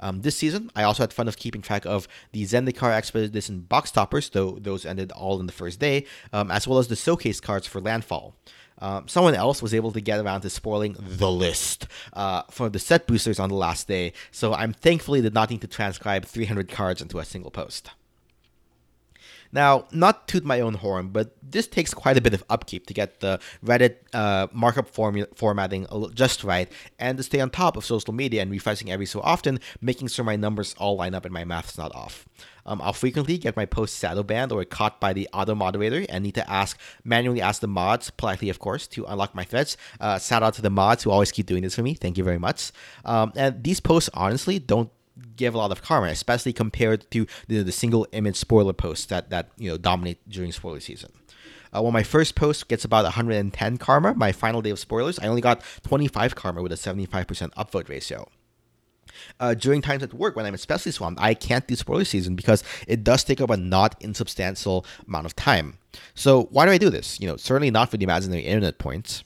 Um, 0.00 0.22
this 0.22 0.36
season, 0.36 0.70
I 0.74 0.82
also 0.82 1.02
had 1.02 1.12
fun 1.12 1.28
of 1.28 1.36
keeping 1.36 1.62
track 1.62 1.86
of 1.86 2.08
the 2.32 2.44
Zendikar 2.44 2.92
Expedition 2.92 3.60
box 3.60 3.90
toppers, 3.90 4.30
though 4.30 4.58
those 4.60 4.84
ended 4.84 5.12
all 5.12 5.40
in 5.40 5.46
the 5.46 5.52
first 5.52 5.80
day, 5.80 6.06
um, 6.32 6.50
as 6.50 6.66
well 6.68 6.78
as 6.78 6.88
the 6.88 6.96
showcase 6.96 7.40
cards 7.40 7.66
for 7.66 7.80
Landfall. 7.80 8.34
Um, 8.78 9.06
someone 9.06 9.34
else 9.34 9.62
was 9.62 9.72
able 9.72 9.92
to 9.92 10.00
get 10.00 10.18
around 10.18 10.40
to 10.40 10.50
spoiling 10.50 10.96
the 10.98 11.30
list 11.30 11.86
uh, 12.12 12.42
for 12.50 12.68
the 12.68 12.78
set 12.78 13.06
boosters 13.06 13.38
on 13.38 13.48
the 13.48 13.54
last 13.54 13.86
day, 13.86 14.12
so 14.32 14.52
I'm 14.52 14.72
thankfully 14.72 15.20
did 15.20 15.34
not 15.34 15.50
need 15.50 15.60
to 15.60 15.68
transcribe 15.68 16.24
300 16.24 16.68
cards 16.68 17.00
into 17.00 17.18
a 17.18 17.24
single 17.24 17.50
post. 17.50 17.90
Now, 19.54 19.86
not 19.92 20.26
toot 20.26 20.44
my 20.44 20.60
own 20.60 20.74
horn, 20.74 21.08
but 21.08 21.36
this 21.40 21.68
takes 21.68 21.94
quite 21.94 22.16
a 22.16 22.20
bit 22.20 22.34
of 22.34 22.42
upkeep 22.50 22.88
to 22.88 22.94
get 22.94 23.20
the 23.20 23.38
Reddit 23.64 23.98
uh, 24.12 24.48
markup 24.52 24.92
formu- 24.92 25.34
formatting 25.36 25.86
just 26.12 26.42
right 26.42 26.70
and 26.98 27.16
to 27.18 27.22
stay 27.22 27.40
on 27.40 27.50
top 27.50 27.76
of 27.76 27.84
social 27.84 28.12
media 28.12 28.42
and 28.42 28.50
refreshing 28.50 28.90
every 28.90 29.06
so 29.06 29.20
often, 29.20 29.60
making 29.80 30.08
sure 30.08 30.24
my 30.24 30.34
numbers 30.34 30.74
all 30.76 30.96
line 30.96 31.14
up 31.14 31.24
and 31.24 31.32
my 31.32 31.44
math's 31.44 31.78
not 31.78 31.94
off. 31.94 32.26
Um, 32.66 32.82
I'll 32.82 32.92
frequently 32.92 33.38
get 33.38 33.56
my 33.56 33.64
posts 33.64 33.98
shadow 33.98 34.24
banned 34.24 34.50
or 34.50 34.64
caught 34.64 35.00
by 35.00 35.12
the 35.12 35.28
auto 35.32 35.54
moderator 35.54 36.04
and 36.08 36.24
need 36.24 36.34
to 36.34 36.50
ask 36.50 36.76
manually 37.04 37.40
ask 37.40 37.60
the 37.60 37.68
mods, 37.68 38.10
politely 38.10 38.48
of 38.48 38.58
course, 38.58 38.88
to 38.88 39.04
unlock 39.04 39.36
my 39.36 39.44
threads. 39.44 39.76
Uh, 40.00 40.18
shout 40.18 40.42
out 40.42 40.54
to 40.54 40.62
the 40.62 40.70
mods 40.70 41.04
who 41.04 41.12
always 41.12 41.30
keep 41.30 41.46
doing 41.46 41.62
this 41.62 41.76
for 41.76 41.82
me. 41.82 41.94
Thank 41.94 42.18
you 42.18 42.24
very 42.24 42.38
much. 42.38 42.72
Um, 43.04 43.32
and 43.36 43.62
these 43.62 43.78
posts 43.78 44.10
honestly 44.14 44.58
don't 44.58 44.90
give 45.36 45.54
a 45.54 45.58
lot 45.58 45.72
of 45.72 45.82
karma, 45.82 46.08
especially 46.08 46.52
compared 46.52 47.10
to 47.10 47.26
the, 47.48 47.62
the 47.62 47.72
single 47.72 48.06
image 48.12 48.36
spoiler 48.36 48.72
posts 48.72 49.06
that 49.06 49.30
that 49.30 49.50
you 49.56 49.70
know 49.70 49.76
dominate 49.76 50.18
during 50.28 50.52
spoiler 50.52 50.80
season. 50.80 51.10
Uh, 51.74 51.82
when 51.82 51.92
my 51.92 52.04
first 52.04 52.36
post 52.36 52.68
gets 52.68 52.84
about 52.84 53.04
110 53.04 53.76
karma, 53.78 54.14
my 54.14 54.30
final 54.30 54.62
day 54.62 54.70
of 54.70 54.78
spoilers, 54.78 55.18
I 55.18 55.26
only 55.26 55.40
got 55.40 55.60
25 55.82 56.36
karma 56.36 56.62
with 56.62 56.70
a 56.70 56.76
75% 56.76 57.26
upvote 57.54 57.88
ratio. 57.88 58.28
Uh, 59.40 59.54
during 59.54 59.82
times 59.82 60.02
at 60.02 60.14
work 60.14 60.36
when 60.36 60.46
I'm 60.46 60.54
especially 60.54 60.92
swamped, 60.92 61.20
I 61.20 61.34
can't 61.34 61.66
do 61.66 61.74
spoiler 61.74 62.04
season 62.04 62.36
because 62.36 62.62
it 62.86 63.02
does 63.02 63.24
take 63.24 63.40
up 63.40 63.50
a 63.50 63.56
not 63.56 63.96
insubstantial 64.00 64.86
amount 65.06 65.26
of 65.26 65.34
time. 65.34 65.78
So 66.14 66.44
why 66.50 66.66
do 66.66 66.72
I 66.72 66.78
do 66.78 66.90
this? 66.90 67.20
You 67.20 67.26
know, 67.26 67.36
certainly 67.36 67.70
not 67.70 67.90
for 67.90 67.96
the 67.96 68.04
imaginary 68.04 68.42
internet 68.42 68.78
points. 68.78 69.24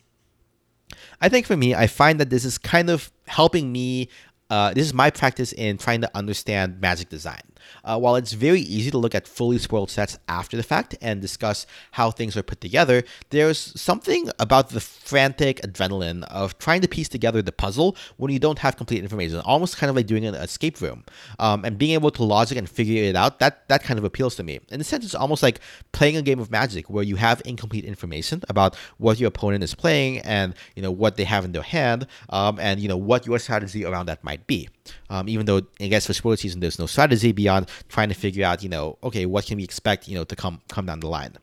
I 1.21 1.29
think 1.29 1.47
for 1.47 1.57
me, 1.57 1.75
I 1.75 1.87
find 1.87 2.21
that 2.21 2.31
this 2.31 2.44
is 2.44 2.59
kind 2.59 2.88
of 2.90 3.11
helping 3.27 3.73
me 3.73 4.09
uh, 4.51 4.73
this 4.73 4.87
is 4.87 4.95
my 4.95 5.11
practice 5.11 5.53
in 5.53 5.79
trying 5.79 6.01
to 6.01 6.11
understand 6.17 6.81
magic 6.81 7.09
design. 7.09 7.41
Uh, 7.85 7.99
while 7.99 8.16
it's 8.16 8.33
very 8.33 8.61
easy 8.61 8.90
to 8.90 8.99
look 8.99 9.14
at 9.14 9.27
fully 9.27 9.59
spoiled 9.59 9.90
sets 9.90 10.18
after 10.29 10.57
the 10.57 10.62
fact 10.62 10.97
and 11.01 11.21
discuss 11.21 11.66
how 11.92 12.11
things 12.11 12.37
are 12.37 12.42
put 12.42 12.61
together, 12.61 13.03
there's 13.31 13.59
something 13.81 14.31
about 14.38 14.71
the 14.71 14.81
frantic 14.81 15.61
adrenaline 15.62 16.25
of 16.25 16.59
trying 16.59 16.81
to 16.81 16.88
piece 16.88 17.09
together 17.09 17.42
the 17.42 17.53
puzzle 17.53 17.97
when 18.16 18.33
you 18.33 18.38
don't 18.38 18.59
have 18.59 18.77
complete 18.77 19.03
information, 19.03 19.40
almost 19.40 19.77
kind 19.77 19.90
of 19.90 19.97
like 19.97 20.07
doing 20.07 20.25
an 20.25 20.35
escape 20.35 20.81
room. 20.81 21.05
Um, 21.38 21.64
and 21.64 21.79
being 21.79 21.94
able 21.94 22.11
to 22.12 22.25
logic 22.25 22.59
and 22.59 22.68
figure 22.68 23.03
it 23.05 23.16
out, 23.16 23.38
that, 23.38 23.68
that 23.68 23.83
kind 23.83 23.99
of 23.99 24.05
appeals 24.05 24.37
to 24.37 24.42
me. 24.42 24.61
In 24.71 24.81
a 24.81 24.85
sense, 24.85 25.05
it's 25.05 25.14
almost 25.14 25.42
like 25.42 25.61
playing 25.92 26.16
a 26.16 26.23
game 26.23 26.38
of 26.38 26.51
magic 26.51 26.88
where 26.90 27.05
you 27.05 27.16
have 27.16 27.42
incomplete 27.44 27.85
information 27.85 28.42
about 28.49 28.77
what 28.99 29.18
your 29.18 29.29
opponent 29.29 29.64
is 29.64 29.75
playing 29.75 30.18
and 30.21 30.55
you 30.77 30.83
know 30.83 30.90
what 30.90 31.16
they 31.16 31.25
have 31.25 31.44
in 31.44 31.53
their 31.53 31.62
hand 31.62 32.07
um, 32.31 32.59
and 32.61 32.81
you 32.81 32.88
know 32.88 32.97
what 32.97 33.27
your 33.27 33.38
strategy 33.38 33.85
around 33.85 34.07
that 34.07 34.23
might 34.23 34.47
be. 34.47 34.68
Um, 35.11 35.29
even 35.29 35.46
though 35.46 35.62
I 35.81 35.88
guess 35.88 36.07
for 36.07 36.12
sports 36.12 36.42
season 36.42 36.61
there's 36.61 36.79
no 36.79 36.87
strategy 36.87 37.33
beyond 37.33 37.68
trying 37.88 38.09
to 38.09 38.14
figure 38.14 38.44
out 38.44 38.62
you 38.62 38.68
know 38.68 38.98
okay 39.03 39.27
what 39.27 39.46
can 39.46 39.57
we 39.57 39.64
expect 39.64 40.09
you 40.09 40.16
know 40.16 40.24
to 40.24 40.37
come 40.37 40.61
come 40.68 40.87
down 40.87 41.01
the 41.01 41.09
line. 41.09 41.37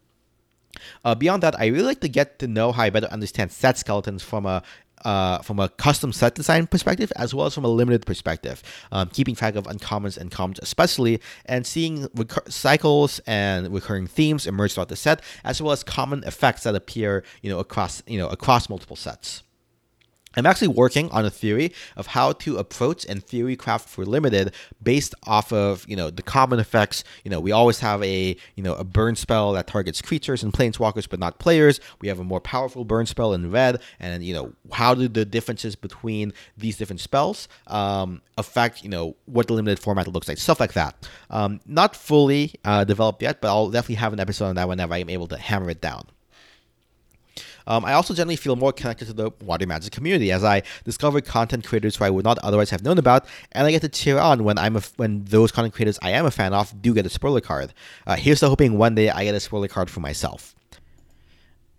Uh, 1.03 1.15
beyond 1.15 1.41
that, 1.43 1.57
I 1.59 1.67
really 1.67 1.85
like 1.85 2.01
to 2.01 2.09
get 2.09 2.39
to 2.39 2.47
know 2.47 2.71
how 2.71 2.83
I 2.83 2.89
better 2.89 3.07
understand 3.07 3.51
set 3.51 3.77
skeletons 3.77 4.23
from 4.23 4.45
a 4.45 4.61
uh, 5.03 5.39
from 5.39 5.59
a 5.59 5.69
custom 5.69 6.11
set 6.11 6.35
design 6.35 6.67
perspective 6.67 7.11
as 7.15 7.33
well 7.33 7.45
as 7.45 7.53
from 7.53 7.63
a 7.63 7.69
limited 7.69 8.05
perspective, 8.05 8.63
um, 8.91 9.07
keeping 9.09 9.35
track 9.35 9.55
of 9.55 9.65
uncommons 9.65 10.17
and 10.17 10.31
commons 10.31 10.59
especially, 10.61 11.21
and 11.45 11.65
seeing 11.65 12.07
recur- 12.15 12.43
cycles 12.49 13.19
and 13.27 13.71
recurring 13.73 14.07
themes 14.07 14.47
emerge 14.47 14.73
throughout 14.73 14.89
the 14.89 14.95
set, 14.95 15.21
as 15.43 15.61
well 15.61 15.71
as 15.71 15.83
common 15.83 16.23
effects 16.23 16.63
that 16.63 16.75
appear, 16.75 17.23
you 17.41 17.49
know, 17.49 17.59
across 17.59 18.01
you 18.07 18.17
know 18.17 18.27
across 18.29 18.67
multiple 18.69 18.95
sets. 18.95 19.43
I'm 20.35 20.45
actually 20.45 20.69
working 20.69 21.09
on 21.11 21.25
a 21.25 21.29
theory 21.29 21.73
of 21.95 22.07
how 22.07 22.33
to 22.33 22.57
approach 22.57 23.05
and 23.05 23.23
theory 23.23 23.55
craft 23.55 23.89
for 23.89 24.05
limited 24.05 24.53
based 24.81 25.15
off 25.23 25.51
of, 25.53 25.85
you 25.87 25.95
know, 25.95 26.09
the 26.09 26.21
common 26.21 26.59
effects. 26.59 27.03
You 27.23 27.31
know, 27.31 27.39
we 27.39 27.51
always 27.51 27.79
have 27.79 28.03
a, 28.03 28.35
you 28.55 28.63
know, 28.63 28.75
a 28.75 28.83
burn 28.83 29.15
spell 29.15 29.53
that 29.53 29.67
targets 29.67 30.01
creatures 30.01 30.43
and 30.43 30.53
planeswalkers 30.53 31.07
but 31.09 31.19
not 31.19 31.39
players. 31.39 31.79
We 32.01 32.07
have 32.07 32.19
a 32.19 32.23
more 32.23 32.41
powerful 32.41 32.85
burn 32.85 33.05
spell 33.05 33.33
in 33.33 33.51
red 33.51 33.81
and, 33.99 34.23
you 34.23 34.33
know, 34.33 34.53
how 34.71 34.93
do 34.93 35.07
the 35.07 35.25
differences 35.25 35.75
between 35.75 36.33
these 36.57 36.77
different 36.77 36.99
spells 36.99 37.47
um, 37.67 38.21
affect, 38.37 38.83
you 38.83 38.89
know, 38.89 39.15
what 39.25 39.47
the 39.47 39.53
limited 39.53 39.79
format 39.79 40.07
looks 40.07 40.27
like, 40.27 40.37
stuff 40.37 40.59
like 40.59 40.73
that. 40.73 41.07
Um, 41.29 41.61
not 41.65 41.95
fully 41.95 42.55
uh, 42.63 42.83
developed 42.83 43.21
yet, 43.21 43.41
but 43.41 43.49
I'll 43.49 43.69
definitely 43.69 43.95
have 43.95 44.13
an 44.13 44.19
episode 44.19 44.45
on 44.47 44.55
that 44.55 44.67
whenever 44.67 44.93
I'm 44.93 45.09
able 45.09 45.27
to 45.27 45.37
hammer 45.37 45.69
it 45.69 45.81
down. 45.81 46.07
Um, 47.67 47.85
I 47.85 47.93
also 47.93 48.13
generally 48.13 48.35
feel 48.35 48.55
more 48.55 48.71
connected 48.71 49.05
to 49.05 49.13
the 49.13 49.31
Water 49.41 49.65
Magic 49.65 49.91
community 49.91 50.31
as 50.31 50.43
I 50.43 50.63
discover 50.83 51.21
content 51.21 51.65
creators 51.65 51.95
who 51.95 52.05
I 52.05 52.09
would 52.09 52.25
not 52.25 52.37
otherwise 52.39 52.69
have 52.69 52.83
known 52.83 52.97
about, 52.97 53.25
and 53.51 53.65
I 53.65 53.71
get 53.71 53.81
to 53.81 53.89
cheer 53.89 54.19
on 54.19 54.43
when 54.43 54.57
I'm 54.57 54.75
a, 54.75 54.81
when 54.97 55.23
those 55.25 55.51
content 55.51 55.73
creators 55.73 55.99
I 56.01 56.11
am 56.11 56.25
a 56.25 56.31
fan 56.31 56.53
of 56.53 56.81
do 56.81 56.93
get 56.93 57.05
a 57.05 57.09
spoiler 57.09 57.41
card. 57.41 57.73
Uh, 58.05 58.15
here's 58.15 58.39
to 58.41 58.49
hoping 58.49 58.77
one 58.77 58.95
day 58.95 59.09
I 59.09 59.23
get 59.23 59.35
a 59.35 59.39
spoiler 59.39 59.67
card 59.67 59.89
for 59.89 59.99
myself. 59.99 60.53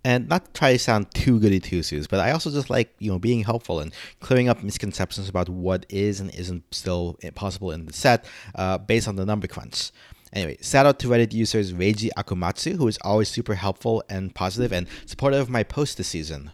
And 0.03 0.29
not 0.29 0.53
try 0.53 0.71
to 0.71 0.79
sound 0.79 1.13
too 1.13 1.37
goody 1.37 1.59
two 1.59 1.83
shoes, 1.83 2.07
but 2.07 2.21
I 2.21 2.31
also 2.31 2.49
just 2.49 2.69
like 2.69 2.93
you 2.99 3.11
know 3.11 3.19
being 3.19 3.43
helpful 3.43 3.79
and 3.79 3.91
clearing 4.21 4.47
up 4.47 4.63
misconceptions 4.63 5.27
about 5.27 5.49
what 5.49 5.85
is 5.89 6.21
and 6.21 6.33
isn't 6.33 6.63
still 6.71 7.17
possible 7.35 7.71
in 7.71 7.85
the 7.87 7.93
set 7.93 8.23
uh, 8.55 8.77
based 8.77 9.07
on 9.07 9.17
the 9.17 9.25
number 9.25 9.47
crunch. 9.47 9.91
Anyway, 10.33 10.57
shout 10.61 10.85
out 10.85 10.99
to 10.99 11.07
Reddit 11.07 11.33
users 11.33 11.73
Reiji 11.73 12.09
Akumatsu, 12.17 12.77
who 12.77 12.87
is 12.87 12.97
always 13.01 13.29
super 13.29 13.55
helpful 13.55 14.03
and 14.09 14.33
positive 14.35 14.71
and 14.71 14.87
supportive 15.05 15.39
of 15.39 15.49
my 15.49 15.63
post 15.63 15.97
this 15.97 16.07
season. 16.07 16.51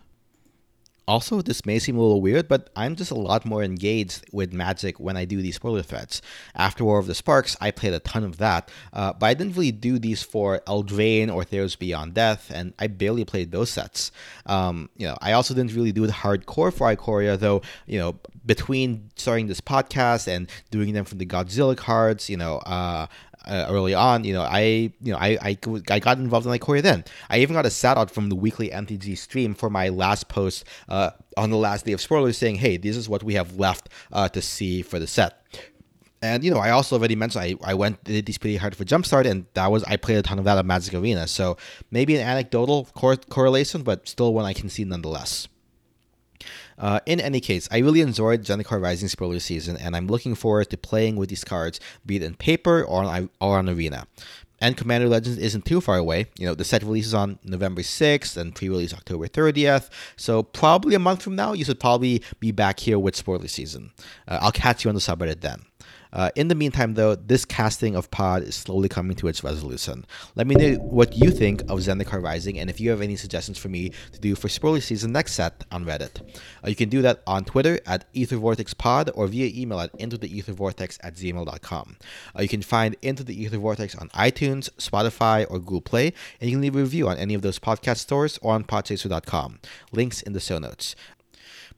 Also, 1.06 1.42
this 1.42 1.66
may 1.66 1.80
seem 1.80 1.98
a 1.98 2.02
little 2.02 2.22
weird, 2.22 2.48
but 2.48 2.70
I'm 2.78 2.96
just 2.96 3.12
a 3.12 3.16
lot 3.16 3.46
more 3.46 3.62
engaged 3.62 4.24
with 4.32 4.54
Magic 4.54 5.02
when 5.02 5.18
I 5.18 5.26
do 5.26 5.42
these 5.42 5.56
spoiler 5.56 5.82
threats. 5.82 6.22
After 6.56 6.86
War 6.86 6.98
of 6.98 7.08
the 7.08 7.16
Sparks, 7.16 7.58
I 7.60 7.72
played 7.72 7.94
a 7.94 8.00
ton 8.00 8.24
of 8.24 8.38
that, 8.38 8.70
uh, 8.94 9.12
but 9.12 9.26
I 9.26 9.34
didn't 9.34 9.58
really 9.58 9.74
do 9.74 10.00
these 10.00 10.24
for 10.24 10.60
Eldraine 10.60 11.34
or 11.34 11.44
Theros 11.44 11.78
Beyond 11.78 12.14
Death, 12.14 12.50
and 12.54 12.74
I 12.80 12.88
barely 12.88 13.26
played 13.26 13.52
those 13.52 13.70
sets. 13.70 14.14
Um, 14.46 14.90
you 14.96 15.06
know, 15.06 15.18
I 15.22 15.34
also 15.34 15.54
didn't 15.54 15.74
really 15.74 15.92
do 15.92 16.08
the 16.08 16.14
hardcore 16.14 16.72
for 16.72 16.96
Ikoria, 16.96 17.38
though. 17.38 17.64
You 17.86 18.00
know, 18.00 18.20
between 18.46 19.10
starting 19.18 19.48
this 19.48 19.60
podcast 19.60 20.30
and 20.30 20.50
doing 20.72 20.94
them 20.94 21.04
from 21.04 21.18
the 21.18 21.26
Godzilla 21.26 21.76
cards, 21.76 22.30
you 22.30 22.38
know, 22.38 22.58
uh, 22.60 23.08
uh, 23.46 23.68
early 23.70 23.94
on, 23.94 24.24
you 24.24 24.34
know, 24.34 24.42
I 24.42 24.92
you 25.02 25.12
know 25.12 25.18
I, 25.18 25.38
I, 25.42 25.58
I 25.90 26.00
got 26.00 26.18
involved 26.18 26.46
in 26.46 26.52
like 26.52 26.62
Ikoria 26.62 26.82
then. 26.82 27.04
I 27.30 27.40
even 27.40 27.54
got 27.54 27.66
a 27.66 27.70
shout 27.70 27.98
out 27.98 28.12
from 28.12 28.30
the 28.30 28.36
weekly 28.36 28.70
MTG 28.70 29.18
stream 29.18 29.54
for 29.54 29.70
my 29.70 29.90
last 29.90 30.28
post 30.28 30.66
uh, 30.90 31.12
on 31.38 31.50
the 31.50 31.58
last 31.58 31.86
day 31.86 31.92
of 31.92 32.02
spoilers, 32.02 32.38
saying, 32.38 32.56
"Hey, 32.56 32.78
this 32.78 32.96
is 32.96 33.10
what 33.10 33.24
we 33.24 33.34
have 33.36 33.58
left 33.58 33.90
uh, 34.12 34.30
to 34.30 34.42
see 34.42 34.82
for 34.82 35.00
the 35.00 35.08
set." 35.08 35.44
And 36.22 36.42
you 36.42 36.52
know, 36.52 36.60
I 36.60 36.70
also 36.70 36.96
already 36.98 37.18
mentioned 37.18 37.44
I, 37.44 37.72
I 37.72 37.74
went 37.74 38.02
did 38.06 38.26
these 38.26 38.38
pretty 38.38 38.56
hard 38.56 38.76
for 38.76 38.86
Jumpstart, 38.86 39.26
and 39.26 39.46
that 39.56 39.70
was 39.70 39.84
I 39.84 39.98
played 39.98 40.18
a 40.18 40.22
ton 40.22 40.40
of 40.40 40.46
that 40.46 40.58
at 40.58 40.66
Magic 40.66 40.94
Arena. 40.94 41.28
So 41.28 41.58
maybe 41.92 42.16
an 42.16 42.26
anecdotal 42.26 42.88
cor- 42.94 43.18
correlation, 43.18 43.84
but 43.84 44.08
still 44.08 44.34
one 44.34 44.46
I 44.46 44.54
can 44.54 44.70
see 44.70 44.86
nonetheless. 44.86 45.50
Uh, 46.84 47.00
in 47.06 47.22
any 47.22 47.40
case, 47.40 47.70
I 47.72 47.78
really 47.78 48.02
enjoyed 48.02 48.44
Zendikar 48.44 48.82
Rising 48.82 49.08
spoiler 49.08 49.40
season, 49.40 49.78
and 49.78 49.96
I'm 49.96 50.08
looking 50.08 50.36
forward 50.36 50.70
to 50.72 50.78
playing 50.78 51.16
with 51.16 51.30
these 51.30 51.46
cards, 51.46 51.80
be 52.06 52.18
it 52.18 52.24
in 52.24 52.36
paper 52.36 52.84
or 52.84 53.06
on, 53.06 53.30
or 53.40 53.58
on 53.58 53.70
Arena. 53.70 54.06
And 54.60 54.76
Commander 54.76 55.08
Legends 55.08 55.38
isn't 55.38 55.64
too 55.64 55.80
far 55.80 55.98
away. 55.98 56.26
You 56.38 56.46
know, 56.46 56.56
the 56.56 56.66
set 56.66 56.84
releases 56.84 57.14
on 57.14 57.40
November 57.42 57.84
6th 57.84 58.36
and 58.36 58.54
pre-release 58.54 58.94
October 58.94 59.28
30th. 59.28 59.90
So 60.18 60.44
probably 60.44 60.94
a 60.94 61.00
month 61.00 61.22
from 61.22 61.38
now, 61.38 61.54
you 61.54 61.64
should 61.64 61.80
probably 61.80 62.22
be 62.42 62.52
back 62.52 62.82
here 62.82 63.00
with 63.00 63.16
spoiler 63.16 63.48
season. 63.48 63.92
Uh, 64.28 64.40
I'll 64.42 64.52
catch 64.52 64.84
you 64.84 64.90
on 64.90 64.96
the 64.96 65.02
subreddit 65.02 65.40
then. 65.40 65.64
Uh, 66.14 66.30
in 66.36 66.48
the 66.48 66.56
meantime, 66.56 66.94
though, 66.94 67.16
this 67.16 67.44
casting 67.44 67.96
of 67.96 68.10
Pod 68.12 68.44
is 68.44 68.56
slowly 68.56 68.88
coming 68.88 69.16
to 69.18 69.28
its 69.28 69.44
resolution. 69.44 70.06
Let 70.36 70.48
me 70.48 70.56
know 70.56 70.76
what 70.76 71.18
you 71.18 71.32
think 71.32 71.62
of 71.64 71.80
Zendikar 71.80 72.24
Rising 72.24 72.60
and 72.60 72.70
if 72.70 72.80
you 72.80 72.92
have 72.92 73.02
any 73.02 73.16
suggestions 73.16 73.58
for 73.58 73.68
me 73.68 73.92
to 74.12 74.20
do 74.20 74.36
for 74.36 74.48
spoiler 74.48 74.80
season 74.80 75.12
next 75.12 75.34
set 75.34 75.66
on 75.72 75.86
Reddit. 75.86 76.22
Uh, 76.64 76.70
you 76.70 76.76
can 76.76 76.90
do 76.90 77.02
that 77.02 77.24
on 77.28 77.44
Twitter 77.44 77.80
at 77.86 78.12
EtherVortexPod 78.14 79.12
or 79.16 79.28
via 79.28 79.52
email 79.54 79.80
at 79.80 79.92
intotheethervortex 79.98 81.00
at 81.02 81.16
gmail.com. 81.16 81.98
Uh, 82.38 82.42
you 82.42 82.48
can 82.48 82.62
find 82.62 82.96
Into 83.02 83.24
the 83.24 83.42
Ether 83.42 83.58
Vortex 83.58 83.96
on 83.96 84.10
iTunes, 84.10 84.70
Spotify, 84.78 85.46
or 85.50 85.60
Google 85.60 85.82
Play, 85.82 86.14
and 86.40 86.50
you 86.50 86.56
can 86.56 86.62
leave 86.62 86.76
a 86.76 86.80
review 86.80 87.08
on 87.08 87.18
any 87.18 87.34
of 87.34 87.42
those 87.42 87.60
podcast 87.60 87.98
stores 87.98 88.38
or 88.42 88.54
on 88.54 88.64
podchaser.com. 88.64 89.60
Links 89.92 90.22
in 90.22 90.34
the 90.34 90.40
show 90.40 90.60
notes. 90.60 90.96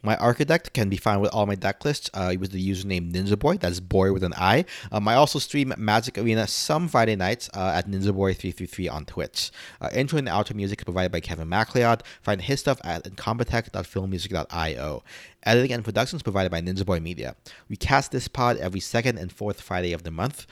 My 0.02 0.16
Archidekt 0.18 0.74
can 0.74 0.90
be 0.90 0.98
found 0.98 1.22
with 1.22 1.34
all 1.34 1.46
my 1.46 1.56
deck 1.56 1.84
lists 1.84 2.10
uh, 2.14 2.36
with 2.40 2.52
the 2.52 2.70
username 2.70 3.12
Ninja 3.12 3.38
Boi. 3.38 3.58
That's 3.58 3.80
boy 3.80 4.14
with 4.14 4.24
an 4.24 4.34
I. 4.38 4.66
Um, 4.92 5.08
I 5.08 5.16
also 5.16 5.40
stream 5.40 5.74
Magic 5.78 6.18
Arena 6.18 6.48
some 6.48 6.88
Friday 6.88 7.16
nights 7.16 7.50
uh, 7.54 7.74
at 7.76 7.90
NinjaBoi333 7.90 8.92
on 8.92 9.06
Twitch. 9.06 9.52
Uh, 9.82 9.90
intro 9.94 10.20
and 10.20 10.28
outro 10.28 10.56
music 10.56 10.84
provided 10.86 11.12
by 11.12 11.20
Kevin 11.20 11.50
MacLeod. 11.50 12.04
Find 12.22 12.42
his 12.42 12.60
stuff 12.60 12.80
at 12.84 13.04
incompetech.filmmusic.io. 13.04 15.04
Editing 15.44 15.72
and 15.72 15.84
productions 15.84 16.24
provided 16.24 16.52
by 16.52 16.62
Ninja 16.62 16.86
Boy 16.86 17.00
Media. 17.00 17.36
We 17.70 17.76
cast 17.76 18.12
this 18.12 18.28
pod 18.28 18.58
every 18.58 18.80
second 18.80 19.18
and 19.18 19.32
fourth 19.32 19.62
Friday 19.62 19.94
of 19.94 20.04
the 20.04 20.12
month. 20.12 20.48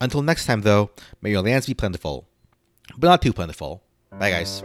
Until 0.00 0.22
next 0.22 0.46
time, 0.46 0.62
though, 0.62 0.90
may 1.20 1.30
your 1.30 1.42
lands 1.42 1.66
be 1.66 1.74
plentiful, 1.74 2.28
but 2.96 3.08
not 3.08 3.22
too 3.22 3.32
plentiful. 3.32 3.82
Bye, 4.18 4.30
guys. 4.30 4.62